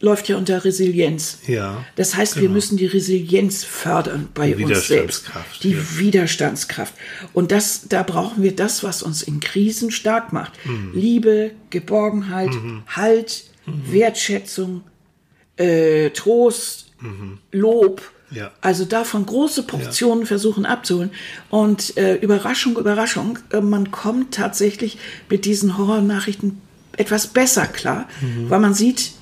läuft 0.00 0.28
ja 0.28 0.36
unter 0.38 0.64
Resilienz. 0.64 1.38
Ja, 1.46 1.84
Das 1.96 2.16
heißt, 2.16 2.36
wir 2.36 2.42
genau. 2.42 2.54
müssen 2.54 2.76
die 2.78 2.86
Resilienz 2.86 3.64
fördern 3.64 4.28
bei 4.32 4.52
Die 4.52 4.64
uns 4.64 4.86
selbst. 4.86 5.30
Die 5.62 5.72
ja. 5.72 5.78
Widerstandskraft. 5.98 6.94
Und 7.34 7.52
das, 7.52 7.82
da 7.88 8.02
brauchen 8.02 8.42
wir 8.42 8.56
das, 8.56 8.82
was 8.82 9.02
uns 9.02 9.22
in 9.22 9.40
Krisen 9.40 9.90
stark 9.90 10.32
macht. 10.32 10.52
Mhm. 10.64 10.92
Liebe, 10.94 11.50
Geborgenheit, 11.68 12.50
Halt, 12.88 13.44
Wertschätzung, 13.66 14.82
äh, 15.56 16.10
Trost, 16.10 16.92
Lob. 17.52 18.00
Mhm. 18.00 18.36
Ja. 18.36 18.52
Also 18.60 18.84
davon 18.84 19.26
große 19.26 19.64
Portionen 19.64 20.24
versuchen 20.24 20.64
abzuholen. 20.64 21.10
Und 21.50 21.96
äh, 21.96 22.14
Überraschung, 22.16 22.76
Überraschung, 22.78 23.38
äh, 23.52 23.60
man 23.60 23.90
kommt 23.90 24.34
tatsächlich 24.34 24.98
mit 25.28 25.44
diesen 25.44 25.76
Horrornachrichten 25.76 26.60
etwas 26.96 27.26
besser 27.26 27.66
klar, 27.66 28.08
Mhm. 28.20 28.48
weil 28.48 28.60
man 28.60 28.72
sieht, 28.74 29.12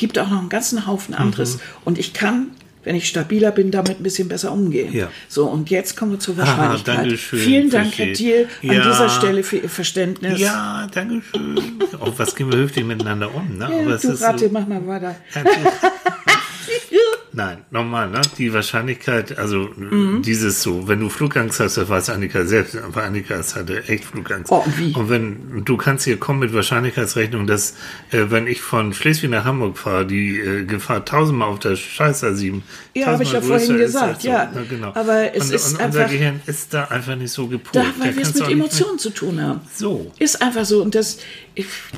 gibt 0.00 0.18
auch 0.18 0.28
noch 0.30 0.40
einen 0.40 0.48
ganzen 0.48 0.86
Haufen 0.88 1.14
anderes. 1.14 1.56
Mhm. 1.56 1.60
Und 1.84 1.98
ich 1.98 2.12
kann, 2.14 2.48
wenn 2.84 2.96
ich 2.96 3.06
stabiler 3.06 3.50
bin, 3.50 3.70
damit 3.70 4.00
ein 4.00 4.02
bisschen 4.02 4.28
besser 4.28 4.50
umgehen. 4.50 4.92
Ja. 4.94 5.08
So, 5.28 5.44
und 5.46 5.68
jetzt 5.68 5.96
kommen 5.96 6.12
wir 6.12 6.18
zur 6.18 6.38
Wahrscheinlichkeit. 6.38 6.96
danke 6.98 7.18
schön, 7.18 7.38
Vielen 7.38 7.70
Dank, 7.70 7.96
Herr. 7.98 8.12
Thiel, 8.14 8.48
an 8.62 8.68
Ja. 8.72 8.82
dieser 8.90 9.08
Stelle 9.10 9.42
für 9.42 9.58
Ihr 9.58 9.68
Verständnis. 9.68 10.40
Ja, 10.40 10.88
danke 10.92 11.20
schön. 11.30 11.60
Auch 12.00 12.14
was 12.18 12.34
gehen 12.34 12.50
wir 12.50 12.58
höflich 12.58 12.84
miteinander 12.84 13.32
um, 13.34 13.58
ne? 13.58 13.68
Ja, 13.70 13.82
du 13.84 13.90
ist 14.12 14.22
Ratte, 14.22 14.46
so, 14.46 14.50
mach 14.50 14.66
mal 14.66 14.84
weiter. 14.86 15.14
Nein, 17.32 17.58
nochmal, 17.70 18.10
ne? 18.10 18.20
Die 18.38 18.52
Wahrscheinlichkeit, 18.52 19.38
also 19.38 19.70
Mhm. 19.76 20.22
dieses 20.22 20.62
so, 20.62 20.88
wenn 20.88 20.98
du 21.00 21.08
Flugangst 21.08 21.60
hast, 21.60 21.76
das 21.76 21.88
weiß 21.88 22.10
Annika 22.10 22.44
selbst, 22.44 22.76
aber 22.76 23.04
Annika 23.04 23.36
hatte 23.36 23.84
echt 23.88 24.04
Flugangst. 24.04 24.50
Oh, 24.50 24.64
wie? 24.76 24.92
Und 24.94 25.08
wenn 25.10 25.64
du 25.64 25.76
kannst 25.76 26.04
hier 26.04 26.16
kommen 26.18 26.40
mit 26.40 26.52
Wahrscheinlichkeitsrechnung, 26.52 27.46
dass 27.46 27.74
äh, 28.10 28.24
wenn 28.30 28.46
ich 28.46 28.60
von 28.60 28.92
Schleswig 28.92 29.30
nach 29.30 29.44
Hamburg 29.44 29.78
fahre, 29.78 30.06
die 30.06 30.38
äh, 30.38 30.64
Gefahr 30.64 31.04
tausendmal 31.04 31.48
auf 31.48 31.60
der 31.60 31.76
Scheiß 31.76 32.24
A7. 32.24 32.62
Ja, 32.94 33.06
hab 33.06 33.20
ich 33.20 33.32
ja 33.32 33.40
vorhin 33.40 33.76
gesagt, 33.78 34.22
so. 34.22 34.28
ja. 34.28 34.50
Na, 34.52 34.62
genau. 34.68 34.92
Aber 34.94 35.34
es 35.34 35.46
und, 35.48 35.54
ist 35.54 35.66
und 35.78 35.84
unser 35.84 36.00
einfach- 36.00 36.10
Gehirn 36.12 36.40
ist 36.46 36.74
da 36.74 36.84
einfach 36.86 37.14
nicht 37.16 37.32
so 37.32 37.46
gepolt. 37.46 37.76
Da, 37.76 37.84
weil 37.98 38.16
wir 38.16 38.22
es 38.22 38.34
mit 38.34 38.48
Emotionen 38.48 38.98
zu 38.98 39.10
tun 39.10 39.40
haben. 39.40 39.60
So. 39.76 40.10
Ist 40.18 40.42
einfach 40.42 40.64
so. 40.64 40.82
Und 40.82 40.94
das, 40.96 41.18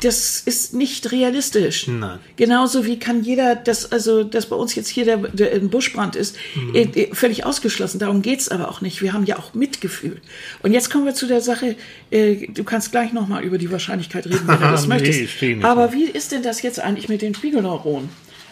das 0.00 0.40
ist 0.40 0.74
nicht 0.74 1.10
realistisch. 1.12 1.88
Nein. 1.88 2.18
Genauso 2.36 2.84
wie 2.84 2.98
kann 2.98 3.22
jeder, 3.22 3.54
das, 3.56 3.90
also, 3.92 4.24
dass 4.24 4.46
bei 4.46 4.56
uns 4.56 4.74
jetzt 4.74 4.88
hier 4.88 5.04
der, 5.04 5.21
der 5.32 5.52
ein 5.52 5.70
Buschbrand 5.70 6.16
ist, 6.16 6.36
Mhm. 6.54 6.74
äh, 6.74 6.80
äh, 6.82 7.14
völlig 7.14 7.44
ausgeschlossen. 7.44 7.98
Darum 7.98 8.22
geht's 8.22 8.48
aber 8.48 8.70
auch 8.70 8.80
nicht. 8.80 9.02
Wir 9.02 9.12
haben 9.12 9.24
ja 9.26 9.38
auch 9.38 9.54
Mitgefühl. 9.54 10.20
Und 10.62 10.72
jetzt 10.72 10.90
kommen 10.90 11.04
wir 11.04 11.14
zu 11.14 11.26
der 11.26 11.40
Sache, 11.40 11.76
äh, 12.10 12.46
du 12.48 12.64
kannst 12.64 12.90
gleich 12.92 13.12
nochmal 13.12 13.44
über 13.44 13.58
die 13.58 13.70
Wahrscheinlichkeit 13.70 14.26
reden, 14.26 14.46
wenn 14.46 14.56
du 14.56 14.62
das 14.62 14.82
Nee, 14.86 14.94
möchtest. 15.00 15.64
aber 15.64 15.92
wie 15.92 16.04
ist 16.04 16.32
denn 16.32 16.42
das 16.42 16.62
jetzt 16.62 16.80
eigentlich 16.80 17.08
mit 17.08 17.22
den 17.22 17.34
Spiegelneuronen? 17.34 18.08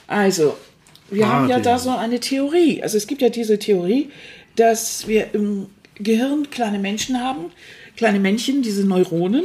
Also, 0.07 0.57
wir 1.11 1.29
haben 1.29 1.49
ja 1.49 1.59
da 1.61 1.79
so 1.79 1.91
eine 1.91 2.21
Theorie. 2.21 2.83
Also 2.83 2.97
es 2.97 3.07
gibt 3.07 3.21
ja 3.23 3.29
diese 3.31 3.59
Theorie, 3.59 4.11
dass 4.57 5.07
wir 5.09 5.35
im 5.35 5.67
Gehirn 5.97 6.49
kleine 6.51 6.79
Menschen 6.79 7.21
haben, 7.21 7.47
kleine 7.97 8.21
Männchen, 8.21 8.63
diese 8.63 8.85
Neuronen. 8.85 9.45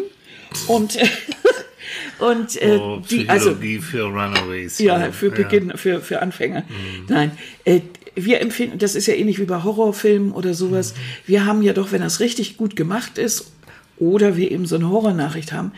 Und, 0.67 0.97
und 2.20 2.62
äh, 2.62 2.78
Oh, 2.80 3.01
die, 3.10 3.28
also 3.30 3.56
für 3.56 4.03
Runaways. 4.03 4.80
ja, 4.80 5.12
für 5.12 5.32
Beginn, 5.32 5.74
für, 5.76 6.01
für 6.01 6.22
Anfänger. 6.22 6.64
Nein, 7.08 7.32
äh, 7.64 7.82
wir 8.16 8.41
empfinden, 8.41 8.78
das 8.80 8.95
ist 8.95 9.08
ja 9.08 9.14
ähnlich 9.14 9.39
wie 9.39 9.45
bei 9.45 9.64
Horrorfilmen 9.64 10.32
oder 10.32 10.53
sowas. 10.53 10.93
Wir 11.26 11.45
haben 11.45 11.62
ja 11.62 11.74
doch, 11.74 11.91
wenn 11.91 12.01
das 12.01 12.20
richtig 12.20 12.58
gut 12.58 12.76
gemacht 12.76 13.18
ist, 13.18 13.51
oder 13.97 14.36
wir 14.36 14.51
eben 14.51 14.66
so 14.66 14.76
eine 14.76 14.89
Horrornachricht 14.89 15.51
haben, 15.53 15.72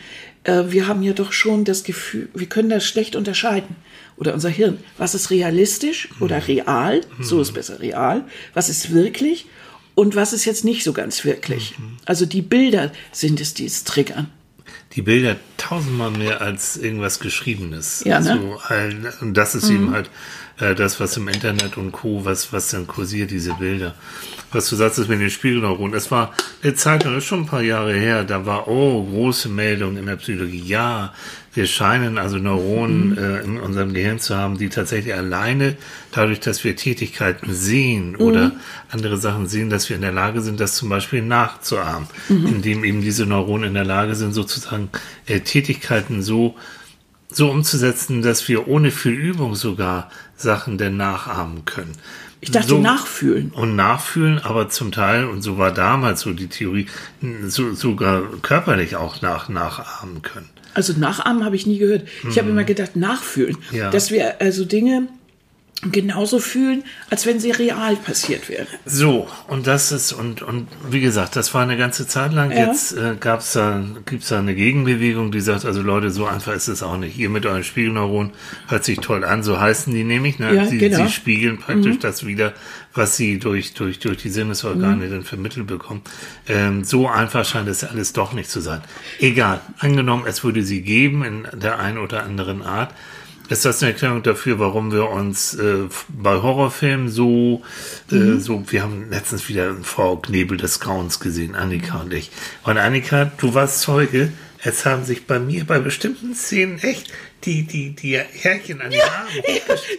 äh, 0.44 0.64
wir 0.68 0.86
haben 0.88 1.02
ja 1.02 1.12
doch 1.12 1.32
schon 1.32 1.64
das 1.64 1.84
Gefühl, 1.84 2.28
wir 2.34 2.46
können 2.48 2.68
das 2.68 2.84
schlecht 2.84 3.16
unterscheiden. 3.16 3.76
Oder 4.16 4.34
unser 4.34 4.48
Hirn. 4.48 4.78
Was 4.96 5.14
ist 5.14 5.30
realistisch 5.30 6.08
oder 6.18 6.48
real? 6.48 7.02
So 7.20 7.40
ist 7.40 7.52
besser 7.54 7.78
real. 7.78 8.24
Was 8.52 8.68
ist 8.68 8.92
wirklich? 8.92 9.46
Und 9.94 10.16
was 10.16 10.32
ist 10.32 10.44
jetzt 10.44 10.64
nicht 10.64 10.82
so 10.82 10.92
ganz 10.92 11.24
wirklich? 11.24 11.74
Also 12.04 12.26
die 12.26 12.42
Bilder 12.42 12.90
sind 13.12 13.40
es, 13.40 13.54
die 13.54 13.66
es 13.66 13.84
triggern. 13.84 14.28
Die 14.94 15.02
Bilder 15.02 15.36
tausendmal 15.68 16.10
mehr 16.10 16.40
als 16.40 16.76
irgendwas 16.76 17.20
Geschriebenes. 17.20 18.02
Ja, 18.04 18.20
ne? 18.20 18.40
so, 18.40 18.60
und 19.20 19.34
das 19.34 19.54
ist 19.54 19.68
eben 19.68 19.92
halt 19.92 20.10
äh, 20.60 20.74
das, 20.74 21.00
was 21.00 21.16
im 21.16 21.28
Internet 21.28 21.76
und 21.76 21.92
Co., 21.92 22.24
was, 22.24 22.52
was 22.52 22.70
dann 22.70 22.86
kursiert, 22.86 23.30
diese 23.30 23.54
Bilder. 23.54 23.94
Was 24.50 24.68
du 24.68 24.76
sagst, 24.76 24.98
ist 24.98 25.08
mit 25.08 25.20
den 25.20 25.30
Spiegelneuronen. 25.30 25.94
Es 25.96 26.10
war 26.10 26.34
eine 26.62 26.74
Zeit, 26.74 27.04
das 27.04 27.12
ist 27.12 27.24
schon 27.24 27.40
ein 27.40 27.46
paar 27.46 27.62
Jahre 27.62 27.94
her, 27.94 28.24
da 28.24 28.46
war, 28.46 28.68
oh, 28.68 29.04
große 29.04 29.48
Meldung 29.48 29.96
in 29.96 30.06
der 30.06 30.16
Psychologie. 30.16 30.62
Ja, 30.64 31.12
wir 31.54 31.66
scheinen 31.66 32.18
also 32.18 32.38
Neuronen 32.38 33.18
äh, 33.18 33.40
in 33.40 33.58
unserem 33.58 33.92
Gehirn 33.92 34.20
zu 34.20 34.36
haben, 34.36 34.58
die 34.58 34.68
tatsächlich 34.68 35.14
alleine 35.14 35.76
dadurch, 36.12 36.40
dass 36.40 36.62
wir 36.62 36.76
Tätigkeiten 36.76 37.52
sehen 37.52 38.16
oder 38.16 38.52
andere 38.90 39.16
Sachen 39.16 39.48
sehen, 39.48 39.68
dass 39.68 39.88
wir 39.88 39.96
in 39.96 40.02
der 40.02 40.12
Lage 40.12 40.40
sind, 40.40 40.60
das 40.60 40.76
zum 40.76 40.88
Beispiel 40.88 41.22
nachzuahmen, 41.22 42.06
indem 42.28 42.84
eben 42.84 43.00
diese 43.00 43.26
Neuronen 43.26 43.68
in 43.68 43.74
der 43.74 43.84
Lage 43.84 44.14
sind, 44.14 44.32
sozusagen 44.32 44.90
äh, 45.26 45.40
Tätigkeiten 45.40 46.22
so 46.22 46.54
so 47.30 47.50
umzusetzen, 47.50 48.22
dass 48.22 48.48
wir 48.48 48.68
ohne 48.68 48.90
viel 48.90 49.12
Übung 49.12 49.54
sogar 49.54 50.10
Sachen 50.38 50.78
denn 50.78 50.96
nachahmen 50.96 51.64
können. 51.64 51.92
Ich 52.40 52.52
dachte, 52.52 52.68
so, 52.68 52.78
nachfühlen. 52.78 53.50
Und 53.50 53.74
nachfühlen, 53.74 54.38
aber 54.38 54.68
zum 54.68 54.92
Teil, 54.92 55.24
und 55.26 55.42
so 55.42 55.58
war 55.58 55.72
damals 55.72 56.20
so 56.20 56.32
die 56.32 56.46
Theorie, 56.46 56.86
so, 57.46 57.74
sogar 57.74 58.22
körperlich 58.42 58.96
auch 58.96 59.22
nach, 59.22 59.48
nachahmen 59.48 60.22
können. 60.22 60.48
Also 60.74 60.92
nachahmen 60.92 61.44
habe 61.44 61.56
ich 61.56 61.66
nie 61.66 61.78
gehört. 61.78 62.06
Ich 62.28 62.38
habe 62.38 62.50
immer 62.50 62.62
gedacht, 62.62 62.94
nachfühlen. 62.94 63.56
Mhm. 63.72 63.76
Ja. 63.76 63.90
Dass 63.90 64.12
wir 64.12 64.40
also 64.40 64.64
Dinge 64.64 65.08
genauso 65.82 66.40
fühlen, 66.40 66.82
als 67.08 67.24
wenn 67.24 67.38
sie 67.38 67.52
real 67.52 67.94
passiert 67.96 68.48
wären. 68.48 68.66
So, 68.84 69.28
und 69.46 69.68
das 69.68 69.92
ist, 69.92 70.12
und, 70.12 70.42
und 70.42 70.66
wie 70.90 71.00
gesagt, 71.00 71.36
das 71.36 71.54
war 71.54 71.62
eine 71.62 71.76
ganze 71.76 72.06
Zeit 72.06 72.32
lang. 72.32 72.50
Ja. 72.50 72.66
Jetzt 72.66 72.96
äh, 72.96 73.14
gab's 73.18 73.52
da, 73.52 73.84
gibt's 74.04 74.28
da 74.28 74.40
eine 74.40 74.56
Gegenbewegung, 74.56 75.30
die 75.30 75.40
sagt, 75.40 75.64
also 75.64 75.80
Leute, 75.80 76.10
so 76.10 76.26
einfach 76.26 76.52
ist 76.52 76.66
es 76.66 76.82
auch 76.82 76.96
nicht. 76.96 77.16
Ihr 77.16 77.30
mit 77.30 77.46
euren 77.46 77.62
Spiegelneuronen 77.62 78.32
hört 78.66 78.84
sich 78.84 78.98
toll 78.98 79.24
an, 79.24 79.44
so 79.44 79.60
heißen 79.60 79.94
die 79.94 80.02
nämlich. 80.02 80.40
Ne? 80.40 80.52
Ja, 80.52 80.66
sie, 80.66 80.78
genau. 80.78 81.06
sie 81.06 81.12
spiegeln 81.12 81.58
praktisch 81.58 82.00
das 82.00 82.26
wieder, 82.26 82.54
was 82.92 83.16
sie 83.16 83.38
durch, 83.38 83.74
durch, 83.74 84.00
durch 84.00 84.18
die 84.18 84.30
Sinnesorgane 84.30 85.08
dann 85.08 85.22
vermittelt 85.22 85.68
bekommen. 85.68 86.02
Ähm, 86.48 86.82
so 86.82 87.08
einfach 87.08 87.44
scheint 87.44 87.68
es 87.68 87.84
alles 87.84 88.12
doch 88.12 88.32
nicht 88.32 88.50
zu 88.50 88.60
sein. 88.60 88.80
Egal, 89.20 89.60
angenommen, 89.78 90.24
es 90.26 90.42
würde 90.42 90.64
sie 90.64 90.82
geben 90.82 91.24
in 91.24 91.46
der 91.60 91.78
einen 91.78 91.98
oder 91.98 92.24
anderen 92.24 92.62
Art. 92.62 92.92
Ist 93.48 93.64
das 93.64 93.82
eine 93.82 93.92
Erklärung 93.92 94.22
dafür, 94.22 94.58
warum 94.58 94.92
wir 94.92 95.08
uns 95.08 95.54
äh, 95.54 95.88
bei 96.08 96.42
Horrorfilmen 96.42 97.08
so, 97.08 97.62
äh, 98.12 98.38
so, 98.38 98.62
wir 98.70 98.82
haben 98.82 99.08
letztens 99.10 99.48
wieder 99.48 99.74
Frau 99.82 100.16
Knebel 100.16 100.58
des 100.58 100.80
Grauens 100.80 101.18
gesehen, 101.18 101.54
Annika 101.54 102.00
und 102.00 102.12
ich. 102.12 102.30
Und 102.64 102.76
Annika, 102.76 103.32
du 103.38 103.54
warst 103.54 103.80
Zeuge, 103.80 104.32
es 104.62 104.84
haben 104.84 105.04
sich 105.04 105.26
bei 105.26 105.38
mir 105.38 105.64
bei 105.64 105.78
bestimmten 105.78 106.34
Szenen 106.34 106.78
echt 106.80 107.12
die, 107.44 107.62
die, 107.62 107.90
die 107.90 108.18
Härchen 108.18 108.80
an 108.80 108.90
den 108.90 109.00
Armen 109.00 109.28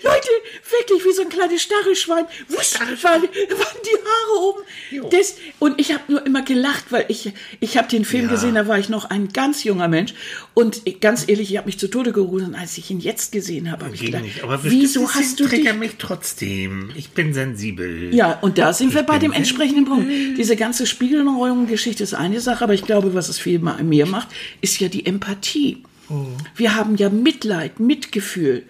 Leute, 0.03 0.29
wirklich 0.69 1.05
wie 1.05 1.13
so 1.13 1.21
ein 1.21 1.29
kleines 1.29 1.61
Stachelschwein. 1.61 2.25
Wusch, 2.49 2.79
waren, 2.79 2.91
waren 3.03 3.23
die 3.23 3.97
Haare 3.97 4.41
oben. 4.41 4.61
Jo. 4.91 5.09
Das, 5.09 5.35
und 5.59 5.79
ich 5.79 5.93
habe 5.93 6.03
nur 6.09 6.25
immer 6.25 6.41
gelacht, 6.41 6.85
weil 6.89 7.05
ich, 7.07 7.31
ich 7.59 7.77
habe 7.77 7.87
den 7.87 8.03
Film 8.03 8.25
Ja. 8.25 8.31
gesehen, 8.31 8.55
da 8.55 8.67
war 8.67 8.77
ich 8.77 8.89
noch 8.89 9.05
ein 9.09 9.29
ganz 9.29 9.63
junger 9.63 9.87
Mensch. 9.87 10.13
Und 10.53 10.81
ganz 10.99 11.27
ehrlich, 11.27 11.51
ich 11.51 11.57
habe 11.57 11.67
mich 11.67 11.79
zu 11.79 11.87
Tode 11.87 12.11
gerufen. 12.11 12.55
Als 12.55 12.77
ich 12.77 12.89
ihn 12.91 12.99
jetzt 12.99 13.31
gesehen 13.31 13.71
habe, 13.71 13.85
habe 13.85 13.95
ich 13.95 14.01
gedacht, 14.01 14.23
nicht. 14.23 14.43
Aber 14.43 14.63
wieso 14.63 15.09
hast 15.09 15.39
du 15.39 15.47
dich... 15.47 15.73
mich 15.73 15.91
trotzdem. 15.97 16.91
Ich 16.95 17.11
bin 17.11 17.33
sensibel. 17.33 18.13
Ja, 18.13 18.33
und 18.41 18.57
da 18.57 18.73
sind 18.73 18.93
wir 18.93 19.03
bei 19.03 19.17
dem 19.17 19.31
entsprechenden 19.31 19.85
Punkt. 19.85 20.09
Diese 20.09 20.55
ganze 20.55 20.85
Spiegelneuerung-Geschichte 20.85 22.03
ist 22.03 22.13
eine 22.13 22.41
Sache, 22.41 22.63
aber 22.63 22.73
ich 22.73 22.83
glaube, 22.83 23.13
was 23.13 23.29
es 23.29 23.39
viel 23.39 23.59
mehr 23.59 24.05
macht, 24.05 24.27
ist 24.61 24.79
ja 24.79 24.89
die 24.89 25.05
Empathie. 25.05 25.83
Wir 26.55 26.75
haben 26.75 26.95
ja 26.97 27.09
Mitleid, 27.09 27.79
Mitgefühl, 27.79 28.63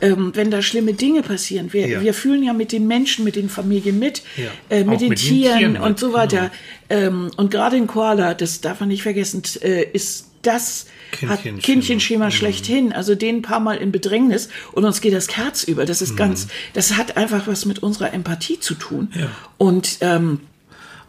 ähm, 0.00 0.32
wenn 0.34 0.50
da 0.50 0.62
schlimme 0.62 0.94
Dinge 0.94 1.22
passieren. 1.22 1.72
Wir, 1.72 1.86
Ja. 1.88 2.00
wir 2.02 2.14
fühlen 2.14 2.42
ja 2.42 2.52
mit 2.52 2.72
den 2.72 2.86
Menschen, 2.86 3.24
mit 3.24 3.36
den 3.36 3.48
Familien 3.48 3.98
mit, 3.98 4.22
Ja. 4.36 4.44
äh, 4.70 4.84
mit 4.84 5.00
den 5.00 5.08
mit 5.10 5.18
den 5.22 5.28
Tieren 5.28 5.58
Tieren 5.58 5.76
und 5.76 5.98
so 5.98 6.12
weiter. 6.12 6.50
Ähm, 6.88 7.30
und 7.36 7.50
gerade 7.50 7.76
in 7.76 7.86
Koala, 7.86 8.34
das 8.34 8.60
darf 8.60 8.80
man 8.80 8.88
nicht 8.88 9.02
vergessen, 9.02 9.42
äh, 9.62 9.84
ist 9.92 10.26
das 10.42 10.86
hat 11.22 11.42
Kindchenschema. 11.42 11.60
Kindchenschema 11.62 12.30
schlechthin, 12.30 12.92
also 12.92 13.14
den 13.16 13.36
ein 13.36 13.42
paar 13.42 13.58
Mal 13.60 13.78
in 13.78 13.90
Bedrängnis 13.90 14.48
und 14.72 14.84
uns 14.84 15.00
geht 15.00 15.12
das 15.12 15.36
Herz 15.36 15.64
über. 15.64 15.84
Das 15.86 16.02
ist 16.02 16.16
ganz, 16.16 16.46
das 16.72 16.96
hat 16.96 17.16
einfach 17.16 17.46
was 17.48 17.64
mit 17.64 17.80
unserer 17.80 18.12
Empathie 18.14 18.60
zu 18.60 18.74
tun. 18.74 19.10
Ja. 19.14 19.28
Und 19.58 19.98
ähm, 20.02 20.40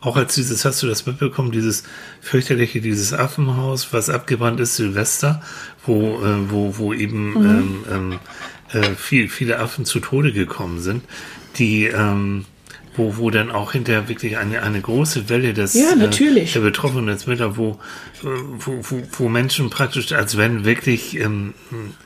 Auch 0.02 0.16
als 0.16 0.36
dieses, 0.36 0.64
hast 0.66 0.82
du 0.82 0.88
das 0.88 1.06
mitbekommen, 1.06 1.52
dieses 1.52 1.84
fürchterliche, 2.22 2.82
dieses 2.82 3.14
Affenhaus, 3.14 3.94
was 3.94 4.10
abgebrannt 4.10 4.60
ist, 4.60 4.76
Silvester, 4.76 5.42
wo, 5.88 6.20
äh, 6.24 6.52
wo, 6.52 6.78
wo 6.78 6.94
eben 6.94 7.36
ähm, 7.36 7.86
ähm, 7.92 8.20
äh, 8.74 8.96
viel, 8.96 9.30
viele 9.30 9.60
Affen 9.60 9.86
zu 9.86 10.00
Tode 10.00 10.34
gekommen 10.34 10.82
sind, 10.82 11.04
die, 11.58 11.86
ähm, 11.86 12.46
wo, 12.96 13.18
wo 13.18 13.30
dann 13.30 13.52
auch 13.52 13.72
hinterher 13.72 14.10
wirklich 14.10 14.38
eine, 14.38 14.64
eine 14.64 14.82
große 14.82 15.30
Welle 15.30 15.54
des, 15.54 15.74
Ja, 15.74 15.96
natürlich. 15.96 16.52
Äh, 16.52 16.60
der 16.60 16.66
Betroffenen 16.66 17.08
des 17.08 17.28
Mütter, 17.28 17.58
wo, 17.58 17.80
wo, 18.22 18.80
wo, 18.82 19.04
wo 19.18 19.30
Menschen 19.30 19.70
praktisch, 19.70 20.12
als 20.12 20.38
wenn 20.38 20.66
wirklich 20.66 21.18
ähm, 21.20 21.54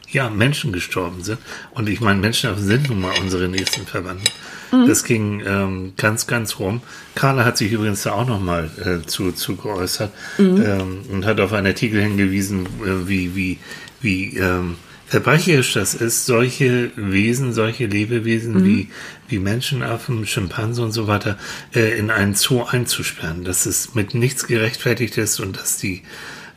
ja, 0.10 0.30
Menschen 0.30 0.72
gestorben 0.72 1.24
sind. 1.24 1.40
Und 1.72 1.90
ich 1.90 2.02
meine, 2.02 2.20
Menschen 2.20 2.56
sind 2.58 2.90
nun 2.90 3.02
mal 3.02 3.14
unsere 3.22 3.48
nächsten 3.48 3.86
Verwandten. 3.86 4.30
Mhm. 4.72 4.88
Das 4.88 5.04
ging 5.04 5.42
ähm, 5.46 5.94
ganz, 5.98 6.28
ganz 6.28 6.60
rum. 6.60 6.82
Carla 7.16 7.46
hat 7.46 7.58
sich 7.58 7.72
übrigens 7.72 8.04
da 8.04 8.12
auch 8.14 8.28
nochmal 8.28 8.70
äh, 8.84 9.06
zu, 9.06 9.32
zu 9.32 9.56
geäußert 9.56 10.12
Mhm. 10.38 10.64
ähm, 10.66 11.02
und 11.12 11.26
hat 11.26 11.40
auf 11.40 11.54
einen 11.54 11.68
Artikel 11.68 12.02
hingewiesen, 12.02 12.66
äh, 12.86 13.08
wie, 13.08 13.36
wie, 13.36 13.58
wie 14.02 14.38
ähm, 14.38 14.76
verbrecherisch 15.08 15.74
das 15.74 15.94
ist, 15.94 16.26
solche 16.26 16.92
Wesen, 16.96 17.52
solche 17.54 17.86
Lebewesen 17.86 18.54
Mhm. 18.62 18.66
wie, 18.66 18.88
wie 19.28 19.40
Menschenaffen, 19.40 20.26
Schimpansen 20.26 20.86
und 20.86 20.92
so 20.94 21.08
weiter 21.08 21.38
äh, 21.76 21.98
in 22.00 22.10
einen 22.10 22.34
Zoo 22.36 22.64
einzusperren. 22.64 23.44
Dass 23.44 23.66
es 23.66 23.94
mit 23.94 24.14
nichts 24.14 24.48
gerechtfertigt 24.48 25.18
ist 25.18 25.40
und 25.42 25.58
dass 25.58 25.78
die 25.78 26.02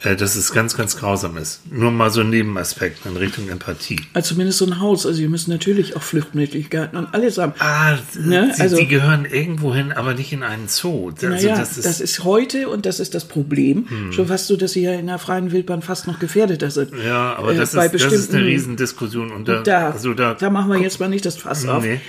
dass 0.05 0.37
es 0.37 0.53
ganz, 0.53 0.77
ganz 0.77 0.97
grausam 0.97 1.37
ist. 1.39 1.61
Nur 1.71 1.91
mal 1.91 2.11
so 2.11 2.21
ein 2.21 2.31
Nebenaspekt 2.31 3.07
in 3.07 3.17
Richtung 3.17 3.49
Empathie. 3.49 3.99
Also 4.13 4.31
zumindest 4.35 4.59
so 4.59 4.67
ein 4.67 4.79
Haus. 4.81 5.07
Also 5.07 5.21
wir 5.21 5.29
müssen 5.31 5.51
natürlich 5.51 5.97
auch 5.97 6.03
Fluchtmöglichkeiten 6.03 6.99
und 6.99 7.15
alles 7.15 7.39
haben. 7.39 7.55
Ah, 7.59 7.97
Ne, 8.15 8.53
sie, 8.55 8.63
also- 8.63 8.77
sie 8.77 8.87
gehören 8.87 9.25
irgendwo 9.25 9.75
hin, 9.75 9.93
aber 9.93 10.15
nicht 10.15 10.33
in 10.33 10.43
einen 10.43 10.69
Zoo. 10.69 11.11
Also 11.15 11.29
naja, 11.29 11.57
das 11.57 11.77
das 11.77 11.87
ist, 11.87 11.99
Hm. 11.99 12.05
ist, 12.05 12.25
heute 12.25 12.69
und 12.69 12.85
das 12.87 13.01
ist 13.01 13.15
das 13.15 13.27
Problem. 13.27 13.87
Schon 14.13 14.27
fast 14.29 14.47
so, 14.47 14.57
dass 14.57 14.73
sie 14.73 14.83
ja 14.83 14.93
in 14.93 15.07
der 15.07 15.19
freien 15.19 15.51
Wildbahn 15.53 15.81
fast 15.83 16.07
noch 16.07 16.19
gefährdeter 16.19 16.71
sind. 16.71 16.93
ja, 17.05 17.37
aber 17.37 17.53
Äh, 17.53 17.57
das, 17.57 17.73
bei 17.73 17.87
ist, 17.87 18.05
das 18.05 18.13
ist 18.13 18.35
eine 18.35 18.45
Riesendiskussion. 18.45 19.33
Und 19.33 19.49
da, 19.49 19.63
Da, 19.63 19.91
also 19.91 20.13
da, 20.15 20.35
da 20.35 20.51
machen 20.51 20.71
wir 20.71 20.79
jetzt 20.81 21.01
mal 21.01 21.09
nicht 21.09 21.25
das 21.25 21.37
Fass 21.37 21.67
auf. 21.67 21.83
Nee. 21.83 22.01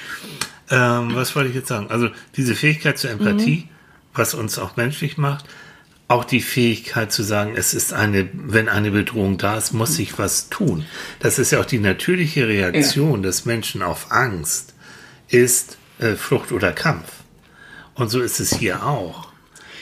Ähm, 0.71 1.11
was 1.13 1.35
wollte 1.35 1.49
ich 1.49 1.55
jetzt 1.55 1.67
sagen? 1.67 1.87
Also 1.89 2.09
diese 2.35 2.55
Fähigkeit 2.55 2.97
zur 2.97 3.11
Empathie, 3.11 3.65
Mhm. 3.65 3.69
was 4.15 4.33
uns 4.33 4.57
auch 4.57 4.75
menschlich 4.77 5.17
macht, 5.17 5.45
auch 6.07 6.23
die 6.23 6.41
Fähigkeit 6.41 7.11
zu 7.11 7.23
sagen, 7.23 7.53
es 7.55 7.73
ist 7.73 7.93
eine, 7.93 8.29
wenn 8.33 8.69
eine 8.69 8.91
Bedrohung 8.91 9.37
da 9.37 9.57
ist, 9.57 9.73
muss 9.73 9.97
ich 9.97 10.19
was 10.19 10.49
tun. 10.49 10.85
Das 11.19 11.39
ist 11.39 11.51
ja 11.51 11.59
auch 11.59 11.65
die 11.65 11.79
natürliche 11.79 12.47
Reaktion 12.47 13.23
des 13.23 13.45
Menschen 13.45 13.81
auf 13.81 14.11
Angst, 14.11 14.73
ist 15.29 15.77
äh, 15.99 16.13
Flucht 16.13 16.51
oder 16.51 16.71
Kampf. 16.71 17.11
Und 17.95 18.09
so 18.09 18.21
ist 18.21 18.39
es 18.39 18.55
hier 18.55 18.85
auch. 18.85 19.29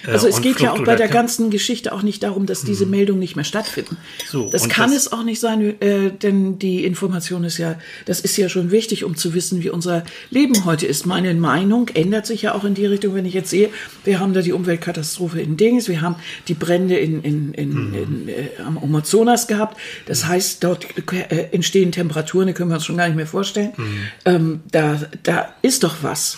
Äh, 0.05 0.11
Also 0.11 0.27
es 0.27 0.41
geht 0.41 0.59
ja 0.59 0.71
auch 0.71 0.83
bei 0.83 0.95
der 0.95 1.07
ganzen 1.07 1.49
Geschichte 1.49 1.91
auch 1.93 2.01
nicht 2.03 2.23
darum, 2.23 2.45
dass 2.45 2.63
diese 2.63 2.85
Meldungen 2.85 3.19
nicht 3.19 3.35
mehr 3.35 3.45
stattfinden. 3.45 3.97
So, 4.27 4.49
das 4.49 4.67
kann 4.69 4.91
das- 4.91 5.07
es 5.07 5.11
auch 5.11 5.23
nicht 5.23 5.39
sein, 5.39 5.79
äh, 5.81 6.11
denn 6.11 6.59
die 6.59 6.83
Information 6.85 7.43
ist 7.43 7.57
ja, 7.57 7.79
das 8.05 8.19
ist 8.19 8.35
ja 8.37 8.49
schon 8.49 8.71
wichtig, 8.71 9.03
um 9.03 9.15
zu 9.15 9.33
wissen, 9.33 9.63
wie 9.63 9.69
unser 9.69 10.03
Leben 10.29 10.65
heute 10.65 10.85
ist. 10.85 11.05
Meine 11.05 11.33
Meinung 11.33 11.87
ändert 11.93 12.25
sich 12.25 12.41
ja 12.43 12.53
auch 12.55 12.63
in 12.63 12.73
die 12.73 12.85
Richtung, 12.85 13.15
wenn 13.15 13.25
ich 13.25 13.33
jetzt 13.33 13.49
sehe, 13.49 13.69
wir 14.03 14.19
haben 14.19 14.33
da 14.33 14.41
die 14.41 14.51
Umweltkatastrophe 14.53 15.39
in 15.41 15.57
Dings, 15.57 15.87
wir 15.87 16.01
haben 16.01 16.15
die 16.47 16.53
Brände 16.53 16.97
in, 16.97 17.21
in, 17.23 17.53
in, 17.53 17.69
Mhm. 17.73 17.93
in, 17.93 18.29
äh, 18.29 18.33
am 18.65 18.77
Amazonas 18.77 19.47
gehabt. 19.47 19.77
Das 20.05 20.25
heißt, 20.25 20.63
dort 20.63 20.85
äh, 21.29 21.47
entstehen 21.51 21.91
Temperaturen, 21.91 22.47
die 22.47 22.53
können 22.53 22.69
wir 22.69 22.75
uns 22.75 22.85
schon 22.85 22.97
gar 22.97 23.07
nicht 23.07 23.15
mehr 23.15 23.27
vorstellen. 23.27 23.71
Mhm. 23.77 23.97
Ähm, 24.25 24.59
da, 24.71 25.01
da 25.23 25.53
ist 25.61 25.83
doch 25.83 25.95
was. 26.01 26.37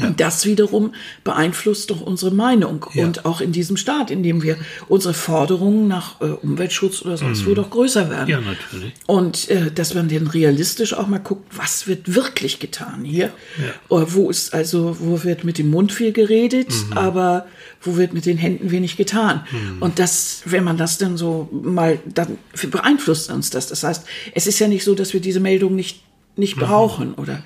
Und 0.00 0.20
das 0.20 0.44
wiederum 0.44 0.92
beeinflusst 1.22 1.90
doch 1.90 2.00
unsere 2.00 2.34
Meinung. 2.34 2.86
Ja. 2.94 3.04
Und 3.04 3.24
auch 3.24 3.40
in 3.40 3.52
diesem 3.52 3.76
Staat, 3.76 4.10
in 4.10 4.22
dem 4.22 4.42
wir 4.42 4.56
unsere 4.88 5.14
Forderungen 5.14 5.88
nach 5.88 6.20
äh, 6.20 6.24
Umweltschutz 6.24 7.02
oder 7.02 7.16
sonst 7.16 7.46
wo 7.46 7.54
doch 7.54 7.70
größer 7.70 8.10
werden. 8.10 8.24
Mhm. 8.24 8.30
Ja, 8.30 8.40
natürlich. 8.40 8.92
Und 9.06 9.48
äh, 9.50 9.70
dass 9.70 9.94
man 9.94 10.08
dann 10.08 10.26
realistisch 10.26 10.94
auch 10.94 11.06
mal 11.06 11.18
guckt, 11.18 11.46
was 11.56 11.86
wird 11.86 12.14
wirklich 12.14 12.58
getan 12.58 13.04
hier? 13.04 13.26
Äh, 13.26 13.70
wo 13.88 14.30
ist 14.30 14.52
also, 14.54 14.96
wo 15.00 15.22
wird 15.24 15.44
mit 15.44 15.58
dem 15.58 15.70
Mund 15.70 15.92
viel 15.92 16.12
geredet, 16.12 16.70
Mhm. 16.90 16.92
aber 16.98 17.46
wo 17.82 17.96
wird 17.96 18.14
mit 18.14 18.26
den 18.26 18.38
Händen 18.38 18.70
wenig 18.70 18.96
getan? 18.96 19.46
Und 19.80 19.98
das, 19.98 20.42
wenn 20.46 20.64
man 20.64 20.76
das 20.76 20.98
dann 20.98 21.16
so 21.16 21.48
mal, 21.52 21.98
dann 22.06 22.38
beeinflusst 22.70 23.30
uns 23.30 23.50
das. 23.50 23.68
Das 23.68 23.82
heißt, 23.82 24.04
es 24.34 24.46
ist 24.46 24.58
ja 24.58 24.68
nicht 24.68 24.84
so, 24.84 24.94
dass 24.94 25.12
wir 25.12 25.20
diese 25.20 25.40
Meldung 25.40 25.74
nicht, 25.74 26.02
nicht 26.36 26.56
brauchen 26.56 27.14
oder 27.14 27.42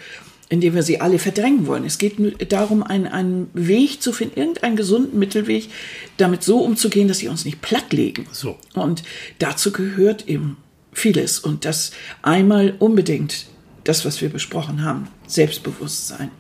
indem 0.49 0.75
wir 0.75 0.83
sie 0.83 1.01
alle 1.01 1.19
verdrängen 1.19 1.67
wollen. 1.67 1.85
Es 1.85 1.99
geht 1.99 2.17
darum, 2.53 2.83
einen, 2.83 3.07
einen 3.07 3.51
Weg 3.53 4.03
zu 4.03 4.13
finden, 4.13 4.39
irgendeinen 4.39 4.77
gesunden 4.77 5.19
Mittelweg, 5.19 5.69
damit 6.17 6.43
so 6.43 6.61
umzugehen, 6.61 7.09
dass 7.09 7.19
sie 7.19 7.29
uns 7.29 7.45
nicht 7.45 7.61
plattlegen. 7.61 8.27
So. 8.33 8.57
Und 8.75 9.03
dazu 9.39 9.73
gehört 9.73 10.27
eben 10.27 10.57
vieles. 10.93 11.39
Und 11.39 11.65
das 11.65 11.93
einmal 12.23 12.75
unbedingt 12.79 13.47
das, 13.85 14.05
was 14.05 14.21
wir 14.21 14.29
besprochen 14.29 14.85
haben, 14.85 15.09
Selbstbewusstsein, 15.27 16.31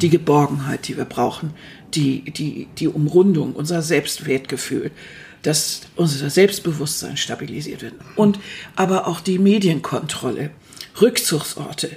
die 0.00 0.08
Geborgenheit, 0.08 0.88
die 0.88 0.96
wir 0.96 1.04
brauchen, 1.04 1.52
die, 1.94 2.30
die, 2.30 2.66
die 2.78 2.88
Umrundung, 2.88 3.52
unser 3.52 3.82
Selbstwertgefühl, 3.82 4.90
dass 5.42 5.82
unser 5.96 6.30
Selbstbewusstsein 6.30 7.16
stabilisiert 7.16 7.82
wird. 7.82 7.94
Und 8.16 8.38
aber 8.74 9.06
auch 9.06 9.20
die 9.20 9.38
Medienkontrolle, 9.38 10.50
Rückzugsorte 11.00 11.90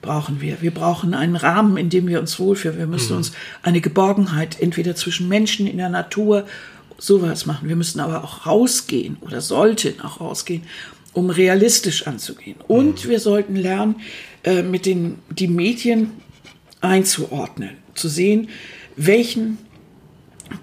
brauchen 0.00 0.40
wir. 0.40 0.62
Wir 0.62 0.72
brauchen 0.72 1.14
einen 1.14 1.36
Rahmen, 1.36 1.76
in 1.76 1.90
dem 1.90 2.06
wir 2.08 2.20
uns 2.20 2.38
wohlfühlen. 2.38 2.78
Wir 2.78 2.86
müssen 2.86 3.16
uns 3.16 3.32
eine 3.62 3.80
Geborgenheit 3.80 4.60
entweder 4.60 4.94
zwischen 4.94 5.28
Menschen 5.28 5.66
in 5.66 5.78
der 5.78 5.88
Natur 5.88 6.46
sowas 6.98 7.46
machen. 7.46 7.68
Wir 7.68 7.76
müssen 7.76 8.00
aber 8.00 8.24
auch 8.24 8.46
rausgehen 8.46 9.16
oder 9.20 9.40
sollten 9.40 10.00
auch 10.00 10.20
rausgehen, 10.20 10.62
um 11.12 11.30
realistisch 11.30 12.06
anzugehen. 12.06 12.56
Und 12.68 13.08
wir 13.08 13.20
sollten 13.20 13.56
lernen, 13.56 13.96
äh, 14.44 14.62
mit 14.62 14.86
den 14.86 15.18
die 15.30 15.48
Medien 15.48 16.12
einzuordnen, 16.80 17.70
zu 17.94 18.08
sehen, 18.08 18.48
welchen 18.96 19.58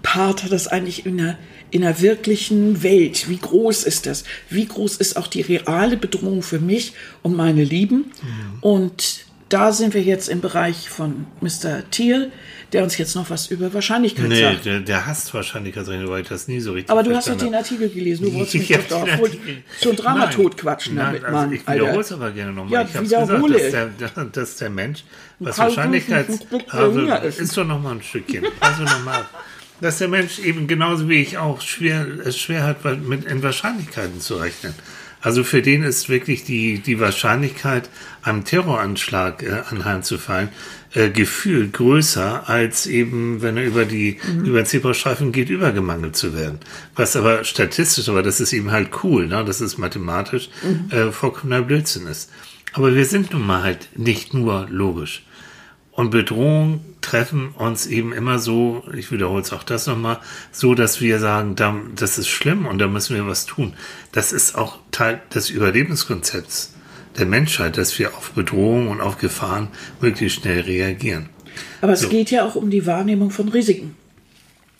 Part 0.02 0.44
hat 0.44 0.52
das 0.52 0.68
eigentlich 0.68 1.06
in 1.06 1.18
der, 1.18 1.38
in 1.74 1.82
der 1.82 2.01
wirklichen 2.01 2.84
Welt? 2.84 3.30
Wie 3.30 3.38
groß 3.38 3.84
ist 3.84 4.05
das? 4.05 4.24
Wie 4.47 4.67
groß 4.67 4.97
ist 4.97 5.17
auch 5.17 5.26
die 5.26 5.41
reale 5.41 5.97
Bedrohung 5.97 6.43
für 6.43 6.59
mich 6.59 6.93
und 7.24 7.36
meine 7.36 7.63
Lieben? 7.63 8.11
Und 8.61 9.26
da 9.49 9.71
sind 9.71 9.95
wir 9.95 10.03
jetzt 10.03 10.30
im 10.30 10.39
Bereich 10.39 10.88
von 10.88 11.26
Mr. 11.41 11.82
Thiel, 11.89 12.32
der 12.74 12.84
uns 12.84 12.95
jetzt 12.99 13.15
noch 13.15 13.32
was 13.32 13.47
über 13.47 13.74
Wahrscheinlichkeit 13.74 14.28
Nee, 14.30 14.41
sagt. 14.41 14.65
der, 14.65 14.82
der 14.82 15.07
hasst 15.07 15.34
Wahrscheinlichkeitsrechnung, 15.34 16.09
weil 16.11 16.21
ich 16.21 16.28
das 16.28 16.47
nie 16.47 16.59
so 16.59 16.74
richtig 16.74 16.91
Aber 16.91 17.01
du 17.01 17.15
hast 17.15 17.28
doch 17.28 17.38
den. 17.38 17.55
Artikel 17.55 17.89
gelesen, 17.89 18.26
du 18.26 18.34
wolltest 18.34 18.53
mich 18.55 18.69
Ich 18.69 18.78
doch 18.88 19.05
da 19.05 19.17
schon 19.82 19.95
Drama 19.95 20.26
Nein, 20.26 20.32
totquatschen 20.32 20.95
nein, 20.95 21.05
damit, 21.05 21.24
also 21.24 21.38
Mann. 21.38 21.53
Ich 21.53 21.67
wiederhole 21.67 22.01
es 22.01 22.11
aber 22.11 22.32
gerne 22.32 22.53
nochmal. 22.53 22.74
Ja, 22.74 22.82
ich 22.84 22.93
habe 22.93 23.03
gesagt, 23.03 23.30
wiederhole 23.30 23.59
dass 23.59 23.71
der, 23.71 24.26
dass 24.32 24.55
der 24.57 24.69
Mensch, 24.69 25.03
was 25.39 25.57
Wahrscheinlichkeit 25.57 26.28
also, 26.69 26.99
ist 26.99 27.57
doch 27.57 27.65
noch 27.65 27.82
mal 27.82 27.93
ein 27.95 28.03
Stückchen. 28.03 28.45
Also 28.59 28.84
nochmal. 28.84 29.26
Dass 29.82 29.97
der 29.97 30.07
Mensch 30.07 30.39
eben 30.39 30.67
genauso 30.67 31.09
wie 31.09 31.21
ich 31.21 31.38
auch 31.38 31.61
schwer, 31.61 32.07
es 32.24 32.38
schwer 32.38 32.63
hat, 32.63 32.86
mit 33.07 33.26
in 33.26 33.43
Wahrscheinlichkeiten 33.43 34.21
zu 34.21 34.36
rechnen. 34.36 34.74
Also 35.24 35.45
für 35.45 35.61
den 35.61 35.84
ist 35.84 36.09
wirklich 36.09 36.43
die, 36.43 36.80
die 36.80 36.99
Wahrscheinlichkeit, 36.99 37.89
einem 38.24 38.43
Terroranschlag 38.43 39.41
äh, 39.41 39.61
anheimzufallen, 39.69 40.49
äh, 40.93 41.09
gefühlt 41.09 41.71
größer, 41.71 42.49
als 42.49 42.88
eben, 42.88 43.41
wenn 43.41 43.55
er 43.55 43.63
über 43.63 43.86
die, 43.86 44.19
über 44.43 44.61
den 44.61 44.65
Zebrastreifen 44.65 45.32
geht, 45.32 45.49
übergemangelt 45.49 46.17
zu 46.17 46.36
werden. 46.36 46.59
Was 46.95 47.15
aber 47.15 47.45
statistisch, 47.45 48.09
aber 48.09 48.21
das 48.21 48.41
ist 48.41 48.51
eben 48.51 48.71
halt 48.71 48.89
cool, 49.03 49.28
ne? 49.28 49.45
das 49.45 49.61
ist 49.61 49.78
mathematisch, 49.78 50.49
äh, 50.89 51.09
vollkommener 51.11 51.61
Blödsinn 51.61 52.05
ist. 52.07 52.30
Aber 52.74 52.93
wir 52.93 53.05
sind 53.05 53.32
nun 53.32 53.47
mal 53.47 53.63
halt 53.63 53.88
nicht 53.95 54.34
nur 54.34 54.67
logisch. 54.69 55.24
Und 55.96 56.10
Bedrohungen 56.10 56.82
treffen 57.02 57.50
uns 57.50 57.86
eben 57.86 58.14
immer 58.14 58.39
so, 58.39 58.84
ich 58.98 59.12
wiederhole 59.12 59.41
es 59.44 59.54
auch 59.54 59.62
das 59.64 59.86
nochmal, 59.86 60.20
so, 60.52 60.74
dass 60.74 61.02
wir 61.02 61.20
sagen, 61.20 61.56
da, 61.56 61.76
das 61.96 62.18
ist 62.18 62.30
schlimm 62.30 62.66
und 62.66 62.80
da 62.80 62.88
müssen 62.88 63.16
wir 63.16 63.28
was 63.28 63.46
tun. 63.46 63.74
Das 64.12 64.32
ist 64.32 64.56
auch 64.56 64.80
Teil 64.91 65.22
des 65.34 65.50
Überlebenskonzepts 65.52 66.74
der 67.18 67.28
Menschheit, 67.28 67.78
dass 67.78 68.00
wir 68.00 68.16
auf 68.18 68.32
Bedrohungen 68.32 68.88
und 68.88 69.02
auf 69.02 69.20
Gefahren 69.20 69.68
möglichst 70.02 70.41
schnell 70.41 70.62
reagieren. 70.62 71.30
Aber 71.82 71.94
es 71.94 72.02
So. 72.02 72.10
geht 72.10 72.32
ja 72.32 72.44
auch 72.44 72.56
um 72.56 72.72
die 72.72 72.88
Wahrnehmung 72.88 73.30
von 73.30 73.50
Risiken. 73.50 73.96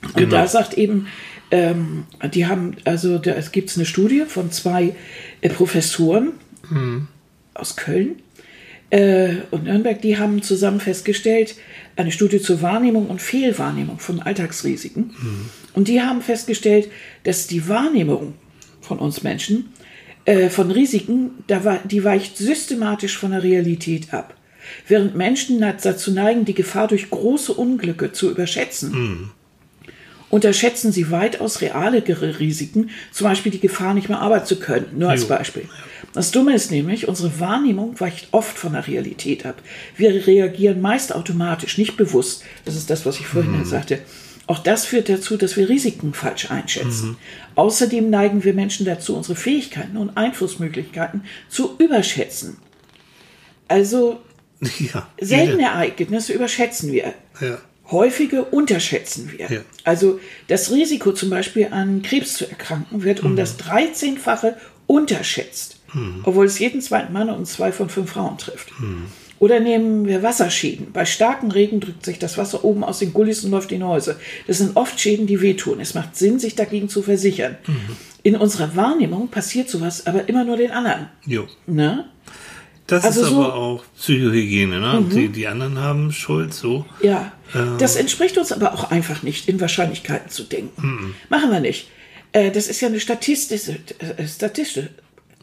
Und 0.02 0.16
Genau. 0.16 0.38
da 0.38 0.48
sagt 0.48 0.74
eben, 0.74 1.08
ähm, 1.52 2.06
die 2.34 2.48
haben, 2.48 2.76
also 2.86 3.20
da 3.20 3.32
es 3.34 3.52
gibt 3.52 3.76
eine 3.76 3.86
Studie 3.86 4.24
von 4.28 4.52
zwei 4.52 4.96
äh, 5.42 5.50
Professoren 5.50 6.32
aus 7.54 7.76
Köln 7.76 8.16
äh, 8.94 9.38
und 9.50 9.64
Nürnberg, 9.64 10.00
die 10.04 10.20
haben 10.20 10.44
zusammen 10.44 10.80
festgestellt, 10.80 11.56
eine 11.96 12.12
Studie 12.12 12.40
zur 12.40 12.62
Wahrnehmung 12.62 13.08
und 13.08 13.24
Fehlwahrnehmung 13.24 13.98
von 13.98 14.22
Alltagsrisiken. 14.22 15.16
Und 15.74 15.88
die 15.88 16.02
haben 16.02 16.22
festgestellt, 16.22 16.90
dass 17.24 17.48
die 17.48 17.68
Wahrnehmung 17.68 18.36
von 18.82 19.00
uns 19.00 19.24
Menschen 19.24 19.74
äh, 20.26 20.50
von 20.50 20.70
Risiken, 20.70 21.32
da 21.48 21.64
war, 21.64 21.80
die 21.84 22.04
weicht 22.04 22.38
systematisch 22.38 23.18
von 23.18 23.32
der 23.32 23.42
Realität 23.42 24.14
ab. 24.14 24.36
Während 24.88 25.16
Menschen 25.16 25.60
dazu 25.60 26.12
neigen, 26.12 26.46
die 26.46 26.54
Gefahr 26.54 26.88
durch 26.88 27.10
große 27.10 27.52
Unglücke 27.52 28.12
zu 28.12 28.30
überschätzen 28.30 29.32
unterschätzen 30.34 30.92
sie 30.92 31.12
weitaus 31.12 31.62
realere 31.62 32.40
Risiken, 32.40 32.90
zum 33.12 33.28
Beispiel 33.28 33.52
die 33.52 33.60
Gefahr, 33.60 33.94
nicht 33.94 34.10
mehr 34.10 34.20
arbeiten 34.20 34.48
zu 34.48 34.56
können. 34.60 34.88
Nur 34.98 35.12
als. 35.12 35.26
Beispiel. 35.26 35.70
Das 36.14 36.32
Dumme 36.32 36.54
ist 36.54 36.70
nämlich, 36.72 37.08
unsere 37.08 37.40
Wahrnehmung 37.40 38.00
weicht 38.00 38.28
oft 38.32 38.58
von 38.58 38.74
der 38.74 38.88
Realität 38.88 39.46
ab. 39.46 39.62
Wir 39.98 40.28
reagieren 40.28 40.80
meist 40.82 41.14
automatisch, 41.16 41.78
nicht 41.78 41.98
bewusst. 41.98 42.44
Das 42.66 42.76
ist 42.76 42.90
das, 42.90 43.06
was 43.06 43.20
ich 43.20 43.26
vorhin 43.28 43.66
sagte. 43.66 44.00
Auch 44.46 44.60
das 44.60 44.86
führt 44.86 45.10
dazu, 45.10 45.38
dass 45.38 45.56
wir 45.58 45.70
Risiken 45.70 46.14
falsch 46.14 46.52
einschätzen. 46.52 47.18
Außerdem 47.56 48.10
neigen 48.10 48.44
wir 48.44 48.54
Menschen 48.54 48.86
dazu, 48.86 49.16
unsere 49.16 49.36
Fähigkeiten 49.38 49.96
und 49.98 50.18
Einflussmöglichkeiten 50.18 51.24
zu 51.50 51.76
überschätzen. 51.80 52.58
Also 53.68 54.22
Ja. 54.80 55.08
seltene 55.20 55.64
Ereignisse 55.64 56.34
überschätzen 56.34 56.92
wir. 56.92 57.14
Ja. 57.42 57.58
Häufige 57.92 58.44
unterschätzen 58.46 59.32
wir. 59.36 59.48
Ja. 59.52 59.62
Also 59.84 60.20
das 60.48 60.72
Risiko 60.72 61.12
zum 61.14 61.30
Beispiel 61.30 61.68
an 61.72 62.02
Krebs 62.02 62.34
zu 62.36 62.50
erkranken 62.50 63.04
wird 63.04 63.22
Mhm. 63.24 63.30
um 63.32 63.36
das 63.36 63.58
13-fache 63.60 64.56
unterschätzt, 64.88 65.78
obwohl 66.24 66.46
es 66.46 66.60
jeden 66.60 66.82
zweiten 66.82 67.14
Mann 67.14 67.30
und 67.30 67.46
zwei 67.48 67.72
von 67.72 67.90
fünf 67.90 68.12
Frauen 68.12 68.38
trifft. 68.38 68.72
Mhm. 68.80 69.04
Oder 69.40 69.60
nehmen 69.60 70.06
wir 70.08 70.24
Wasserschäden. 70.24 70.92
Bei 70.94 71.06
starkem 71.06 71.52
Regen 71.52 71.82
drückt 71.82 72.06
sich 72.06 72.18
das 72.18 72.38
Wasser 72.38 72.64
oben 72.64 72.84
aus 72.84 73.00
den 73.00 73.12
Gullis 73.14 73.44
und 73.44 73.52
läuft 73.52 73.72
in 73.74 73.80
die 73.80 73.86
Häuser. 73.86 74.16
Das 74.48 74.60
sind 74.60 74.78
oft 74.78 74.98
Schäden, 75.00 75.28
die 75.28 75.42
wehtun. 75.42 75.80
Es 75.82 75.94
macht 75.96 76.16
Sinn, 76.16 76.40
sich 76.40 76.56
dagegen 76.56 76.88
zu 76.88 77.02
versichern. 77.02 77.58
Mhm. 77.68 77.76
In 78.24 78.36
unserer 78.38 78.76
Wahrnehmung 78.78 79.28
passiert 79.28 79.70
sowas 79.70 80.08
aber 80.08 80.30
immer 80.30 80.46
nur 80.46 80.56
den 80.56 80.72
anderen. 80.72 81.10
Jo. 81.26 81.46
Ne? 81.68 82.06
Das 82.88 83.04
Also 83.04 83.22
ist 83.22 83.30
so- 83.30 83.44
aber 83.44 83.56
auch 83.56 83.84
Psychohygiene, 83.98 84.80
ne? 84.80 85.04
Die, 85.12 85.28
die 85.30 85.48
anderen 85.48 85.78
haben 85.80 86.12
Schuld, 86.14 86.54
so. 86.54 86.86
Ja, 87.02 87.32
Ähm. 87.56 87.76
das 87.80 87.96
entspricht 87.98 88.38
uns 88.38 88.52
aber 88.54 88.74
auch 88.74 88.92
einfach 88.92 89.24
nicht, 89.24 89.50
in 89.50 89.60
Wahrscheinlichkeiten 89.60 90.30
zu 90.30 90.44
denken. 90.44 91.16
Machen 91.30 91.50
wir 91.52 91.60
nicht. 91.60 91.88
Äh, 92.34 92.52
das 92.52 92.68
ist 92.68 92.82
ja 92.82 92.88
eine 92.90 93.00
statistische, 93.00 93.74
äh, 94.18 94.26
statistische, 94.28 94.90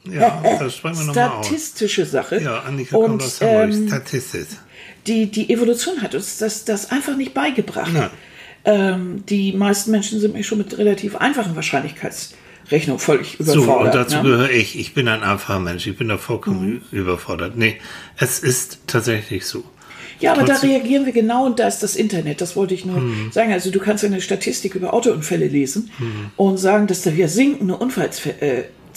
Ja, 0.04 0.42
das 0.58 0.76
sprechen 0.76 0.98
wir 0.98 1.04
nochmal 1.06 1.28
aus. 1.28 1.46
statistische 1.46 2.06
Sache. 2.06 2.40
Ja, 2.42 2.60
Annika 2.60 2.96
kommt 2.96 3.22
aus 3.22 3.40
Hamburg. 3.40 3.92
ähm, 3.92 4.46
die, 5.06 5.26
die 5.30 5.50
Evolution 5.52 6.00
hat 6.02 6.14
uns 6.14 6.38
das, 6.38 6.64
das 6.64 6.90
einfach 6.90 7.16
nicht 7.16 7.34
beigebracht. 7.34 7.90
Ähm, 8.64 9.24
die 9.28 9.52
meisten 9.52 9.90
Menschen 9.90 10.20
sind 10.20 10.34
mir 10.34 10.44
schon 10.44 10.58
mit 10.58 10.76
relativ 10.76 11.16
einfachen 11.16 11.56
Wahrscheinlichkeitsrechnungen 11.56 12.98
völlig 12.98 13.36
So, 13.38 13.52
und 13.52 13.58
überfordert. 13.64 13.94
dazu 13.94 14.16
ne? 14.18 14.22
gehöre 14.22 14.50
ich. 14.50 14.78
Ich 14.78 14.94
bin 14.94 15.08
ein 15.08 15.22
einfacher 15.22 15.60
Mensch. 15.60 15.86
Ich 15.86 15.96
bin 15.96 16.08
da 16.08 16.18
vollkommen 16.18 16.82
Mhm. 16.90 16.98
überfordert. 16.98 17.56
Nee, 17.56 17.76
es 18.18 18.38
ist 18.40 18.80
tatsächlich 18.86 19.46
so. 19.46 19.64
Ja, 20.20 20.32
aber 20.32 20.42
da 20.42 20.52
Trotzdem- 20.52 20.70
reagieren 20.72 21.06
wir 21.06 21.14
genau 21.14 21.46
und 21.46 21.58
da 21.58 21.66
ist 21.66 21.82
das 21.82 21.96
Internet. 21.96 22.42
Das 22.42 22.54
wollte 22.54 22.74
ich 22.74 22.84
nur 22.84 23.02
sagen. 23.30 23.52
Also 23.52 23.70
du 23.70 23.78
kannst 23.80 24.04
eine 24.04 24.20
Statistik 24.20 24.74
über 24.74 24.92
Autounfälle 24.92 25.46
lesen 25.48 25.90
und 26.36 26.58
sagen, 26.58 26.86
dass 26.86 27.00
da 27.02 27.14
wir 27.16 27.28
sinkende 27.28 27.80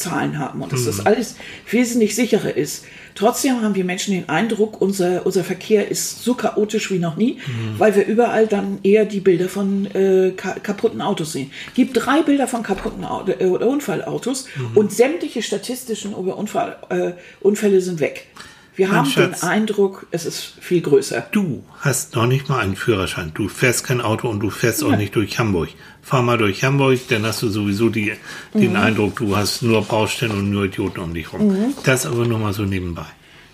Unfallzahlen 0.03 0.39
haben 0.39 0.61
und 0.61 0.71
dass 0.71 0.85
das 0.85 1.05
alles 1.05 1.35
wesentlich 1.69 2.15
sicherer 2.15 2.55
ist. 2.55 2.85
Trotzdem 3.15 3.61
haben 3.61 3.75
wir 3.75 3.85
Menschen 3.85 4.13
den 4.13 4.27
Eindruck, 4.27 4.81
unser, 4.81 5.25
unser 5.25 5.43
Verkehr 5.43 5.89
ist 5.89 6.23
so 6.23 6.33
chaotisch 6.33 6.91
wie 6.91 6.99
noch 6.99 7.15
nie, 7.15 7.39
weil 7.77 7.95
wir 7.95 8.05
überall 8.07 8.47
dann 8.47 8.79
eher 8.83 9.05
die 9.05 9.19
Bilder 9.19 9.49
von 9.49 9.85
äh, 9.93 10.31
ka 10.35 10.53
kaputten 10.53 11.01
Autos 11.01 11.33
sehen. 11.33 11.51
Gibt 11.75 11.91
drei 11.93 12.21
Bilder 12.23 12.47
von 12.47 12.63
kaputten 12.63 13.05
Auto, 13.05 13.33
äh, 13.39 13.45
oder 13.45 13.67
Unfallautos 13.67 14.47
und 14.73 14.91
sämtliche 14.91 15.41
statistischen 15.41 16.13
über 16.13 16.37
Unfall, 16.37 16.77
äh, 16.89 17.11
Unfälle 17.41 17.81
sind 17.81 17.99
weg. 17.99 18.27
Wir 18.75 18.87
Mein 18.87 18.97
haben 18.97 19.05
den 19.05 19.13
Schatz. 19.13 19.43
Eindruck, 19.43 20.07
es 20.11 20.25
ist 20.25 20.53
viel 20.59 20.81
größer. 20.81 21.27
Du 21.31 21.63
hast 21.81 22.15
noch 22.15 22.25
nicht 22.25 22.49
mal 22.49 22.59
einen 22.59 22.75
Führerschein. 22.75 23.31
Du 23.33 23.47
fährst 23.47 23.83
kein 23.83 24.01
Auto 24.01 24.27
und 24.29 24.39
du 24.39 24.49
fährst 24.49 24.83
auch 24.83 24.95
nicht 24.95 25.15
durch 25.15 25.37
Hamburg. 25.37 25.69
Fahr 26.01 26.23
mal 26.23 26.37
durch 26.37 26.63
Hamburg, 26.63 26.99
dann 27.09 27.23
hast 27.25 27.41
du 27.43 27.49
sowieso 27.49 27.89
die, 27.89 28.13
den 28.53 28.71
Mhm. 28.71 28.75
Eindruck, 28.77 29.15
du 29.17 29.37
hast 29.37 29.61
nur 29.61 29.83
Baustellen 29.85 30.31
und 30.31 30.49
nur 30.49 30.65
Idioten 30.65 30.99
um 31.01 31.13
dich 31.13 31.31
rum. 31.31 31.73
Das 31.83 32.05
aber 32.05 32.25
nur 32.25 32.39
mal 32.39 32.53
so 32.53 32.63
nebenbei. 32.63 33.05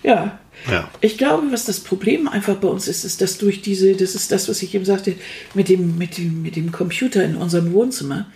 Ja. 0.03 0.39
Ja. 0.69 0.89
Ich 1.01 1.17
glaube, 1.17 1.51
was 1.51 1.65
das 1.65 1.79
Problem 1.81 2.27
einfach 2.27 2.55
bei 2.55 2.67
uns 2.67 2.87
ist, 2.87 3.03
ist, 3.05 3.21
dass 3.21 3.37
durch 3.37 3.61
diese, 3.61 3.93
das 3.95 4.15
ist 4.15 4.31
das, 4.31 4.49
was 4.49 4.61
ich 4.61 4.73
eben 4.75 4.83
sagte, 4.85 5.15
mit 5.53 5.69
dem, 5.69 5.97
mit 5.97 6.17
dem, 6.17 6.41
mit 6.41 6.55
dem 6.55 6.71
Computer 6.71 7.23
in 7.23 7.35
unserem 7.35 7.71
Wohnzimmer, 7.73 8.27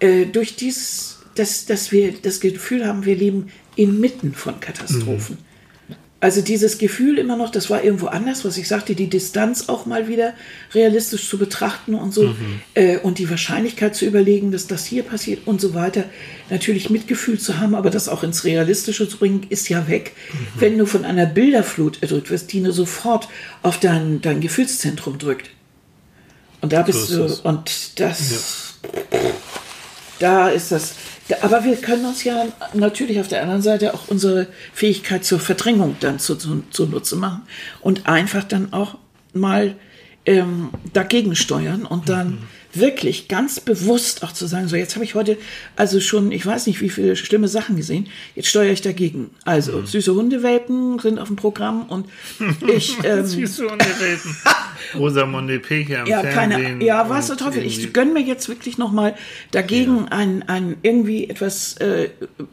äh, 0.00 0.26
durch 0.26 0.56
dieses, 0.56 1.20
dass, 1.34 1.64
dass 1.66 1.92
wir 1.92 2.12
das 2.20 2.40
Gefühl 2.40 2.86
haben, 2.86 3.04
wir 3.06 3.16
leben 3.16 3.48
inmitten 3.76 4.34
von 4.34 4.60
Katastrophen. 4.60 5.38
Also 6.22 6.40
dieses 6.40 6.78
Gefühl 6.78 7.18
immer 7.18 7.34
noch, 7.36 7.50
das 7.50 7.68
war 7.68 7.82
irgendwo 7.82 8.06
anders, 8.06 8.44
was 8.44 8.56
ich 8.56 8.68
sagte, 8.68 8.94
die 8.94 9.08
Distanz 9.08 9.68
auch 9.68 9.86
mal 9.86 10.06
wieder 10.06 10.34
realistisch 10.72 11.28
zu 11.28 11.36
betrachten 11.36 11.96
und 11.96 12.14
so 12.14 12.36
äh, 12.74 12.98
und 12.98 13.18
die 13.18 13.28
Wahrscheinlichkeit 13.28 13.96
zu 13.96 14.04
überlegen, 14.04 14.52
dass 14.52 14.68
das 14.68 14.86
hier 14.86 15.02
passiert 15.02 15.48
und 15.48 15.60
so 15.60 15.74
weiter. 15.74 16.04
Natürlich 16.48 16.90
Mitgefühl 16.90 17.40
zu 17.40 17.58
haben, 17.58 17.74
aber 17.74 17.90
das 17.90 18.08
auch 18.08 18.22
ins 18.22 18.44
Realistische 18.44 19.08
zu 19.08 19.16
bringen, 19.16 19.46
ist 19.48 19.68
ja 19.68 19.88
weg. 19.88 20.12
Wenn 20.54 20.78
du 20.78 20.86
von 20.86 21.04
einer 21.04 21.26
Bilderflut 21.26 22.00
erdrückt 22.02 22.30
wirst, 22.30 22.52
die 22.52 22.60
nur 22.60 22.72
sofort 22.72 23.26
auf 23.62 23.80
dein, 23.80 24.20
dein 24.20 24.40
Gefühlszentrum 24.40 25.18
drückt. 25.18 25.50
Und 26.60 26.72
da 26.72 26.82
bist 26.82 27.10
ist 27.10 27.42
du, 27.42 27.48
und 27.48 27.98
das, 27.98 28.78
da 30.22 30.48
ist 30.48 30.72
das. 30.72 30.94
Da, 31.28 31.36
aber 31.42 31.64
wir 31.64 31.76
können 31.76 32.04
uns 32.04 32.24
ja 32.24 32.46
natürlich 32.74 33.20
auf 33.20 33.28
der 33.28 33.42
anderen 33.42 33.62
Seite 33.62 33.94
auch 33.94 34.08
unsere 34.08 34.46
Fähigkeit 34.72 35.24
zur 35.24 35.40
Verdrängung 35.40 35.96
dann 36.00 36.18
zu, 36.18 36.36
zu, 36.36 36.62
zunutze 36.70 37.16
machen 37.16 37.42
und 37.80 38.06
einfach 38.06 38.44
dann 38.44 38.72
auch 38.72 38.96
mal 39.32 39.74
ähm, 40.24 40.70
dagegen 40.92 41.34
steuern 41.34 41.84
und 41.84 42.08
dann 42.08 42.38
wirklich 42.74 43.28
ganz 43.28 43.60
bewusst 43.60 44.24
auch 44.24 44.32
zu 44.32 44.46
sagen, 44.46 44.68
so 44.68 44.76
jetzt 44.76 44.94
habe 44.94 45.04
ich 45.04 45.14
heute 45.14 45.36
also 45.76 46.00
schon, 46.00 46.32
ich 46.32 46.44
weiß 46.44 46.66
nicht, 46.66 46.80
wie 46.80 46.88
viele 46.88 47.16
schlimme 47.16 47.48
Sachen 47.48 47.76
gesehen, 47.76 48.08
jetzt 48.34 48.48
steuere 48.48 48.72
ich 48.72 48.80
dagegen. 48.80 49.30
Also 49.44 49.84
süße 49.84 50.14
Hundewelpen 50.14 50.98
sind 50.98 51.18
auf 51.18 51.28
dem 51.28 51.36
Programm 51.36 51.82
und 51.88 52.06
ich 52.66 52.96
ähm, 53.04 53.26
Süße 53.26 53.70
Hundereden. 53.70 54.36
Rosamunde 54.94 55.58
Pilcher 55.58 56.00
im 56.00 56.06
ja, 56.06 56.20
Fernsehen. 56.20 56.78
keine, 56.78 56.84
ja, 56.84 57.08
was 57.08 57.28
der 57.28 57.36
Teufel. 57.36 57.64
Ich 57.64 57.92
gönne 57.92 58.12
mir 58.12 58.22
jetzt 58.22 58.48
wirklich 58.48 58.78
nochmal 58.78 59.14
dagegen 59.50 60.08
ein, 60.08 60.42
ein 60.48 60.76
irgendwie 60.82 61.28
etwas, 61.28 61.76
äh, 61.76 62.10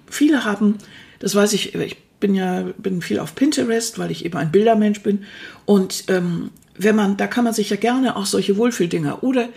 viele 0.09 0.43
haben, 0.43 0.77
das 1.19 1.35
weiß 1.35 1.53
ich, 1.53 1.75
ich 1.75 1.97
bin 2.19 2.35
ja, 2.35 2.65
bin 2.77 3.01
viel 3.01 3.19
auf 3.19 3.35
Pinterest, 3.35 3.97
weil 3.97 4.11
ich 4.11 4.25
eben 4.25 4.37
ein 4.37 4.51
Bildermensch 4.51 5.01
bin 5.01 5.25
und, 5.65 6.05
ähm, 6.09 6.51
wenn 6.79 6.95
man, 6.95 7.17
da 7.17 7.27
kann 7.27 7.43
man 7.43 7.53
sich 7.53 7.69
ja 7.69 7.75
gerne 7.75 8.15
auch 8.15 8.25
solche 8.25 8.55
Wohlfühldinger 8.57 9.21
oder 9.21 9.49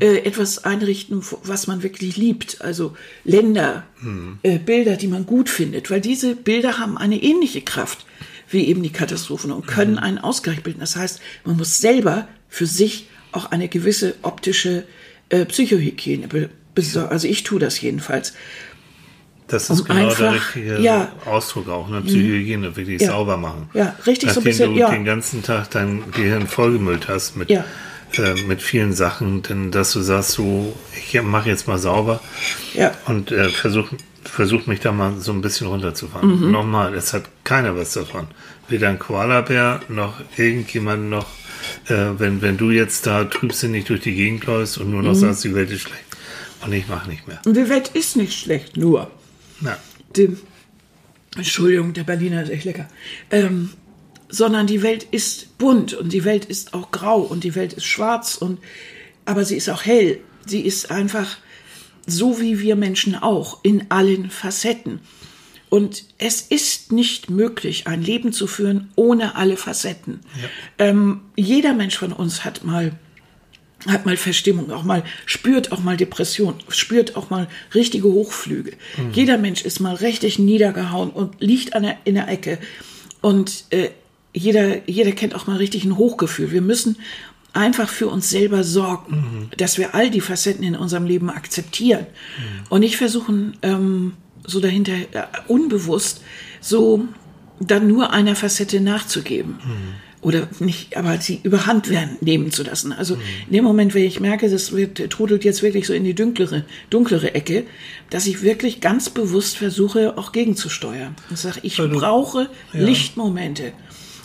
äh, 0.00 0.18
etwas 0.24 0.64
einrichten, 0.64 1.22
was 1.44 1.66
man 1.66 1.82
wirklich 1.82 2.16
liebt. 2.16 2.62
Also 2.62 2.96
Länder, 3.24 3.84
äh, 4.42 4.58
Bilder, 4.58 4.96
die 4.96 5.06
man 5.06 5.26
gut 5.26 5.50
findet, 5.50 5.90
weil 5.90 6.00
diese 6.00 6.34
Bilder 6.34 6.78
haben 6.78 6.96
eine 6.96 7.22
ähnliche 7.22 7.60
Kraft 7.60 8.06
wie 8.48 8.66
eben 8.66 8.82
die 8.82 8.90
Katastrophen 8.90 9.52
und 9.52 9.66
können 9.66 9.98
einen 9.98 10.18
Ausgleich 10.18 10.62
bilden. 10.62 10.80
Das 10.80 10.96
heißt, 10.96 11.20
man 11.44 11.56
muss 11.56 11.78
selber 11.78 12.26
für 12.48 12.66
sich 12.66 13.06
auch 13.30 13.52
eine 13.52 13.68
gewisse 13.68 14.16
optische 14.22 14.84
äh, 15.28 15.44
Psychohygiene 15.44 16.26
be 16.26 16.50
besorgen. 16.74 17.10
Also 17.10 17.28
ich 17.28 17.42
tue 17.42 17.58
das 17.58 17.80
jedenfalls. 17.80 18.32
Das 19.50 19.68
ist 19.68 19.80
um 19.80 19.86
genau 19.86 19.98
der 20.14 20.30
einfach- 20.30 20.34
richtige 20.54 20.78
ja. 20.80 21.12
Ausdruck 21.26 21.68
auch, 21.68 21.88
ne? 21.88 22.00
Psychohygiene, 22.02 22.76
wirklich 22.76 23.00
Ja. 23.02 23.08
sauber 23.08 23.36
machen. 23.36 23.68
Ja, 23.74 23.96
richtig 24.06 24.30
so 24.30 24.40
ein 24.40 24.44
Nachdem 24.44 24.44
bisschen, 24.44 24.74
du 24.74 24.80
ja. 24.80 24.90
den 24.90 25.04
ganzen 25.04 25.42
Tag 25.42 25.70
dein 25.70 26.02
Gehirn 26.12 26.46
vollgemüllt 26.46 27.08
hast 27.08 27.36
mit, 27.36 27.50
äh, 27.50 27.62
mit 28.46 28.62
vielen 28.62 28.92
Sachen, 28.92 29.42
denn 29.42 29.70
dass 29.72 29.92
du 29.92 30.00
sagst, 30.00 30.32
so, 30.32 30.74
ich 30.96 31.20
mache 31.22 31.48
jetzt 31.48 31.66
mal 31.68 31.78
sauber 31.78 32.20
und 33.06 33.32
äh, 33.32 33.48
versuch, 33.48 33.88
versuch 34.24 34.66
mich 34.66 34.80
da 34.80 34.92
mal 34.92 35.14
so 35.18 35.32
ein 35.32 35.40
bisschen 35.40 35.66
runterzufahren. 35.66 36.46
Mhm. 36.46 36.50
Nochmal, 36.52 36.94
es 36.94 37.12
hat 37.12 37.24
keiner 37.42 37.76
was 37.76 37.92
davon. 37.94 38.28
Weder 38.68 38.88
ein 38.88 39.00
Koalabär 39.00 39.80
noch 39.88 40.14
irgendjemand 40.36 41.10
noch, 41.10 41.26
äh, 41.88 41.94
wenn, 42.18 42.40
wenn 42.40 42.56
du 42.56 42.70
jetzt 42.70 43.04
da 43.06 43.24
trübsinnig 43.24 43.86
durch 43.86 44.00
die 44.02 44.14
Gegend 44.14 44.46
läufst 44.46 44.78
und 44.78 44.90
nur 44.92 45.02
noch 45.02 45.10
Mhm. 45.10 45.16
sagst, 45.16 45.42
die 45.42 45.54
Welt 45.56 45.70
ist 45.72 45.82
schlecht. 45.82 46.04
Und 46.64 46.72
ich 46.72 46.86
mache 46.88 47.08
nicht 47.08 47.26
mehr. 47.26 47.40
Und 47.46 47.56
die 47.56 47.68
Welt 47.68 47.88
ist 47.94 48.16
nicht 48.16 48.38
schlecht, 48.38 48.76
nur. 48.76 49.10
Na, 49.60 49.78
dem, 50.16 50.38
Entschuldigung, 51.36 51.92
der 51.92 52.04
Berliner 52.04 52.42
ist 52.42 52.50
echt 52.50 52.64
lecker, 52.64 52.88
ähm, 53.30 53.70
sondern 54.28 54.66
die 54.66 54.82
Welt 54.82 55.04
ist 55.10 55.58
bunt 55.58 55.94
und 55.94 56.12
die 56.12 56.24
Welt 56.24 56.44
ist 56.44 56.74
auch 56.74 56.90
grau 56.90 57.20
und 57.20 57.44
die 57.44 57.54
Welt 57.54 57.72
ist 57.72 57.86
schwarz 57.86 58.36
und, 58.36 58.58
aber 59.24 59.44
sie 59.44 59.56
ist 59.56 59.68
auch 59.68 59.84
hell. 59.84 60.20
Sie 60.46 60.60
ist 60.60 60.90
einfach 60.90 61.36
so 62.06 62.40
wie 62.40 62.60
wir 62.60 62.76
Menschen 62.76 63.14
auch 63.14 63.60
in 63.62 63.90
allen 63.90 64.30
Facetten. 64.30 65.00
Und 65.68 66.04
es 66.18 66.40
ist 66.40 66.90
nicht 66.90 67.30
möglich, 67.30 67.86
ein 67.86 68.02
Leben 68.02 68.32
zu 68.32 68.48
führen 68.48 68.90
ohne 68.96 69.36
alle 69.36 69.56
Facetten. 69.56 70.20
Ähm, 70.78 71.20
jeder 71.36 71.74
Mensch 71.74 71.96
von 71.96 72.12
uns 72.12 72.44
hat 72.44 72.64
mal 72.64 72.92
hat 73.86 74.06
mal 74.06 74.16
Verstimmung, 74.16 74.70
auch 74.70 74.84
mal 74.84 75.04
spürt 75.26 75.72
auch 75.72 75.80
mal 75.80 75.96
Depression, 75.96 76.54
spürt 76.68 77.16
auch 77.16 77.30
mal 77.30 77.48
richtige 77.74 78.08
Hochflüge. 78.08 78.72
Jeder 79.12 79.38
Mensch 79.38 79.62
ist 79.62 79.80
mal 79.80 79.94
richtig 79.94 80.38
niedergehauen 80.38 81.10
und 81.10 81.40
liegt 81.40 81.74
an 81.74 81.84
der, 81.84 81.96
in 82.04 82.14
der 82.14 82.28
Ecke. 82.28 82.58
Und 83.20 83.64
äh, 83.70 83.90
jeder, 84.32 84.88
jeder 84.88 85.12
kennt 85.12 85.34
auch 85.34 85.46
mal 85.46 85.56
richtig 85.56 85.84
ein 85.84 85.96
Hochgefühl. 85.96 86.52
Wir 86.52 86.62
müssen 86.62 86.96
einfach 87.52 87.88
für 87.88 88.08
uns 88.08 88.30
selber 88.30 88.62
sorgen, 88.62 89.50
dass 89.56 89.78
wir 89.78 89.94
all 89.94 90.10
die 90.10 90.20
Facetten 90.20 90.62
in 90.62 90.76
unserem 90.76 91.04
Leben 91.04 91.30
akzeptieren 91.30 92.06
und 92.68 92.80
nicht 92.80 92.96
versuchen, 92.96 93.56
ähm, 93.62 94.12
so 94.46 94.60
dahinter 94.60 94.92
äh, 94.92 95.26
unbewusst 95.48 96.22
so 96.60 97.08
dann 97.58 97.88
nur 97.88 98.12
einer 98.12 98.36
Facette 98.36 98.80
nachzugeben. 98.80 99.58
Oder 100.22 100.48
nicht, 100.58 100.98
aber 100.98 101.18
sie 101.18 101.40
überhand 101.44 101.88
werden 101.88 102.18
nehmen 102.20 102.50
zu 102.52 102.62
lassen. 102.62 102.92
Also 102.92 103.16
in 103.46 103.54
dem 103.54 103.64
Moment, 103.64 103.94
wenn 103.94 104.04
ich 104.04 104.20
merke, 104.20 104.50
das 104.50 104.72
wird, 104.72 104.98
trudelt 105.10 105.44
jetzt 105.44 105.62
wirklich 105.62 105.86
so 105.86 105.94
in 105.94 106.04
die 106.04 106.14
dunklere, 106.14 106.64
dunklere 106.90 107.34
Ecke, 107.34 107.64
dass 108.10 108.26
ich 108.26 108.42
wirklich 108.42 108.82
ganz 108.82 109.08
bewusst 109.08 109.56
versuche, 109.56 110.18
auch 110.18 110.32
gegenzusteuern. 110.32 111.16
Und 111.30 111.38
sage, 111.38 111.60
ich 111.62 111.76
du- 111.76 111.88
brauche 111.88 112.50
Ja. 112.74 112.80
Lichtmomente. 112.80 113.72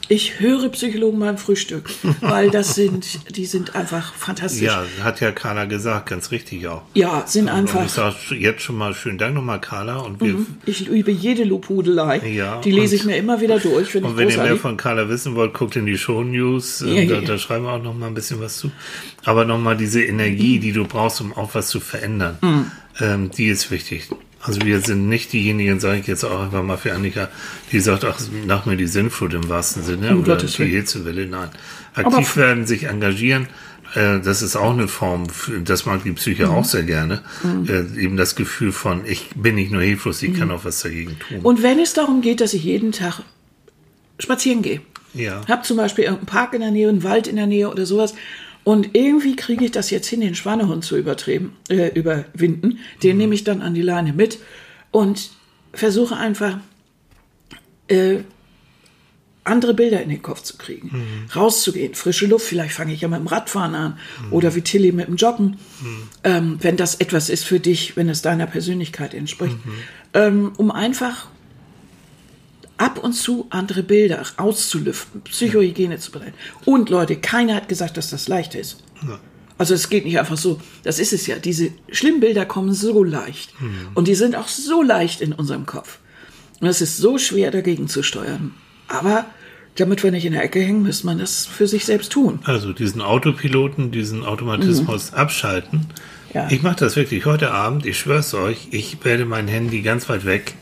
Ich 0.07 0.39
höre 0.39 0.69
Psychologen 0.69 1.19
beim 1.19 1.37
Frühstück, 1.37 1.89
weil 2.21 2.51
das 2.51 2.75
sind, 2.75 3.35
die 3.35 3.45
sind 3.45 3.75
einfach 3.75 4.13
fantastisch. 4.13 4.61
Ja, 4.61 4.83
hat 5.03 5.19
ja 5.19 5.31
Carla 5.31 5.65
gesagt, 5.65 6.09
ganz 6.09 6.29
richtig 6.31 6.67
auch. 6.67 6.83
Ja, 6.93 7.23
sind 7.25 7.43
Und 7.49 7.65
ich 7.65 7.75
einfach. 7.75 7.89
sage 7.89 8.15
jetzt 8.35 8.61
schon 8.61 8.77
mal 8.77 8.93
schönen 8.93 9.17
Dank 9.17 9.33
nochmal, 9.33 9.59
Carla. 9.59 9.97
Und, 9.97 10.21
wir, 10.21 10.35
Ich 10.67 10.87
liebe 10.87 11.09
jede 11.11 11.43
Lobhudelei. 11.43 12.19
Ja, 12.27 12.61
die 12.61 12.71
lese 12.71 12.95
und- 12.95 13.01
ich 13.01 13.05
mir 13.07 13.17
immer 13.17 13.41
wieder 13.41 13.59
durch. 13.59 13.95
Und 13.95 14.15
wenn 14.17 14.29
ihr 14.29 14.37
mehr 14.37 14.57
von 14.57 14.77
Carla 14.77 15.09
wissen 15.09 15.33
wollt, 15.35 15.53
guckt 15.55 15.75
in 15.75 15.85
die 15.87 15.97
Show 15.97 16.23
News. 16.23 16.81
Ja, 16.85 16.93
ja, 16.93 17.05
da, 17.09 17.15
ja. 17.15 17.21
da 17.21 17.37
schreiben 17.39 17.65
wir 17.65 17.71
auch 17.73 17.81
noch 17.83 17.95
mal 17.95 18.07
ein 18.07 18.13
bisschen 18.13 18.39
was 18.39 18.57
zu. 18.57 18.71
Aber 19.23 19.45
noch 19.45 19.57
mal 19.59 19.75
diese 19.75 19.99
Mhm. 19.99 20.09
Energie, 20.09 20.59
die 20.59 20.71
du 20.71 20.85
brauchst, 20.85 21.19
um 21.21 21.33
auch 21.33 21.55
was 21.55 21.69
zu 21.69 21.79
verändern, 21.79 22.37
ähm, 22.99 23.31
die 23.31 23.47
ist 23.47 23.71
wichtig. 23.71 24.07
Also 24.45 24.61
wir 24.63 24.79
sind 24.81 25.09
nicht 25.09 25.33
diejenigen, 25.33 25.79
sage 25.79 25.99
ich 25.99 26.07
jetzt 26.07 26.23
auch 26.23 26.39
einfach 26.43 26.63
mal 26.63 26.77
für 26.77 26.93
Annika, 26.93 27.29
die 27.71 27.79
sagt, 27.79 28.03
ach, 28.05 28.19
nach 28.45 28.65
mir 28.65 28.77
die 28.77 28.87
Sinnflut 28.87 29.33
im 29.33 29.49
wahrsten 29.49 29.83
Sinne 29.83 30.11
Um 30.15 30.21
oder 30.21 30.37
die. 30.37 30.47
Hitzewelle. 30.65 31.25
Nein. 31.25 31.49
Aber 31.93 32.07
Aktiv 32.07 32.27
f- 32.29 32.37
werden, 32.37 32.67
sich 32.67 32.83
engagieren, 32.85 33.47
äh, 33.95 34.19
das 34.19 34.41
ist 34.41 34.55
auch 34.55 34.71
eine 34.73 34.87
Form, 34.87 35.23
das 35.63 35.85
mag 35.85 36.03
die 36.03 36.11
Psyche 36.11 36.45
Mhm. 36.47 36.51
auch 36.51 36.65
sehr 36.65 36.83
gerne. 36.83 37.21
Äh, 37.67 37.99
eben 38.01 38.17
das 38.17 38.35
Gefühl 38.35 38.71
von, 38.71 39.01
ich 39.05 39.29
bin 39.35 39.55
nicht 39.55 39.71
nur 39.71 39.81
hilflos, 39.81 40.21
ich 40.21 40.33
kann 40.37 40.51
auch 40.51 40.65
was 40.65 40.81
dagegen 40.81 41.17
tun. 41.19 41.39
Und 41.43 41.63
wenn 41.63 41.79
es 41.79 41.93
darum 41.93 42.21
geht, 42.21 42.41
dass 42.41 42.53
ich 42.53 42.63
jeden 42.63 42.91
Tag 42.91 43.21
spazieren 44.19 44.61
gehe, 44.61 44.81
ja. 45.13 45.41
hab 45.47 45.65
zum 45.65 45.77
Beispiel 45.77 46.03
irgendeinen 46.05 46.27
Park 46.27 46.53
in 46.53 46.61
der 46.61 46.71
Nähe, 46.71 46.89
einen 46.89 47.03
Wald 47.03 47.27
in 47.27 47.35
der 47.37 47.47
Nähe 47.47 47.69
oder 47.69 47.85
sowas. 47.85 48.13
Und 48.65 48.89
irgendwie 48.93 49.35
kriege 49.35 49.63
ich 49.63 49.71
das 49.71 49.91
jetzt 49.91 50.07
hin, 50.07 50.21
den 50.21 50.35
Schweinehund 50.35 50.83
zu 50.83 50.97
übertreten, 50.97 51.53
äh, 51.69 51.97
überwinden. 51.97 52.79
Den 53.03 53.17
nehme 53.17 53.35
ich 53.35 53.43
dann 53.43 53.61
an 53.61 53.75
die 53.75 53.83
Leine 53.83 54.11
mit 54.11 54.39
und 54.91 55.29
versuche 55.71 56.17
einfach 56.17 56.57
äh, 57.87 58.17
andere 59.43 59.75
Bilder 59.75 60.01
in 60.01 60.09
den 60.09 60.23
Kopf 60.23 60.41
zu 60.41 60.57
kriegen. 60.57 61.27
Rauszugehen, 61.35 61.93
frische 61.93 62.25
Luft, 62.25 62.47
vielleicht 62.47 62.73
fange 62.73 62.91
ich 62.93 63.01
ja 63.01 63.07
mit 63.07 63.19
dem 63.19 63.27
Radfahren 63.27 63.75
an 63.75 63.99
oder 64.31 64.55
wie 64.55 64.61
Tilly 64.61 64.91
mit 64.91 65.07
dem 65.07 65.17
Joggen, 65.17 65.59
ähm, 66.23 66.57
wenn 66.61 66.75
das 66.75 66.95
etwas 66.95 67.29
ist 67.29 67.43
für 67.45 67.59
dich, 67.59 67.95
wenn 67.95 68.09
es 68.09 68.23
deiner 68.23 68.47
Persönlichkeit 68.47 69.13
entspricht. 69.13 69.57
Ähm, 70.15 70.53
um 70.57 70.71
einfach 70.71 71.27
ab 72.77 72.99
und 73.01 73.13
zu 73.13 73.47
andere 73.49 73.83
Bilder 73.83 74.23
auszulüften, 74.37 75.21
Psychohygiene 75.21 75.97
zu 75.97 76.11
betreiben. 76.11 76.33
Und 76.65 76.89
Leute, 76.89 77.15
keiner 77.15 77.55
hat 77.55 77.69
gesagt, 77.69 77.97
dass 77.97 78.09
das 78.09 78.27
leicht 78.27 78.55
ist. 78.55 78.83
Also 79.57 79.73
es 79.73 79.89
geht 79.89 80.05
nicht 80.05 80.19
einfach 80.19 80.37
so. 80.37 80.59
Das 80.83 80.99
ist 80.99 81.13
es 81.13 81.27
ja. 81.27 81.37
Diese 81.37 81.69
schlimmen 81.89 82.19
Bilder 82.19 82.45
kommen 82.45 82.73
so 82.73 83.03
leicht. 83.03 83.53
Und 83.93 84.07
die 84.07 84.15
sind 84.15 84.35
auch 84.35 84.47
so 84.49 84.81
leicht 84.81 85.21
in 85.21 85.33
unserem 85.33 85.65
Kopf. 85.65 85.99
Und 86.59 86.67
es 86.67 86.81
ist 86.81 86.97
so 86.97 87.17
schwer 87.17 87.51
dagegen 87.51 87.87
zu 87.87 88.03
steuern. 88.03 88.53
Aber 88.87 89.25
damit 89.75 90.03
wir 90.03 90.11
nicht 90.11 90.25
in 90.25 90.33
der 90.33 90.43
Ecke 90.43 90.59
hängen, 90.59 90.83
muss 90.83 91.03
man 91.03 91.19
das 91.19 91.45
für 91.45 91.67
sich 91.67 91.85
selbst 91.85 92.11
tun. 92.11 92.39
Also 92.43 92.73
diesen 92.73 93.01
Autopiloten, 93.01 93.91
diesen 93.91 94.23
Automatismus 94.23 95.13
abschalten. 95.13 95.79
Mhm. 95.79 95.85
Ja. 96.33 96.47
Ich 96.49 96.63
mache 96.63 96.77
das 96.77 96.95
wirklich 96.95 97.25
heute 97.25 97.51
Abend, 97.51 97.85
ich 97.85 97.97
schwör's 97.97 98.33
euch, 98.33 98.67
ich 98.71 98.97
werde 99.05 99.25
mein 99.25 99.47
Handy 99.47 99.81
ganz 99.81 100.09
weit 100.09 100.25
weg. 100.25 100.55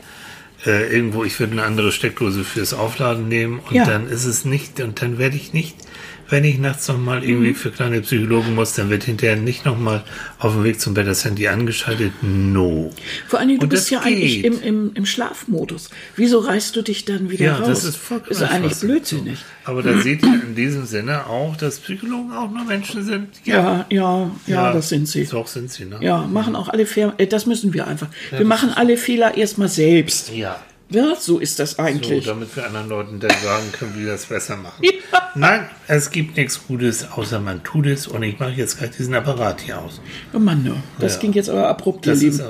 Äh, 0.66 0.94
irgendwo, 0.94 1.24
ich 1.24 1.38
werde 1.40 1.52
eine 1.52 1.64
andere 1.64 1.92
Steckdose 1.92 2.42
fürs 2.44 2.72
Aufladen 2.72 3.28
nehmen 3.28 3.60
und 3.68 3.74
Ja. 3.74 3.84
dann 3.84 4.06
ist 4.08 4.24
es 4.24 4.44
nicht, 4.46 4.80
und 4.80 5.02
dann 5.02 5.18
werde 5.18 5.36
ich 5.36 5.52
nicht, 5.52 5.76
wenn 6.30 6.44
ich 6.44 6.58
nachts 6.58 6.88
nochmal 6.88 7.22
irgendwie 7.24 7.50
Mhm. 7.50 7.54
für 7.54 7.70
kleine 7.70 8.00
Psychologen 8.00 8.54
muss, 8.54 8.74
dann 8.74 8.90
wird 8.90 9.04
hinterher 9.04 9.36
nicht 9.36 9.64
nochmal 9.64 10.04
auf 10.38 10.52
dem 10.54 10.64
Weg 10.64 10.80
zum 10.80 10.94
Bett 10.94 11.06
das 11.06 11.24
Handy 11.24 11.48
angeschaltet. 11.48 12.12
No. 12.22 12.90
Vor 13.28 13.38
allen 13.38 13.48
Dingen, 13.48 13.60
du 13.60 13.68
bist 13.68 13.90
ja 13.90 14.00
eigentlich 14.00 14.42
geht. 14.42 14.44
im, 14.46 14.62
im, 14.62 14.90
im 14.94 15.06
Schlafmodus. 15.06 15.90
Wieso 16.16 16.38
reißt 16.40 16.74
du 16.76 16.82
dich 16.82 17.04
dann 17.04 17.30
wieder 17.30 17.44
Ja, 17.44 17.56
raus? 17.56 17.66
das 17.68 17.84
ist 17.84 17.96
vollkommen 17.96 18.30
Ist 18.32 18.42
eigentlich 18.42 18.78
blödsinnig. 18.80 19.38
Aber 19.64 19.82
da 19.82 19.98
seht 20.00 20.22
ihr 20.22 20.34
in 20.46 20.54
diesem 20.54 20.84
Sinne 20.86 21.26
auch, 21.26 21.56
dass 21.56 21.78
Psychologen 21.80 22.32
auch 22.32 22.50
nur 22.50 22.64
Menschen 22.64 23.04
sind. 23.04 23.28
Ja, 23.44 23.86
ja, 23.90 24.30
ja, 24.46 24.72
das 24.72 24.88
sind 24.90 25.08
sie. 25.08 25.24
So 25.24 25.44
sind 25.46 25.70
sie, 25.70 25.84
ne? 25.86 25.98
Ja, 26.00 26.22
machen 26.26 26.54
auch 26.56 26.68
alle 26.68 26.86
Fehler. 26.86 27.14
Äh, 27.18 27.26
das 27.26 27.46
müssen 27.46 27.72
wir 27.72 27.86
einfach. 27.86 28.08
Wir 28.30 28.44
machen 28.44 28.70
alle 28.74 28.96
Fehler 28.96 29.36
erstmal 29.36 29.68
selbst. 29.68 30.32
Ja. 30.34 30.60
Ja, 30.94 31.14
so 31.18 31.38
ist 31.38 31.58
das 31.58 31.72
So, 31.72 31.82
eigentlich. 31.82 32.24
damit 32.24 32.54
wir 32.56 32.64
anderen 32.66 32.88
Leuten 32.88 33.20
dann 33.20 33.30
sagen 33.42 33.70
können, 33.72 33.94
wie 33.96 34.04
wir 34.04 34.12
das 34.12 34.26
besser 34.26 34.56
machen. 34.56 34.82
Ja. 35.12 35.30
Nein, 35.36 35.68
es 35.88 36.10
gibt 36.10 36.36
nichts 36.36 36.66
Gutes, 36.66 37.10
außer 37.10 37.38
man 37.40 37.62
tut 37.64 37.86
es. 37.86 38.06
Und 38.06 38.22
ich 38.22 38.38
mache 38.38 38.52
jetzt 38.52 38.78
gleich 38.78 38.90
diesen 38.92 39.14
Apparat 39.14 39.60
hier 39.60 39.80
aus. 39.80 40.00
oh 40.32 40.38
Mann, 40.38 40.62
ne. 40.62 40.76
das 40.98 41.14
Ja. 41.14 41.20
ging 41.20 41.32
jetzt 41.32 41.50
aber 41.50 41.68
abrupt, 41.68 42.06
ihr 42.06 42.14
Lieben. 42.14 42.40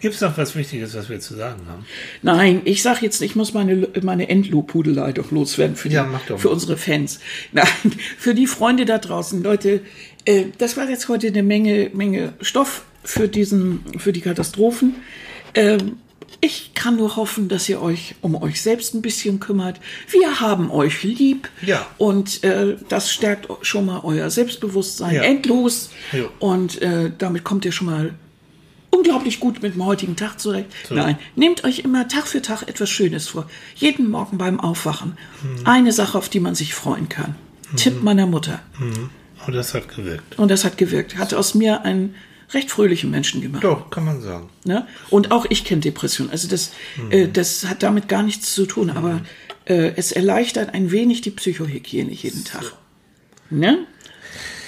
Gibt 0.00 0.14
es 0.16 0.20
noch 0.20 0.36
was 0.36 0.54
Wichtiges, 0.56 0.94
was 0.94 1.08
wir 1.08 1.20
zu 1.20 1.34
sagen 1.34 1.62
haben? 1.68 1.84
Nein, 2.22 2.62
ich 2.64 2.82
sag 2.82 3.02
jetzt, 3.02 3.22
ich 3.22 3.36
muss 3.36 3.54
meine, 3.54 3.88
meine 4.02 4.28
Endlobhudelei 4.28 5.12
doch 5.12 5.30
loswerden 5.30 5.76
für, 5.76 5.88
die, 5.88 5.94
Ja, 5.94 6.06
für 6.36 6.48
unsere 6.50 6.76
Fans. 6.76 7.20
Nein, 7.52 7.66
für 8.18 8.34
die 8.34 8.46
Freunde 8.48 8.84
da 8.84 8.98
draußen. 8.98 9.42
Leute, 9.42 9.80
äh, 10.24 10.46
das 10.58 10.76
war 10.76 10.88
jetzt 10.88 11.08
heute 11.08 11.28
eine 11.28 11.42
Menge, 11.44 11.90
Menge 11.94 12.32
Stoff 12.40 12.82
für 13.04 13.28
diesen, 13.28 13.84
für 13.98 14.12
die 14.12 14.20
Katastrophen. 14.20 14.96
Ähm, 15.54 15.96
ich 16.44 16.74
kann 16.74 16.96
nur 16.96 17.16
hoffen, 17.16 17.48
dass 17.48 17.68
ihr 17.70 17.80
euch 17.80 18.16
um 18.20 18.34
euch 18.40 18.60
selbst 18.60 18.92
ein 18.94 19.00
bisschen 19.00 19.40
kümmert. 19.40 19.80
Wir 20.10 20.40
haben 20.40 20.70
euch 20.70 21.02
lieb. 21.02 21.48
Ja. 21.64 21.86
Und 21.96 22.44
äh, 22.44 22.76
das 22.90 23.10
stärkt 23.10 23.48
schon 23.62 23.86
mal 23.86 24.00
euer 24.04 24.28
Selbstbewusstsein 24.28 25.14
Ja. 25.14 25.22
endlos. 25.22 25.90
Jo. 26.12 26.28
Und 26.40 26.82
äh, 26.82 27.10
damit 27.16 27.44
kommt 27.44 27.64
ihr 27.64 27.72
schon 27.72 27.86
mal 27.86 28.14
unglaublich 28.90 29.40
gut 29.40 29.62
mit 29.62 29.74
dem 29.74 29.84
heutigen 29.86 30.16
Tag 30.16 30.38
zurecht. 30.38 30.68
Nein, 30.90 31.18
nehmt 31.34 31.64
euch 31.64 31.78
immer 31.80 32.08
Tag 32.08 32.26
für 32.28 32.42
Tag 32.42 32.68
etwas 32.68 32.90
Schönes 32.90 33.28
vor. 33.28 33.48
Jeden 33.74 34.10
Morgen 34.10 34.36
beim 34.36 34.60
Aufwachen. 34.60 35.16
Mhm. 35.42 35.66
Eine 35.66 35.92
Sache, 35.92 36.18
auf 36.18 36.28
die 36.28 36.40
man 36.40 36.54
sich 36.54 36.74
freuen 36.74 37.08
kann. 37.08 37.34
Tipp 37.76 38.02
meiner 38.02 38.26
Mutter. 38.26 38.60
Und 39.46 39.54
das 39.54 39.72
hat 39.74 39.88
gewirkt. 39.88 40.38
Und 40.38 40.50
das 40.50 40.64
hat 40.64 40.76
gewirkt. 40.76 41.16
Hat 41.16 41.32
aus 41.34 41.54
mir 41.54 41.82
einen 41.84 42.14
recht 42.52 42.70
fröhlichen 42.70 43.10
Menschen 43.10 43.40
gemacht. 43.40 43.64
Doch, 43.64 43.90
kann 43.90 44.04
man 44.04 44.20
sagen. 44.20 44.48
Ne? 44.64 44.86
Und 45.10 45.30
auch 45.32 45.46
ich 45.48 45.64
kenne 45.64 45.80
Depression. 45.80 46.30
Also 46.30 46.48
das, 46.48 46.72
Mhm. 46.96 47.10
äh, 47.12 47.28
das 47.28 47.66
hat 47.66 47.82
damit 47.82 48.08
gar 48.08 48.22
nichts 48.22 48.54
zu 48.54 48.66
tun. 48.66 48.90
Aber 48.90 49.22
äh, 49.66 49.92
es 49.96 50.12
erleichtert 50.12 50.74
ein 50.74 50.90
wenig 50.90 51.20
die 51.22 51.30
Psychohygiene 51.30 52.12
jeden 52.12 52.44
Tag. 52.44 52.74
Ne? 53.50 53.86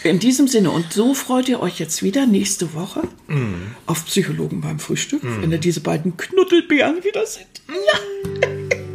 In 0.05 0.19
diesem 0.21 0.47
Sinne, 0.47 0.71
und 0.71 0.93
so 0.93 1.15
freut 1.15 1.49
ihr 1.49 1.61
euch 1.61 1.81
jetzt 1.81 2.03
wieder 2.03 2.27
nächste 2.27 2.75
Woche 2.75 3.03
Mhm. 3.27 3.75
auf 3.87 4.05
Psychologen 4.07 4.61
beim 4.61 4.79
Frühstück, 4.79 5.23
wenn 5.41 5.51
ihr 5.51 5.59
diese 5.59 5.81
beiden 5.81 6.17
Knuddelbeeren 6.17 7.03
wieder 7.03 7.27
sind. 7.27 7.47
Ja. 7.69 8.77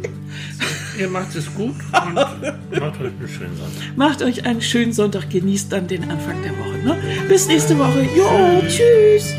Ihr 0.98 1.08
macht 1.08 1.34
es 1.34 1.52
gut 1.54 1.74
und 2.04 2.14
macht 2.80 3.00
euch 3.00 3.12
einen 3.12 3.28
schönen 3.28 3.56
Sonntag. 3.56 3.96
Macht 3.96 4.22
euch 4.22 4.44
einen 4.44 4.62
schönen 4.62 4.92
Sonntag, 4.92 5.30
genießt 5.30 5.72
dann 5.72 5.86
den 5.88 6.10
Anfang 6.10 6.42
der 6.42 6.52
Woche. 6.58 6.78
Ne? 6.84 6.96
Bis 7.28 7.46
nächste 7.46 7.78
Woche. 7.78 8.02
Jo, 8.14 8.62
tschüss. 8.68 9.34